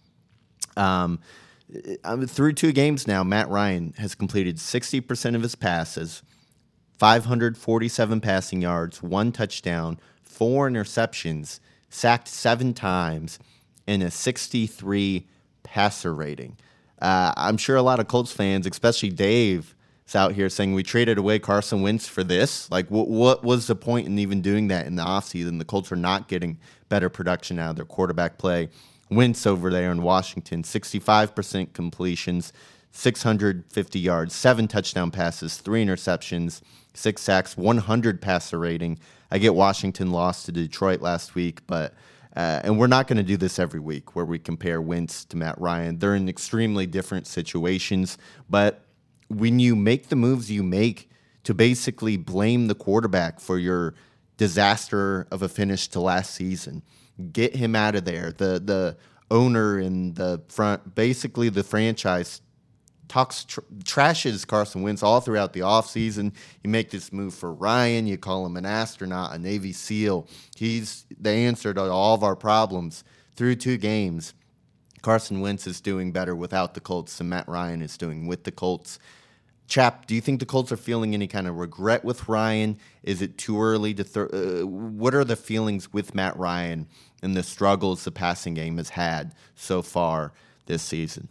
Um, 0.77 1.21
through 2.27 2.55
two 2.55 2.73
games 2.73 3.07
now, 3.07 3.23
Matt 3.23 3.49
Ryan 3.49 3.95
has 3.99 4.15
completed 4.15 4.57
60% 4.57 5.35
of 5.35 5.43
his 5.43 5.55
passes, 5.55 6.23
547 6.99 8.21
passing 8.21 8.63
yards, 8.63 9.03
one 9.03 9.31
touchdown, 9.31 10.01
four 10.23 10.69
interceptions, 10.69 11.61
sacked 11.91 12.29
seven 12.29 12.73
times 12.73 13.39
and 13.87 14.03
a 14.03 14.11
63 14.11 15.27
passer 15.63 16.15
rating. 16.15 16.57
Uh, 17.01 17.33
I'm 17.37 17.57
sure 17.57 17.77
a 17.77 17.83
lot 17.83 18.01
of 18.01 18.09
Colts 18.09 18.33
fans, 18.33 18.67
especially 18.67 19.11
Dave, 19.11 19.75
is 20.07 20.15
out 20.15 20.33
here 20.33 20.49
saying 20.49 20.75
we 20.75 20.83
traded 20.83 21.19
away 21.19 21.39
Carson 21.39 21.83
Wentz 21.83 22.07
for 22.07 22.23
this. 22.23 22.71
Like, 22.71 22.91
what, 22.91 23.09
what 23.09 23.43
was 23.43 23.67
the 23.67 23.75
point 23.75 24.07
in 24.07 24.19
even 24.19 24.43
doing 24.43 24.69
that 24.69 24.87
in 24.87 24.97
the 24.97 25.05
offseason? 25.05 25.59
The 25.59 25.65
Colts 25.65 25.91
are 25.93 25.97
not 25.97 26.29
getting 26.29 26.59
better 26.89 27.09
production 27.09 27.59
out 27.59 27.71
of 27.71 27.77
their 27.77 27.85
quarterback 27.85 28.37
play. 28.37 28.69
Wentz 29.11 29.47
over 29.47 29.71
there 29.71 29.91
in 29.91 30.03
Washington, 30.03 30.63
65% 30.63 31.73
completions, 31.73 32.53
650 32.93 33.99
yards, 33.99 34.35
seven 34.35 34.69
touchdown 34.69 35.11
passes, 35.11 35.57
three 35.59 35.85
interceptions, 35.85 36.61
six 36.95 37.23
sacks, 37.23 37.57
100 37.57 38.21
passer 38.21 38.59
rating. 38.59 38.99
I 39.31 39.39
get 39.39 39.55
Washington 39.55 40.11
lost 40.11 40.47
to 40.47 40.53
Detroit 40.53 41.01
last 41.01 41.35
week, 41.35 41.61
but 41.67 41.95
uh, 42.37 42.61
and 42.63 42.79
we're 42.79 42.87
not 42.87 43.09
going 43.09 43.17
to 43.17 43.23
do 43.23 43.37
this 43.37 43.59
every 43.59 43.81
week 43.81 44.15
where 44.15 44.25
we 44.25 44.39
compare 44.39 44.81
Wentz 44.81 45.25
to 45.27 45.37
Matt 45.37 45.61
Ryan. 45.61 45.99
They're 45.99 46.15
in 46.15 46.29
extremely 46.29 46.87
different 46.87 47.27
situations. 47.27 48.19
But 48.49 48.85
when 49.29 49.59
you 49.59 49.75
make 49.75 50.09
the 50.09 50.17
moves 50.17 50.51
you 50.51 50.63
make 50.63 51.11
to 51.45 51.55
basically 51.55 52.17
blame 52.17 52.69
the 52.69 52.75
quarterback 52.75 53.41
for 53.41 53.59
your 53.59 53.95
disaster 54.37 55.27
of 55.31 55.43
a 55.43 55.49
finish 55.49 55.89
to 55.89 56.01
last 56.01 56.35
season, 56.35 56.83
get 57.33 57.57
him 57.57 57.75
out 57.75 57.95
of 57.95 58.05
there. 58.05 58.33
The 58.33 58.61
the 58.61 58.97
owner 59.31 59.79
in 59.79 60.15
the 60.15 60.43
front, 60.49 60.95
basically 60.95 61.49
the 61.49 61.63
franchise 61.63 62.43
talks 63.11 63.45
tr- 63.45 63.61
trashes 63.83 64.47
Carson 64.47 64.83
Wentz 64.83 65.03
all 65.03 65.21
throughout 65.21 65.53
the 65.53 65.61
offseason. 65.61 66.33
You 66.63 66.71
make 66.71 66.91
this 66.91 67.13
move 67.13 67.35
for 67.35 67.53
Ryan, 67.53 68.07
you 68.07 68.17
call 68.17 68.47
him 68.47 68.57
an 68.57 68.65
astronaut, 68.65 69.35
a 69.35 69.39
Navy 69.39 69.73
SEAL. 69.73 70.29
He's 70.57 71.05
the 71.21 71.31
answer 71.31 71.75
to 71.75 71.91
all 71.91 72.15
of 72.15 72.23
our 72.23 72.37
problems 72.37 73.03
through 73.35 73.57
two 73.57 73.77
games. 73.77 74.33
Carson 75.03 75.41
Wentz 75.41 75.67
is 75.67 75.81
doing 75.81 76.13
better 76.13 76.37
without 76.37 76.75
the 76.75 76.81
Colts 76.81 77.19
than 77.19 77.31
Matt 77.31 77.49
Ryan 77.49 77.83
is 77.83 77.99
doing 77.99 78.27
with 78.29 78.45
the 78.45 78.53
Colts. 78.53 79.01
Chap, 79.67 80.07
do 80.07 80.15
you 80.15 80.21
think 80.21 80.39
the 80.39 80.47
Colts 80.47 80.71
are 80.71 80.77
feeling 80.77 81.13
any 81.13 81.27
kind 81.27 81.49
of 81.49 81.57
regret 81.57 82.05
with 82.05 82.29
Ryan? 82.29 82.79
Is 83.03 83.23
it 83.23 83.39
too 83.39 83.61
early 83.61 83.93
to? 83.95 84.05
Th- 84.05 84.29
uh, 84.33 84.67
what 84.67 85.15
are 85.15 85.25
the 85.25 85.37
feelings 85.37 85.93
with 85.93 86.15
Matt 86.15 86.37
Ryan 86.37 86.87
and 87.23 87.37
the 87.37 87.43
struggles 87.43 88.05
the 88.05 88.11
passing 88.13 88.55
game 88.55 88.77
has 88.77 88.91
had 88.91 89.35
so 89.55 89.83
far 89.83 90.33
this 90.67 90.83
season? 90.83 91.29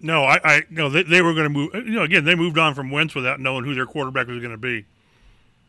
No, 0.00 0.24
I, 0.24 0.40
I 0.44 0.62
no, 0.70 0.88
they, 0.88 1.02
they 1.02 1.22
were 1.22 1.32
going 1.32 1.44
to 1.44 1.50
move. 1.50 1.74
You 1.74 1.82
know, 1.84 2.02
again, 2.02 2.24
they 2.24 2.34
moved 2.34 2.58
on 2.58 2.74
from 2.74 2.90
Wentz 2.90 3.14
without 3.14 3.40
knowing 3.40 3.64
who 3.64 3.74
their 3.74 3.86
quarterback 3.86 4.26
was 4.26 4.38
going 4.38 4.50
to 4.52 4.58
be. 4.58 4.84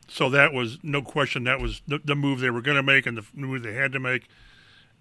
So 0.10 0.30
that 0.30 0.54
was 0.54 0.80
no 0.84 1.02
question. 1.02 1.44
That 1.44 1.60
was 1.60 1.82
the, 1.88 2.00
the 2.04 2.16
move 2.16 2.40
they 2.40 2.50
were 2.50 2.62
going 2.62 2.78
to 2.78 2.84
make 2.84 3.06
and 3.06 3.18
the 3.18 3.26
move 3.34 3.64
they 3.64 3.74
had 3.74 3.92
to 3.94 4.00
make. 4.00 4.28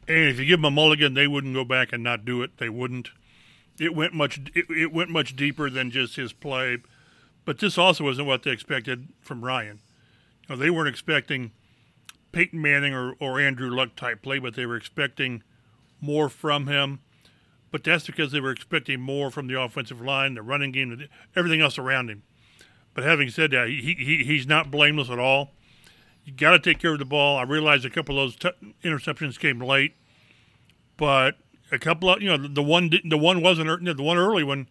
And 0.09 0.29
if 0.29 0.39
you 0.39 0.47
give 0.47 0.59
them 0.59 0.67
a 0.67 0.71
mulligan, 0.71 1.15
they 1.15 1.27
wouldn't 1.27 1.55
go 1.55 1.65
back 1.65 1.93
and 1.93 2.03
not 2.03 2.25
do 2.25 2.43
it. 2.43 2.59
They 2.59 2.69
wouldn't. 2.69 3.11
It 3.79 3.95
went 3.95 4.15
much. 4.15 4.41
It, 4.55 4.67
it 4.71 4.93
went 4.93 5.11
much 5.11 5.37
deeper 5.37 5.69
than 5.71 5.91
just 5.91 6.17
his 6.17 6.33
play, 6.33 6.79
but 7.45 7.59
this 7.59 7.77
also 7.77 8.05
wasn't 8.05 8.29
what 8.29 8.43
they 8.43 8.51
expected 8.51 9.09
from 9.21 9.45
Ryan. 9.45 9.81
You 10.49 10.55
know, 10.55 10.63
they 10.63 10.71
weren't 10.71 10.89
expecting 10.89 11.51
Peyton 12.33 12.61
Manning 12.61 12.95
or, 12.95 13.15
or 13.19 13.41
Andrew 13.41 13.71
Luck 13.71 13.97
type 13.97 14.23
play, 14.23 14.39
but 14.39 14.55
they 14.55 14.67
were 14.67 14.77
expecting 14.77 15.43
more 16.01 16.29
from 16.29 16.67
him. 16.67 17.01
But 17.77 17.85
that's 17.85 18.07
because 18.07 18.33
they 18.33 18.41
were 18.41 18.53
expecting 18.53 19.03
more 19.03 19.31
from 19.31 19.49
the 19.49 19.61
offensive 19.61 20.01
line, 20.01 20.33
the 20.33 20.41
running 20.41 20.73
game, 20.73 21.09
everything 21.37 21.61
else 21.61 21.77
around 21.77 22.09
him. 22.09 22.23
But 22.95 23.05
having 23.05 23.29
said 23.29 23.51
that, 23.51 23.69
he, 23.69 23.95
he 23.99 24.25
he's 24.25 24.47
not 24.47 24.71
blameless 24.71 25.11
at 25.11 25.19
all. 25.19 25.51
You 26.25 26.33
got 26.33 26.53
to 26.53 26.59
take 26.59 26.79
care 26.79 26.95
of 26.95 26.99
the 26.99 27.05
ball. 27.05 27.37
I 27.37 27.43
realize 27.43 27.85
a 27.85 27.91
couple 27.91 28.19
of 28.19 28.33
those 28.41 28.55
t- 28.55 28.73
interceptions 28.83 29.39
came 29.39 29.61
late, 29.61 29.95
but 30.97 31.35
a 31.71 31.79
couple 31.79 32.09
of 32.09 32.23
you 32.23 32.35
know 32.35 32.49
the 32.49 32.63
one 32.63 32.91
the 33.05 33.19
one 33.19 33.43
wasn't 33.43 33.85
the 33.85 34.03
one 34.03 34.17
early 34.17 34.43
one. 34.43 34.69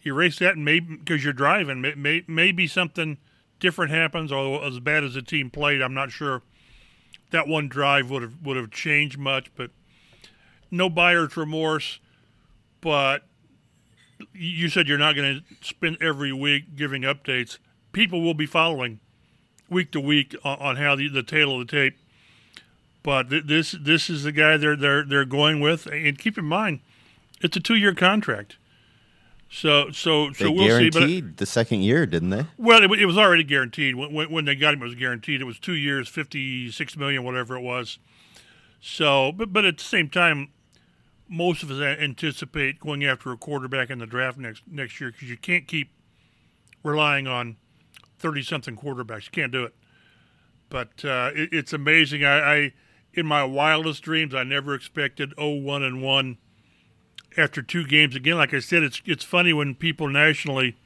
You 0.00 0.14
erase 0.14 0.38
that 0.38 0.56
and 0.56 0.64
maybe 0.64 0.96
because 0.96 1.22
you're 1.22 1.34
driving, 1.34 1.82
may, 1.82 2.24
maybe 2.26 2.66
something 2.66 3.18
different 3.58 3.90
happens. 3.90 4.32
Or 4.32 4.64
as 4.64 4.80
bad 4.80 5.04
as 5.04 5.12
the 5.12 5.20
team 5.20 5.50
played, 5.50 5.82
I'm 5.82 5.92
not 5.92 6.10
sure 6.10 6.40
that 7.32 7.46
one 7.46 7.68
drive 7.68 8.08
would 8.08 8.22
have 8.22 8.40
would 8.42 8.56
have 8.56 8.70
changed 8.70 9.18
much. 9.18 9.54
But 9.54 9.72
no 10.70 10.88
buyer's 10.88 11.36
remorse. 11.36 12.00
But 12.80 13.24
you 14.32 14.68
said 14.68 14.88
you're 14.88 14.98
not 14.98 15.14
going 15.14 15.40
to 15.40 15.66
spend 15.66 15.98
every 16.00 16.32
week 16.32 16.76
giving 16.76 17.02
updates. 17.02 17.58
People 17.92 18.22
will 18.22 18.34
be 18.34 18.46
following 18.46 19.00
week 19.68 19.92
to 19.92 20.00
week 20.00 20.34
on, 20.44 20.58
on 20.58 20.76
how 20.76 20.96
the, 20.96 21.08
the 21.08 21.22
tale 21.22 21.52
of 21.58 21.66
the 21.66 21.70
tape. 21.70 21.96
But 23.02 23.30
th- 23.30 23.44
this 23.46 23.72
this 23.80 24.10
is 24.10 24.24
the 24.24 24.32
guy 24.32 24.56
they're 24.56 24.76
they're 24.76 25.04
they're 25.04 25.24
going 25.24 25.60
with, 25.60 25.86
and 25.86 26.18
keep 26.18 26.36
in 26.36 26.44
mind, 26.44 26.80
it's 27.40 27.56
a 27.56 27.60
two 27.60 27.76
year 27.76 27.94
contract. 27.94 28.56
So 29.50 29.90
so 29.90 30.32
so 30.32 30.44
they 30.44 30.50
we'll 30.50 30.66
guaranteed 30.66 30.94
see. 30.94 31.20
But 31.22 31.36
the 31.38 31.46
second 31.46 31.82
year, 31.82 32.04
didn't 32.04 32.30
they? 32.30 32.46
Well, 32.58 32.82
it, 32.82 33.00
it 33.00 33.06
was 33.06 33.16
already 33.16 33.42
guaranteed 33.42 33.96
when, 33.96 34.12
when, 34.12 34.30
when 34.30 34.44
they 34.44 34.54
got 34.54 34.74
him. 34.74 34.82
It 34.82 34.84
was 34.84 34.94
guaranteed. 34.94 35.40
It 35.40 35.44
was 35.44 35.58
two 35.58 35.74
years, 35.74 36.08
fifty 36.08 36.70
six 36.70 36.96
million, 36.96 37.24
whatever 37.24 37.56
it 37.56 37.62
was. 37.62 37.98
So, 38.82 39.32
but 39.32 39.52
but 39.52 39.64
at 39.64 39.78
the 39.78 39.84
same 39.84 40.10
time, 40.10 40.50
most 41.30 41.62
of 41.62 41.70
us 41.70 41.80
anticipate 41.80 42.80
going 42.80 43.04
after 43.04 43.30
a 43.30 43.36
quarterback 43.36 43.88
in 43.88 44.00
the 44.00 44.06
draft 44.06 44.36
next 44.36 44.64
next 44.66 45.00
year 45.00 45.12
because 45.12 45.30
you 45.30 45.36
can't 45.36 45.66
keep 45.66 45.92
relying 46.82 47.26
on 47.26 47.56
thirty 48.18 48.42
something 48.42 48.76
quarterbacks. 48.76 49.26
You 49.26 49.30
can't 49.30 49.52
do 49.52 49.64
it. 49.64 49.74
But 50.68 51.04
uh, 51.04 51.30
it, 51.34 51.50
it's 51.52 51.72
amazing. 51.72 52.24
I, 52.24 52.38
I, 52.38 52.72
in 53.14 53.26
my 53.26 53.44
wildest 53.44 54.02
dreams, 54.02 54.34
I 54.34 54.44
never 54.44 54.72
expected 54.74 55.34
0-1 55.36 55.84
and 55.84 56.00
one 56.00 56.38
after 57.36 57.60
two 57.60 57.86
games. 57.86 58.14
Again, 58.14 58.36
like 58.36 58.54
I 58.54 58.60
said, 58.60 58.82
it's 58.82 59.02
it's 59.04 59.24
funny 59.24 59.52
when 59.52 59.74
people 59.74 60.08
nationally 60.08 60.76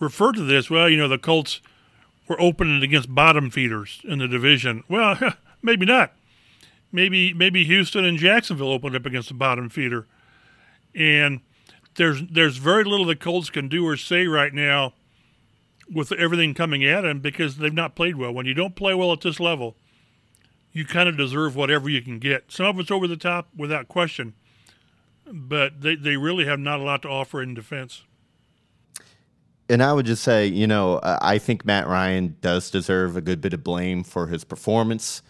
refer 0.00 0.32
to 0.32 0.42
this. 0.42 0.70
Well, 0.70 0.88
you 0.88 0.96
know, 0.96 1.08
the 1.08 1.18
Colts 1.18 1.60
were 2.28 2.40
opening 2.40 2.82
against 2.82 3.14
bottom 3.14 3.50
feeders 3.50 4.00
in 4.04 4.18
the 4.18 4.28
division. 4.28 4.84
Well, 4.88 5.18
maybe 5.62 5.86
not. 5.86 6.12
Maybe 6.92 7.32
maybe 7.32 7.64
Houston 7.64 8.04
and 8.04 8.18
Jacksonville 8.18 8.70
opened 8.70 8.94
up 8.94 9.06
against 9.06 9.28
the 9.28 9.34
bottom 9.34 9.70
feeder, 9.70 10.06
and 10.94 11.40
there's 11.94 12.22
there's 12.30 12.58
very 12.58 12.84
little 12.84 13.06
the 13.06 13.16
Colts 13.16 13.50
can 13.50 13.68
do 13.68 13.86
or 13.86 13.96
say 13.96 14.26
right 14.26 14.52
now 14.52 14.92
with 15.92 16.12
everything 16.12 16.54
coming 16.54 16.84
at 16.84 17.02
them 17.02 17.20
because 17.20 17.56
they've 17.56 17.72
not 17.72 17.94
played 17.94 18.16
well. 18.16 18.32
When 18.32 18.46
you 18.46 18.54
don't 18.54 18.76
play 18.76 18.94
well 18.94 19.12
at 19.12 19.20
this 19.20 19.40
level, 19.40 19.76
you 20.72 20.84
kind 20.84 21.08
of 21.08 21.16
deserve 21.16 21.56
whatever 21.56 21.88
you 21.88 22.02
can 22.02 22.18
get. 22.18 22.50
Some 22.50 22.66
of 22.66 22.78
it's 22.78 22.90
over 22.90 23.06
the 23.06 23.16
top 23.16 23.48
without 23.56 23.88
question, 23.88 24.34
but 25.30 25.80
they, 25.80 25.96
they 25.96 26.16
really 26.16 26.46
have 26.46 26.58
not 26.58 26.80
a 26.80 26.82
lot 26.82 27.02
to 27.02 27.08
offer 27.08 27.42
in 27.42 27.54
defense. 27.54 28.04
And 29.68 29.82
I 29.82 29.92
would 29.92 30.06
just 30.06 30.22
say, 30.22 30.46
you 30.46 30.66
know, 30.66 31.00
I 31.02 31.38
think 31.38 31.64
Matt 31.64 31.86
Ryan 31.86 32.36
does 32.40 32.70
deserve 32.70 33.16
a 33.16 33.20
good 33.20 33.40
bit 33.40 33.54
of 33.54 33.64
blame 33.64 34.04
for 34.04 34.26
his 34.26 34.44
performance 34.44 35.22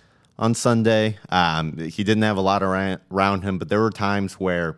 on 0.43 0.55
Sunday. 0.55 1.19
Um, 1.29 1.79
he 1.79 2.03
didn't 2.03 2.25
have 2.25 2.37
a 2.37 2.41
lot 2.41 2.65
around 2.65 3.43
him, 3.43 3.59
but 3.59 3.69
there 3.69 3.81
were 3.81 3.91
times 3.91 4.35
where 4.35 4.77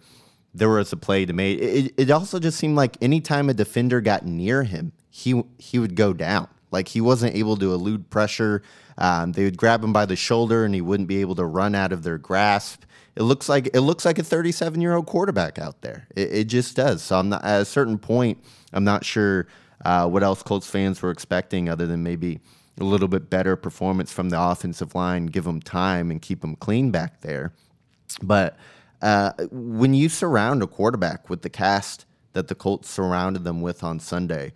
there 0.53 0.69
was 0.69 0.93
a 0.93 0.97
play 0.97 1.25
to 1.25 1.33
make. 1.33 1.59
It, 1.59 1.95
it 1.97 2.11
also 2.11 2.39
just 2.39 2.59
seemed 2.59 2.77
like 2.77 2.99
anytime 3.01 3.49
a 3.49 3.55
defender 3.55 4.03
got 4.03 4.27
near 4.27 4.65
him, 4.65 4.93
he 5.09 5.43
he 5.59 5.79
would 5.79 5.97
go 5.97 6.13
down. 6.13 6.49
Like 6.71 6.89
he 6.89 7.01
wasn't 7.01 7.35
able 7.35 7.57
to 7.57 7.73
elude 7.73 8.11
pressure. 8.11 8.63
Um, 8.99 9.33
they 9.33 9.45
would 9.45 9.57
grab 9.57 9.83
him 9.83 9.93
by 9.93 10.05
the 10.05 10.17
shoulder, 10.17 10.67
and 10.67 10.75
he 10.75 10.83
wouldn't 10.83 11.09
be 11.09 11.23
able 11.23 11.35
to 11.37 11.47
run 11.47 11.75
out 11.75 11.93
of 11.93 12.03
their 12.03 12.19
grasp. 12.19 12.83
It 13.17 13.23
looks 13.23 13.49
like 13.49 13.71
it 13.73 13.81
looks 13.81 14.05
like 14.05 14.19
a 14.19 14.23
37 14.23 14.83
year 14.83 14.95
old 14.95 15.07
quarterback 15.07 15.59
out 15.59 15.81
there. 15.81 16.07
It, 16.15 16.33
it, 16.33 16.45
just 16.45 16.77
does. 16.77 17.03
So 17.03 17.19
I'm 17.19 17.31
not, 17.31 17.43
at 17.43 17.63
a 17.63 17.65
certain 17.65 17.97
point, 17.97 18.45
I'm 18.73 18.85
not 18.85 19.05
sure 19.05 19.47
uh, 19.83 20.09
what 20.09 20.23
else 20.23 20.43
Colts 20.43 20.69
fans 20.69 21.01
were 21.01 21.11
expecting, 21.11 21.71
other 21.71 21.87
than 21.87 22.03
maybe 22.03 22.41
a 22.81 22.85
little 22.85 23.09
bit 23.09 23.31
better 23.31 23.57
performance 23.57 24.13
from 24.13 24.31
the 24.31 24.41
offensive 24.41 24.95
line, 24.95 25.27
give 25.27 25.45
them 25.45 25.61
time 25.61 26.11
and 26.11 26.21
keep 26.21 26.41
them 26.41 26.57
clean 26.57 26.91
back 26.91 27.21
there. 27.21 27.53
But 28.23 28.57
uh, 29.03 29.33
when 29.51 29.95
you 29.95 30.09
surround 30.09 30.63
a 30.63 30.67
quarterback 30.67 31.29
with 31.29 31.43
the 31.43 31.51
cast 31.51 32.07
that 32.33 32.49
the 32.49 32.55
Colts 32.55 32.89
surrounded 32.89 33.45
them 33.45 33.61
with 33.61 33.85
on 33.85 34.01
Sunday, 34.01 34.53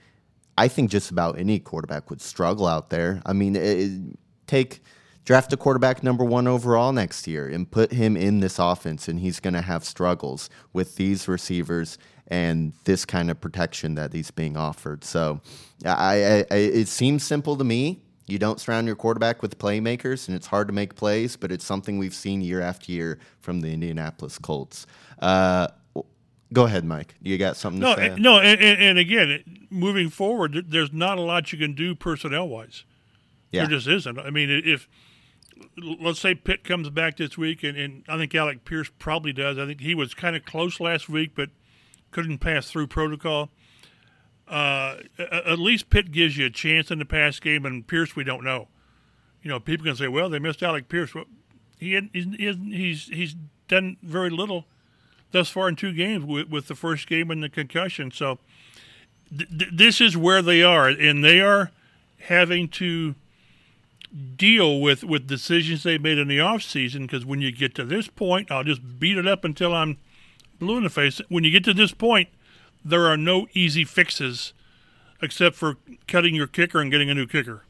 I 0.57 0.69
think 0.69 0.91
just 0.91 1.11
about 1.11 1.39
any 1.39 1.61
quarterback 1.61 2.11
would 2.11 2.21
struggle 2.21 2.67
out 2.67 2.91
there. 2.91 3.23
I 3.25 3.33
mean, 3.33 3.55
it, 3.55 4.17
take 4.47 4.83
draft 5.25 5.53
a 5.53 5.57
quarterback 5.57 6.03
number 6.03 6.25
one 6.25 6.49
overall 6.49 6.93
next 6.93 7.27
year 7.29 7.47
and 7.47 7.71
put 7.71 7.93
him 7.93 8.17
in 8.17 8.41
this 8.41 8.59
offense, 8.59 9.07
and 9.07 9.21
he's 9.21 9.39
going 9.39 9.55
to 9.55 9.61
have 9.61 9.85
struggles 9.85 10.51
with 10.73 10.97
these 10.97 11.29
receivers 11.29 11.99
and 12.27 12.73
this 12.85 13.05
kind 13.05 13.31
of 13.31 13.41
protection 13.41 13.95
that 13.95 14.13
he's 14.13 14.31
being 14.31 14.57
offered. 14.57 15.05
So, 15.05 15.41
I, 15.85 16.45
I, 16.51 16.55
it 16.55 16.89
seems 16.89 17.23
simple 17.23 17.57
to 17.57 17.65
me. 17.65 18.03
You 18.29 18.39
don't 18.39 18.61
surround 18.61 18.87
your 18.87 18.97
quarterback 18.97 19.43
with 19.43 19.59
playmakers, 19.59 20.29
and 20.29 20.37
it's 20.37 20.47
hard 20.47 20.69
to 20.69 20.75
make 20.75 20.95
plays, 20.95 21.37
but 21.37 21.51
it's 21.51 21.65
something 21.65 21.99
we've 21.99 22.15
seen 22.15 22.41
year 22.41 22.61
after 22.61 22.93
year 22.93 23.19
from 23.41 23.61
the 23.61 23.73
Indianapolis 23.73 24.39
Colts. 24.39 24.87
Uh, 25.19 25.69
Go 26.53 26.65
ahead, 26.65 26.85
Mike. 26.85 27.15
You 27.23 27.37
got 27.37 27.57
something 27.57 27.81
no, 27.81 27.95
to 27.95 28.01
say? 28.01 28.17
No, 28.17 28.39
and, 28.39 28.61
and 28.61 28.99
again, 28.99 29.67
moving 29.71 30.09
forward, 30.09 30.67
there's 30.69 30.93
not 30.93 31.19
a 31.19 31.21
lot 31.21 31.53
you 31.53 31.59
can 31.59 31.75
do 31.75 31.95
personnel 31.95 32.49
wise. 32.49 32.85
Yeah. 33.51 33.63
There 33.63 33.77
just 33.77 33.87
isn't. 33.87 34.19
I 34.19 34.31
mean, 34.31 34.49
if 34.65 34.89
let's 35.77 36.21
say 36.21 36.35
Pitt 36.35 36.65
comes 36.65 36.89
back 36.89 37.17
this 37.17 37.37
week, 37.37 37.63
and, 37.63 37.77
and 37.77 38.05
I 38.09 38.17
think 38.17 38.35
Alec 38.35 38.65
Pierce 38.65 38.91
probably 38.99 39.33
does. 39.33 39.59
I 39.59 39.67
think 39.67 39.81
he 39.81 39.95
was 39.95 40.15
kind 40.15 40.37
of 40.37 40.45
close 40.45 40.81
last 40.81 41.09
week, 41.09 41.33
but 41.35 41.51
couldn't 42.11 42.39
pass 42.39 42.71
through 42.71 42.87
protocol. 42.87 43.51
Uh, 44.49 44.97
at 45.19 45.59
least 45.59 45.91
Pitt 45.91 46.11
gives 46.11 46.37
you 46.37 46.47
a 46.47 46.51
chance 46.51 46.91
in 46.91 46.99
the 46.99 47.05
pass 47.05 47.39
game, 47.39 47.67
and 47.67 47.87
Pierce 47.87 48.17
we 48.17 48.25
don't 48.25 48.45
know. 48.45 48.69
You 49.43 49.51
know, 49.51 49.61
people 49.61 49.85
can 49.85 49.97
say, 49.97 50.09
"Well, 50.09 50.29
they 50.29 50.39
missed 50.39 50.63
Alec 50.63 50.89
Pierce." 50.89 51.15
Well, 51.15 51.27
he 51.79 52.01
he's, 52.13 52.57
he's 52.57 53.05
he's 53.09 53.37
done 53.69 53.97
very 54.03 54.31
little 54.31 54.65
thus 55.31 55.51
far 55.51 55.69
in 55.69 55.77
two 55.77 55.93
games 55.93 56.25
with, 56.25 56.49
with 56.49 56.69
the 56.69 56.75
first 56.75 57.07
game 57.07 57.31
and 57.31 57.43
the 57.43 57.49
concussion. 57.49 58.11
So 58.11 58.39
th- 59.37 59.49
th- 59.51 59.71
this 59.73 60.01
is 60.01 60.17
where 60.17 60.43
they 60.43 60.63
are, 60.63 60.89
and 60.89 61.25
they 61.25 61.41
are 61.41 61.71
having 62.21 62.69
to 62.69 63.15
deal 64.37 64.81
with, 64.81 65.05
with 65.05 65.27
decisions 65.27 65.83
they 65.83 65.99
made 65.99 66.19
in 66.19 66.29
the 66.29 66.39
offseason 66.39 67.03
because 67.03 67.27
when 67.27 67.43
you 67.43 67.53
get 67.53 67.75
to 67.75 67.85
this 67.85 68.09
point, 68.09 68.51
I'll 68.51 68.65
just 68.65 68.99
beat 68.99 69.19
it 69.19 69.27
up 69.27 69.45
until 69.45 69.75
I'm 69.75 69.99
blue 70.59 70.79
in 70.79 70.85
the 70.85 70.91
face. 70.91 71.21
When 71.29 71.45
you 71.45 71.51
get 71.51 71.65
to 71.65 71.75
this 71.75 71.93
point, 71.93 72.29
there 72.85 73.07
are 73.07 73.17
no 73.17 73.47
easy 73.55 73.85
fixes 73.85 74.53
except 75.21 75.57
for 75.57 75.77
cutting 76.07 76.35
your 76.35 76.47
kicker 76.47 76.81
and 76.81 76.91
getting 76.91 77.11
a 77.11 77.15
new 77.15 77.27
kicker. 77.27 77.65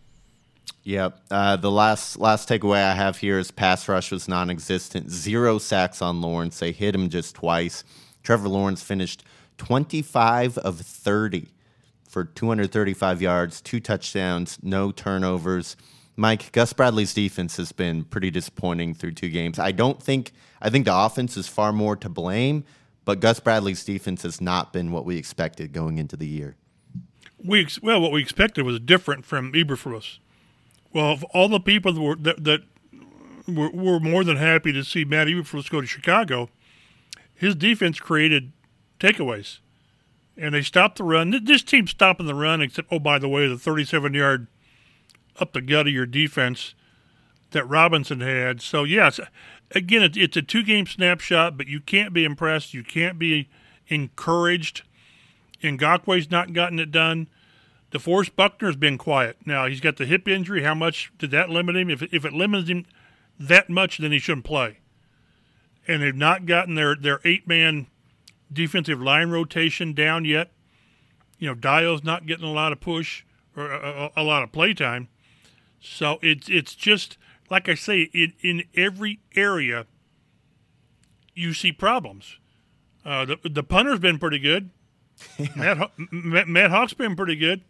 Yep. 0.85 1.21
Uh, 1.31 1.57
the 1.57 1.71
last 1.71 2.19
last 2.19 2.49
takeaway 2.49 2.83
I 2.83 2.95
have 2.95 3.19
here 3.19 3.39
is 3.39 3.51
pass 3.51 3.89
rush 3.89 4.11
was 4.11 4.29
non-existent. 4.29 5.11
Zero 5.11 5.59
sacks 5.59 6.01
on 6.01 6.21
Lawrence. 6.21 6.59
They 6.59 6.73
hit 6.73 6.95
him 6.95 7.09
just 7.09 7.35
twice. 7.35 7.85
Trevor 8.23 8.49
Lawrence 8.49 8.83
finished 8.83 9.25
25 9.59 10.59
of 10.59 10.81
30 10.81 11.49
for 12.09 12.25
235 12.25 13.21
yards, 13.21 13.61
two 13.61 13.81
touchdowns, 13.81 14.59
no 14.63 14.91
turnovers. 14.91 15.77
Mike, 16.17 16.51
Gus 16.53 16.73
Bradley's 16.73 17.15
defense 17.15 17.57
has 17.59 17.71
been 17.71 18.05
pretty 18.05 18.31
disappointing 18.31 18.95
through 18.95 19.13
two 19.13 19.29
games. 19.29 19.59
I 19.59 19.73
don't 19.73 20.03
think 20.03 20.33
I 20.61 20.71
think 20.71 20.85
the 20.85 20.97
offense 20.97 21.37
is 21.37 21.47
far 21.47 21.73
more 21.73 21.97
to 21.97 22.09
blame, 22.09 22.65
but 23.09 23.21
Gus 23.21 23.41
Bradley's 23.41 23.83
defense 23.87 24.21
has 24.21 24.39
not 24.39 24.71
been 24.71 24.93
what 24.93 25.07
we 25.07 25.17
expected 25.17 25.73
going 25.73 25.97
into 25.97 26.15
the 26.15 26.27
year. 26.27 26.57
We 27.43 27.67
well, 27.81 28.03
what 28.03 28.13
we 28.13 28.21
expected 28.21 28.67
was 28.67 28.79
different 28.81 29.25
from 29.25 29.55
Eberflus. 29.55 30.19
Well, 30.93 31.13
of 31.13 31.25
all 31.33 31.49
the 31.49 31.59
people 31.59 31.95
that 31.95 32.01
were, 32.03 32.17
that, 32.17 32.45
that 32.45 32.61
were, 33.49 33.71
were, 33.71 33.99
more 33.99 34.25
than 34.25 34.37
happy 34.37 34.75
to 34.75 34.85
see 34.85 35.07
Matt 35.07 35.27
Eberflus 35.27 35.71
go 35.71 35.81
to 35.81 35.87
Chicago, 35.87 36.51
his 37.35 37.55
defense 37.55 37.99
created 37.99 38.53
takeaways, 39.01 39.61
and 40.37 40.55
they 40.55 40.61
stopped 40.61 40.99
the 40.99 41.05
run. 41.05 41.31
This 41.45 41.63
team 41.63 41.87
stopping 41.87 42.27
the 42.27 42.35
run, 42.35 42.61
except 42.61 42.89
oh 42.93 42.99
by 42.99 43.19
the 43.19 43.27
way, 43.31 43.49
the 43.49 43.57
37 43.57 44.13
yard 44.13 44.49
up 45.41 45.55
the 45.55 45.63
gut 45.63 45.87
of 45.87 45.95
your 45.95 46.05
defense 46.05 46.75
that 47.53 47.65
Robinson 47.65 48.21
had. 48.21 48.61
So 48.61 48.85
yes, 48.85 49.19
again, 49.75 50.03
it, 50.03 50.17
it's 50.17 50.37
a 50.37 50.43
two-game 50.43 50.87
snapshot, 50.87 51.57
but 51.57 51.67
you 51.67 51.81
can't 51.81 52.13
be 52.13 52.25
impressed. 52.25 52.75
You 52.75 52.85
can't 52.85 53.19
be 53.19 53.49
encouraged. 53.89 54.83
Ngakoue's 55.63 56.31
not 56.31 56.53
gotten 56.53 56.79
it 56.79 56.91
done. 56.91 57.29
DeForest 57.91 58.37
Buckner's 58.37 58.77
been 58.77 58.99
quiet. 58.99 59.39
Now 59.47 59.67
he's 59.67 59.81
got 59.81 59.97
the 59.97 60.07
hip 60.07 60.29
injury. 60.29 60.63
How 60.63 60.75
much 60.75 61.11
did 61.19 61.31
that 61.31 61.49
limit 61.49 61.77
him? 61.77 61.89
If 61.89 62.03
if 62.13 62.25
it 62.25 62.33
limits 62.33 62.69
him 62.69 62.85
that 63.41 63.71
much, 63.71 63.99
then 63.99 64.13
he 64.13 64.19
shouldn't 64.19 64.45
play. 64.45 64.81
And 65.87 66.03
they've 66.03 66.15
not 66.15 66.45
gotten 66.45 66.75
their 66.75 66.95
their 66.95 67.21
eight 67.25 67.49
man 67.49 67.87
defensive 68.53 69.01
line 69.01 69.31
rotation 69.31 69.95
down 69.95 70.27
yet. 70.27 70.51
You 71.39 71.49
know, 71.49 71.55
Dayo's 71.55 72.05
not 72.05 72.27
getting 72.27 72.45
a 72.45 72.53
lot 72.53 72.73
of 72.73 72.81
push 72.81 73.25
or 73.57 73.73
a, 73.73 74.11
a, 74.17 74.23
a 74.23 74.23
lot 74.23 74.43
of 74.43 74.53
play 74.53 74.75
time. 74.75 75.09
So 75.81 76.19
it's 76.21 76.49
it's 76.51 76.75
just 76.75 77.17
like 77.51 77.69
I 77.69 77.75
say, 77.75 78.03
in 78.13 78.33
in 78.41 78.65
every 78.75 79.21
area 79.35 79.87
you 81.35 81.55
see 81.55 81.73
problems. 81.73 82.39
Uh, 83.05 83.25
the 83.25 83.39
the 83.45 83.63
punter's 83.63 84.01
been 84.01 84.19
pretty 84.19 84.39
good. 84.39 84.71
Matt, 85.57 85.91
Matt 86.13 86.49
Matt 86.49 86.71
Haack's 86.71 86.95
been 86.95 87.17
pretty 87.17 87.37
good. 87.37 87.63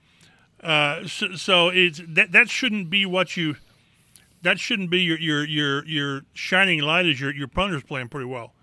Uh, 0.62 1.06
so, 1.06 1.34
so, 1.34 1.68
it's 1.68 2.00
that 2.06 2.32
that 2.32 2.48
shouldn't 2.48 2.90
be 2.90 3.06
what 3.06 3.36
you 3.36 3.56
that 4.42 4.58
shouldn't 4.58 4.90
be 4.90 5.00
your 5.00 5.18
your 5.18 5.44
your 5.44 5.84
your 5.86 6.22
shining 6.32 6.80
light 6.80 7.06
is 7.06 7.20
your 7.20 7.32
your 7.32 7.48
punter's 7.48 7.82
playing 7.82 8.08
pretty 8.08 8.26
well. 8.26 8.54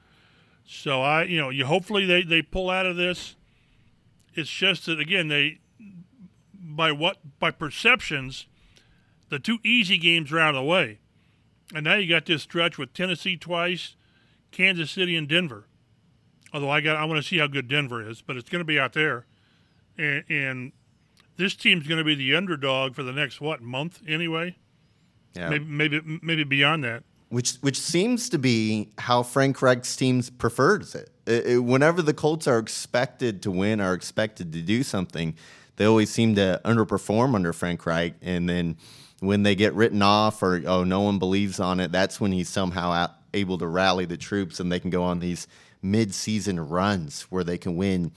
So 0.67 1.01
I 1.01 1.23
you 1.23 1.39
know 1.39 1.49
you 1.49 1.65
hopefully 1.65 2.05
they 2.05 2.23
they 2.23 2.41
pull 2.41 2.69
out 2.69 2.85
of 2.85 2.95
this. 2.95 3.35
It's 4.33 4.49
just 4.49 4.87
that 4.87 4.99
again 4.99 5.27
they 5.27 5.59
by 6.53 6.91
what 6.91 7.17
by 7.39 7.51
perceptions, 7.51 8.47
the 9.29 9.39
two 9.39 9.59
easy 9.63 9.97
games 9.97 10.31
are 10.31 10.39
out 10.39 10.55
of 10.55 10.63
the 10.63 10.63
way, 10.63 10.99
and 11.73 11.83
now 11.83 11.95
you 11.95 12.07
got 12.07 12.25
this 12.25 12.43
stretch 12.43 12.77
with 12.77 12.93
Tennessee 12.93 13.37
twice, 13.37 13.95
Kansas 14.51 14.91
City 14.91 15.15
and 15.15 15.27
Denver. 15.27 15.65
Although 16.53 16.69
I 16.69 16.81
got 16.81 16.95
I 16.95 17.05
want 17.05 17.21
to 17.21 17.27
see 17.27 17.37
how 17.37 17.47
good 17.47 17.67
Denver 17.67 18.07
is, 18.07 18.21
but 18.21 18.37
it's 18.37 18.49
going 18.49 18.59
to 18.61 18.65
be 18.65 18.79
out 18.79 18.93
there, 18.93 19.25
and, 19.97 20.23
and 20.29 20.71
this 21.37 21.55
team's 21.55 21.87
going 21.87 21.97
to 21.97 22.03
be 22.03 22.15
the 22.15 22.35
underdog 22.35 22.95
for 22.95 23.03
the 23.03 23.11
next 23.11 23.41
what 23.41 23.61
month 23.61 24.01
anyway. 24.07 24.55
Yeah. 25.33 25.49
Maybe 25.49 25.65
maybe 25.65 26.19
maybe 26.21 26.43
beyond 26.43 26.83
that. 26.83 27.03
Which 27.29 27.55
which 27.55 27.79
seems 27.79 28.29
to 28.29 28.37
be 28.37 28.89
how 28.97 29.23
Frank 29.23 29.61
Reich's 29.61 29.95
teams 29.95 30.29
prefers 30.29 30.95
it. 30.95 31.09
It, 31.25 31.45
it. 31.45 31.59
Whenever 31.59 32.01
the 32.01 32.13
Colts 32.13 32.47
are 32.47 32.59
expected 32.59 33.41
to 33.41 33.51
win, 33.51 33.81
are 33.81 33.93
expected 33.93 34.53
to 34.53 34.61
do 34.61 34.83
something, 34.83 35.35
they 35.75 35.85
always 35.85 36.09
seem 36.09 36.35
to 36.35 36.61
underperform 36.63 37.35
under 37.35 37.51
Frank 37.51 37.85
Reich, 37.85 38.13
and 38.21 38.47
then 38.47 38.77
when 39.25 39.43
they 39.43 39.55
get 39.55 39.73
written 39.73 40.01
off 40.01 40.41
or 40.41 40.61
oh 40.65 40.83
no 40.83 41.01
one 41.01 41.19
believes 41.19 41.59
on 41.59 41.79
it, 41.79 41.91
that's 41.91 42.19
when 42.19 42.31
he's 42.31 42.49
somehow 42.49 43.09
able 43.33 43.57
to 43.57 43.67
rally 43.67 44.05
the 44.05 44.17
troops 44.17 44.59
and 44.59 44.71
they 44.71 44.79
can 44.79 44.89
go 44.89 45.03
on 45.03 45.19
these 45.19 45.47
mid-season 45.81 46.59
runs 46.59 47.23
where 47.23 47.43
they 47.43 47.57
can 47.57 47.75
win 47.75 48.11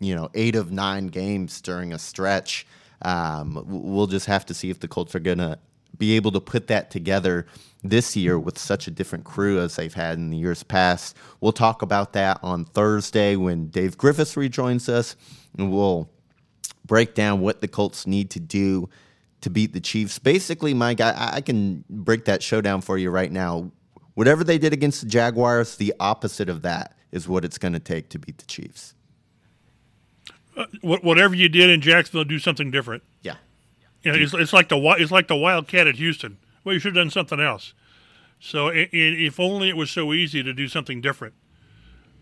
you 0.00 0.14
know 0.14 0.30
eight 0.34 0.54
of 0.54 0.70
nine 0.70 1.08
games 1.08 1.60
during 1.60 1.92
a 1.92 1.98
stretch. 1.98 2.66
Um, 3.02 3.64
we'll 3.66 4.06
just 4.06 4.26
have 4.26 4.44
to 4.46 4.54
see 4.54 4.70
if 4.70 4.80
the 4.80 4.88
Colts 4.88 5.14
are 5.14 5.20
gonna 5.20 5.58
be 5.96 6.16
able 6.16 6.30
to 6.32 6.40
put 6.40 6.68
that 6.68 6.90
together 6.90 7.46
this 7.82 8.16
year 8.16 8.38
with 8.38 8.58
such 8.58 8.86
a 8.86 8.90
different 8.90 9.24
crew 9.24 9.60
as 9.60 9.76
they've 9.76 9.94
had 9.94 10.18
in 10.18 10.30
the 10.30 10.36
years 10.36 10.62
past. 10.62 11.16
We'll 11.40 11.52
talk 11.52 11.82
about 11.82 12.12
that 12.12 12.38
on 12.42 12.64
Thursday 12.64 13.36
when 13.36 13.68
Dave 13.68 13.96
Griffiths 13.96 14.36
rejoins 14.36 14.88
us, 14.88 15.16
and 15.56 15.72
we'll 15.72 16.08
break 16.84 17.14
down 17.14 17.40
what 17.40 17.60
the 17.60 17.68
Colts 17.68 18.06
need 18.06 18.30
to 18.30 18.40
do 18.40 18.88
to 19.40 19.50
beat 19.50 19.72
the 19.72 19.80
Chiefs. 19.80 20.18
Basically, 20.18 20.74
Mike, 20.74 21.00
I, 21.00 21.30
I 21.34 21.40
can 21.40 21.84
break 21.88 22.24
that 22.24 22.42
show 22.42 22.60
down 22.60 22.80
for 22.80 22.98
you 22.98 23.10
right 23.10 23.30
now. 23.30 23.70
Whatever 24.14 24.42
they 24.42 24.58
did 24.58 24.72
against 24.72 25.02
the 25.02 25.06
Jaguars, 25.06 25.76
the 25.76 25.94
opposite 26.00 26.48
of 26.48 26.62
that 26.62 26.96
is 27.12 27.28
what 27.28 27.44
it's 27.44 27.58
going 27.58 27.72
to 27.72 27.80
take 27.80 28.08
to 28.10 28.18
beat 28.18 28.38
the 28.38 28.46
Chiefs. 28.46 28.94
Uh, 30.56 30.66
whatever 30.80 31.36
you 31.36 31.48
did 31.48 31.70
in 31.70 31.80
Jacksonville, 31.80 32.24
do 32.24 32.40
something 32.40 32.72
different. 32.72 33.04
Yeah, 33.22 33.36
you 34.02 34.10
know, 34.12 34.18
it's, 34.18 34.34
it's 34.34 34.52
like 34.52 34.68
the 34.68 34.76
it's 34.98 35.12
like 35.12 35.28
the 35.28 35.36
Wildcat 35.36 35.86
at 35.86 35.96
Houston. 35.96 36.38
Well, 36.64 36.72
you 36.72 36.80
should 36.80 36.96
have 36.96 37.04
done 37.04 37.10
something 37.10 37.38
else. 37.38 37.74
So, 38.40 38.68
it, 38.68 38.90
it, 38.92 39.22
if 39.22 39.38
only 39.38 39.68
it 39.68 39.76
was 39.76 39.90
so 39.90 40.12
easy 40.12 40.42
to 40.42 40.52
do 40.52 40.68
something 40.68 41.00
different. 41.00 41.34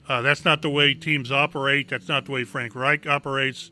Uh, 0.09 0.23
that's 0.23 0.45
not 0.45 0.63
the 0.63 0.71
way 0.71 0.95
teams 0.95 1.33
operate. 1.33 1.89
That's 1.89 2.09
not 2.09 2.27
the 2.27 2.33
way 2.33 2.45
Frank 2.45 2.75
Reich 2.75 3.07
operates. 3.07 3.71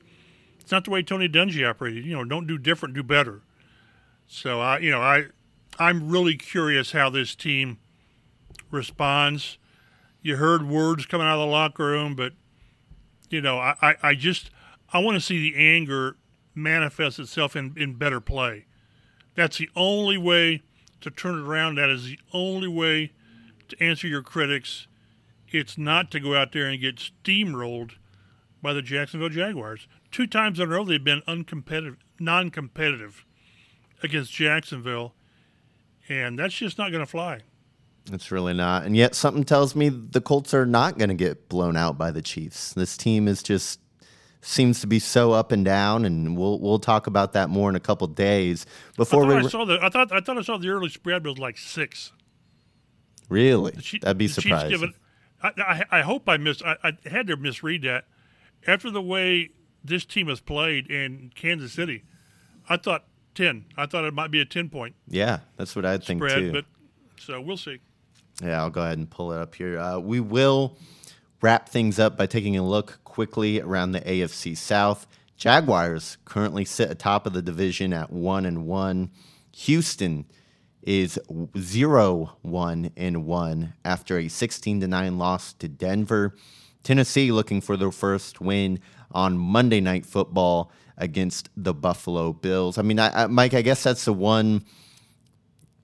It's 0.65 0.73
not 0.73 0.85
the 0.85 0.91
way 0.91 1.03
Tony 1.03 1.29
Dungy 1.29 1.69
operated. 1.69 2.07
You 2.07 2.15
know, 2.15 2.25
don't 2.25 2.47
do 2.47 2.57
different, 2.57 2.95
do 2.95 3.03
better. 3.03 3.43
So 4.27 4.63
I, 4.63 4.79
you 4.79 4.91
know, 4.91 5.03
I, 5.03 5.27
I'm 5.79 6.09
really 6.09 6.37
curious 6.37 6.93
how 6.93 7.11
this 7.11 7.35
team 7.35 7.77
responds. 8.71 9.59
You 10.23 10.37
heard 10.37 10.67
words 10.67 11.05
coming 11.05 11.27
out 11.27 11.35
of 11.35 11.41
the 11.41 11.53
locker 11.53 11.85
room, 11.85 12.17
but 12.17 12.33
you 13.29 13.43
know, 13.43 13.59
I, 13.59 13.75
I, 13.83 13.95
I 14.03 14.15
just 14.15 14.51
I 14.91 15.01
want 15.01 15.17
to 15.17 15.21
see 15.21 15.39
the 15.51 15.59
anger 15.59 16.17
manifest 16.55 17.19
itself 17.19 17.55
in, 17.55 17.75
in 17.77 17.93
better 17.93 18.23
play. 18.23 18.65
That's 19.35 19.59
the 19.59 19.69
only 19.77 20.17
way 20.17 20.63
to 21.03 21.11
turn 21.11 21.39
it 21.39 21.47
around. 21.47 21.75
That 21.75 21.91
is 21.91 22.07
the 22.07 22.19
only 22.33 22.69
way 22.69 23.13
to 23.69 23.83
answer 23.85 24.09
your 24.09 24.23
critics. 24.23 24.87
It's 25.51 25.77
not 25.77 26.11
to 26.13 26.21
go 26.21 26.35
out 26.35 26.53
there 26.53 26.69
and 26.69 26.81
get 26.81 26.97
steamrolled 26.97 27.97
by 28.63 28.73
the 28.73 28.81
Jacksonville 28.81 29.29
Jaguars. 29.29 29.87
Two 30.15 30.29
times 30.29 30.61
in 30.61 30.69
a 30.69 30.71
row 30.71 30.85
they've 30.85 31.03
been 31.03 31.23
uncompetitive, 31.27 31.97
non-competitive 32.21 33.25
against 34.01 34.31
Jacksonville, 34.31 35.13
and 36.09 36.39
that's 36.39 36.55
just 36.55 36.79
not 36.79 36.93
going 36.93 37.05
to 37.05 37.11
fly. 37.11 37.41
It's 38.13 38.31
really 38.31 38.55
not. 38.55 38.85
And 38.85 38.97
yet 38.97 39.17
something 39.17 39.43
tells 39.43 39.75
me 39.75 39.89
the 39.89 40.21
Colts 40.21 40.55
are 40.55 40.67
not 40.67 40.99
going 40.99 41.09
to 41.09 41.17
get 41.17 41.49
blown 41.49 41.77
out 41.77 41.99
by 41.99 42.13
the 42.13 42.23
Chiefs. 42.23 42.75
This 42.75 42.97
team 42.97 43.27
is 43.27 43.43
just 43.43 43.81
seems 44.41 44.81
to 44.83 44.87
be 44.87 45.01
so 45.01 45.33
up 45.33 45.51
and 45.51 45.65
down, 45.65 46.05
and 46.05 46.37
we'll 46.37 46.61
we'll 46.61 46.79
talk 46.79 47.09
about 47.09 47.33
that 47.33 47.51
more 47.51 47.69
in 47.69 47.75
a 47.75 47.81
couple 47.81 48.07
days. 48.07 48.67
Before 48.97 49.25
I 49.25 49.41
we 49.41 49.47
I 49.47 49.49
saw 49.49 49.65
the 49.65 49.81
I 49.83 49.89
thought 49.89 50.13
I 50.13 50.21
thought 50.21 50.39
I 50.39 50.43
saw 50.43 50.59
the 50.59 50.69
early 50.69 50.91
spread 50.91 51.27
was 51.27 51.39
like 51.39 51.59
six. 51.59 52.13
Really, 53.29 53.73
Chief, 53.73 54.03
that'd 54.03 54.17
be 54.17 54.29
surprising. 54.29 54.95
It, 55.43 55.57
I, 55.59 55.85
I, 55.91 55.99
I, 55.99 56.03
hope 56.03 56.29
I 56.29 56.37
missed. 56.37 56.63
I, 56.65 56.77
I 56.85 56.93
had 57.09 57.27
to 57.27 57.37
misread 57.37 57.83
that. 57.83 58.05
After 58.65 58.93
the 58.93 59.03
way 59.03 59.51
this 59.85 60.05
team 60.05 60.29
has 60.29 60.41
played 60.41 60.91
in 60.91 61.31
Kansas 61.35 61.73
City, 61.73 62.03
I 62.69 62.77
thought 62.77 63.05
ten. 63.35 63.67
I 63.77 63.87
thought 63.87 64.05
it 64.05 64.15
might 64.15 64.31
be 64.31 64.41
a 64.41 64.45
ten 64.45 64.71
point. 64.71 64.95
Yeah, 65.07 65.41
that's 65.57 65.77
what 65.77 65.85
I 65.85 65.99
think 65.99 66.21
spread, 66.21 66.39
too. 66.39 66.53
But 66.53 66.65
so 67.19 67.41
we'll 67.41 67.57
see. 67.57 67.81
Yeah, 68.43 68.61
I'll 68.63 68.71
go 68.71 68.83
ahead 68.83 68.99
and 68.99 69.09
pull 69.09 69.33
it 69.33 69.39
up 69.39 69.55
here. 69.55 69.79
Uh, 69.79 69.99
we 69.99 70.19
will 70.21 70.77
wrap 71.41 71.69
things 71.69 71.99
up 71.99 72.17
by 72.17 72.27
taking 72.27 72.57
a 72.57 72.67
look 72.67 72.99
quickly 73.05 73.61
around 73.61 73.93
the 73.93 74.01
AFC 74.01 74.57
South. 74.57 75.07
Jaguars 75.37 76.17
currently 76.25 76.65
sit 76.65 76.91
atop 76.91 77.27
of 77.27 77.33
the 77.33 77.43
division 77.43 77.93
at 77.93 78.11
one 78.11 78.47
and 78.47 78.67
one. 78.67 79.11
Houston 79.53 80.25
is 80.83 81.19
zero 81.59 82.37
one 82.43 82.91
and 82.97 83.25
one 83.25 83.75
after 83.85 84.19
a 84.19 84.29
sixteen 84.29 84.81
to 84.81 84.89
nine 84.89 85.19
loss 85.19 85.53
to 85.55 85.69
Denver. 85.69 86.35
Tennessee 86.83 87.33
looking 87.33 87.61
for 87.61 87.77
their 87.77 87.91
first 87.91 88.41
win 88.41 88.81
on 89.15 89.39
Monday 89.39 89.81
Night 89.81 90.05
Football 90.05 90.71
against 90.97 91.49
the 91.57 91.75
Buffalo 91.75 92.33
Bills. 92.33 92.79
I 92.79 92.83
mean, 92.83 92.99
I, 92.99 93.25
I, 93.25 93.27
Mike, 93.27 93.55
I 93.55 93.63
guess 93.63 93.83
that's 93.83 94.05
the 94.05 94.13
one 94.13 94.65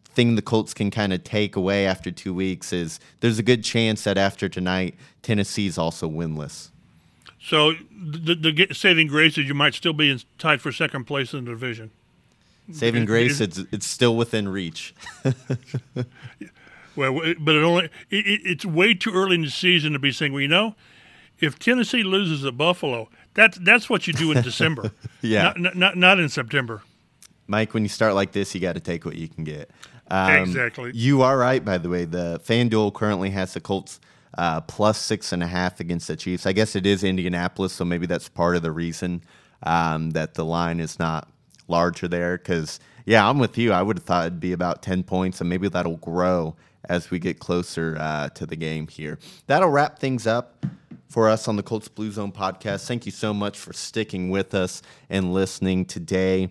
thing 0.05 0.35
the 0.35 0.43
Colts 0.43 0.75
can 0.75 0.91
kind 0.91 1.13
of 1.13 1.23
take 1.25 1.57
away 1.57 1.87
after 1.87 2.11
two 2.11 2.35
weeks 2.35 2.73
is 2.73 3.01
there's 3.21 3.39
a 3.39 3.43
good 3.43 3.63
chance 3.63 4.05
that 4.05 4.19
after 4.19 4.49
tonight, 4.49 4.95
Tennessee's 5.23 5.79
also 5.79 6.09
winless. 6.09 6.71
So 7.43 7.73
the, 7.91 8.35
the 8.35 8.75
saving 8.75 9.07
grace 9.07 9.39
is 9.39 9.47
you 9.47 9.55
might 9.55 9.75
still 9.75 9.93
be 9.93 10.11
in, 10.11 10.21
tied 10.39 10.61
for 10.61 10.73
second 10.73 11.05
place 11.05 11.33
in 11.33 11.45
the 11.45 11.53
division. 11.53 11.91
Saving 12.73 13.05
grace, 13.05 13.41
it's 13.41 13.59
it's 13.73 13.87
still 13.87 14.17
within 14.17 14.49
reach. 14.49 14.95
well, 16.95 17.21
but 17.41 17.57
it 17.57 17.65
only 17.65 17.85
it, 18.11 18.41
it's 18.45 18.65
way 18.65 18.95
too 18.95 19.11
early 19.13 19.35
in 19.35 19.43
the 19.43 19.51
season 19.51 19.93
to 19.93 19.99
be 19.99 20.13
saying, 20.13 20.33
well, 20.33 20.43
you 20.43 20.47
know, 20.47 20.77
if 21.41 21.59
Tennessee 21.59 22.03
loses 22.03 22.45
at 22.45 22.57
Buffalo, 22.57 23.09
that's 23.35 23.59
that's 23.59 23.89
what 23.89 24.07
you 24.07 24.13
do 24.13 24.33
in 24.33 24.43
December. 24.43 24.93
yeah, 25.23 25.53
not, 25.57 25.77
not 25.77 25.97
not 25.97 26.21
in 26.21 26.29
September. 26.29 26.83
Mike, 27.47 27.75
when 27.75 27.83
you 27.83 27.89
start 27.89 28.15
like 28.15 28.33
this, 28.33 28.55
you 28.55 28.61
got 28.61 28.75
to 28.75 28.81
take 28.81 29.05
what 29.05 29.17
you 29.17 29.29
can 29.29 29.43
get. 29.43 29.71
Um, 30.09 30.35
exactly. 30.37 30.93
You 30.95 31.23
are 31.23 31.37
right, 31.37 31.65
by 31.65 31.79
the 31.79 31.89
way. 31.89 32.05
The 32.05 32.41
FanDuel 32.45 32.95
currently 32.95 33.31
has 33.31 33.55
the 33.55 33.61
Colts 33.61 34.01
uh, 34.39 34.61
plus 34.63 34.99
six 34.99 35.33
and 35.33 35.43
a 35.43 35.47
half 35.47 35.81
against 35.81 36.09
the 36.09 36.17
Chiefs. 36.17 36.47
I 36.47 36.53
guess 36.53 36.77
it 36.77 36.87
is 36.87 37.03
Indianapolis, 37.03 37.73
so 37.73 37.85
maybe 37.85 38.07
that's 38.07 38.29
part 38.29 38.57
of 38.57 38.63
the 38.63 38.71
reason 38.71 39.23
um, 39.65 40.11
that 40.11 40.35
the 40.35 40.45
line 40.45 40.81
is 40.81 40.99
not 40.99 41.29
larger 41.69 42.07
there. 42.09 42.39
Because, 42.39 42.79
yeah, 43.05 43.29
I'm 43.29 43.39
with 43.39 43.59
you. 43.59 43.73
I 43.73 43.83
would 43.83 43.99
have 43.99 44.05
thought 44.05 44.27
it'd 44.27 44.41
be 44.41 44.53
about 44.53 44.83
10 44.83 45.03
points, 45.03 45.41
and 45.41 45.51
maybe 45.51 45.69
that'll 45.69 45.97
grow 45.97 46.57
as 46.89 47.11
we 47.11 47.19
get 47.19 47.39
closer 47.39 47.97
uh, 47.99 48.29
to 48.31 48.47
the 48.47 48.57
game 48.57 48.89
here. 48.89 49.19
That'll 49.47 49.69
wrap 49.71 49.99
things 49.99 50.27
up 50.27 50.65
for 51.11 51.29
us 51.29 51.49
on 51.49 51.57
the 51.57 51.63
Colts 51.63 51.89
Blue 51.89 52.13
Zone 52.13 52.31
podcast. 52.31 52.87
Thank 52.87 53.05
you 53.05 53.11
so 53.11 53.35
much 53.35 53.59
for 53.59 53.73
sticking 53.73 54.31
with 54.31 54.55
us 54.55 54.81
and 55.11 55.35
listening 55.35 55.85
today. 55.85 56.49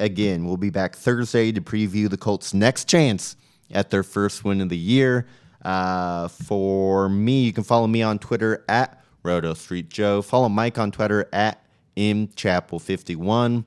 again, 0.00 0.44
we'll 0.44 0.56
be 0.56 0.70
back 0.70 0.94
Thursday 0.94 1.50
to 1.50 1.60
preview 1.60 2.08
the 2.08 2.16
Colts' 2.16 2.54
next 2.54 2.84
chance 2.88 3.36
at 3.72 3.90
their 3.90 4.04
first 4.04 4.44
win 4.44 4.60
of 4.60 4.68
the 4.68 4.78
year. 4.78 5.26
Uh, 5.64 6.28
for 6.28 7.08
me, 7.08 7.42
you 7.42 7.52
can 7.52 7.64
follow 7.64 7.88
me 7.88 8.00
on 8.00 8.20
Twitter 8.20 8.64
at 8.68 9.02
Roto 9.24 9.54
Street 9.54 9.90
Joe. 9.90 10.22
Follow 10.22 10.48
Mike 10.48 10.78
on 10.78 10.92
Twitter 10.92 11.28
at 11.32 11.60
mchappell51. 11.96 13.64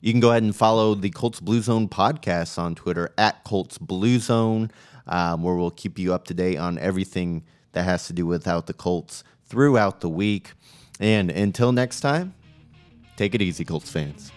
You 0.00 0.12
can 0.12 0.20
go 0.20 0.30
ahead 0.30 0.42
and 0.42 0.56
follow 0.56 0.94
the 0.94 1.10
Colts 1.10 1.40
Blue 1.40 1.60
Zone 1.60 1.88
podcast 1.90 2.58
on 2.58 2.74
Twitter 2.74 3.12
at 3.18 3.44
Colts 3.44 3.76
Blue 3.76 4.18
Zone, 4.20 4.70
um, 5.06 5.42
where 5.42 5.54
we'll 5.54 5.70
keep 5.70 5.98
you 5.98 6.14
up 6.14 6.24
to 6.28 6.34
date 6.34 6.56
on 6.56 6.78
everything 6.78 7.44
that 7.78 7.84
has 7.84 8.08
to 8.08 8.12
do 8.12 8.26
without 8.26 8.66
the 8.66 8.72
Colts 8.72 9.22
throughout 9.46 10.00
the 10.00 10.08
week. 10.08 10.52
And 10.98 11.30
until 11.30 11.70
next 11.70 12.00
time, 12.00 12.34
take 13.16 13.36
it 13.36 13.40
easy, 13.40 13.64
Colts 13.64 13.88
fans. 13.88 14.32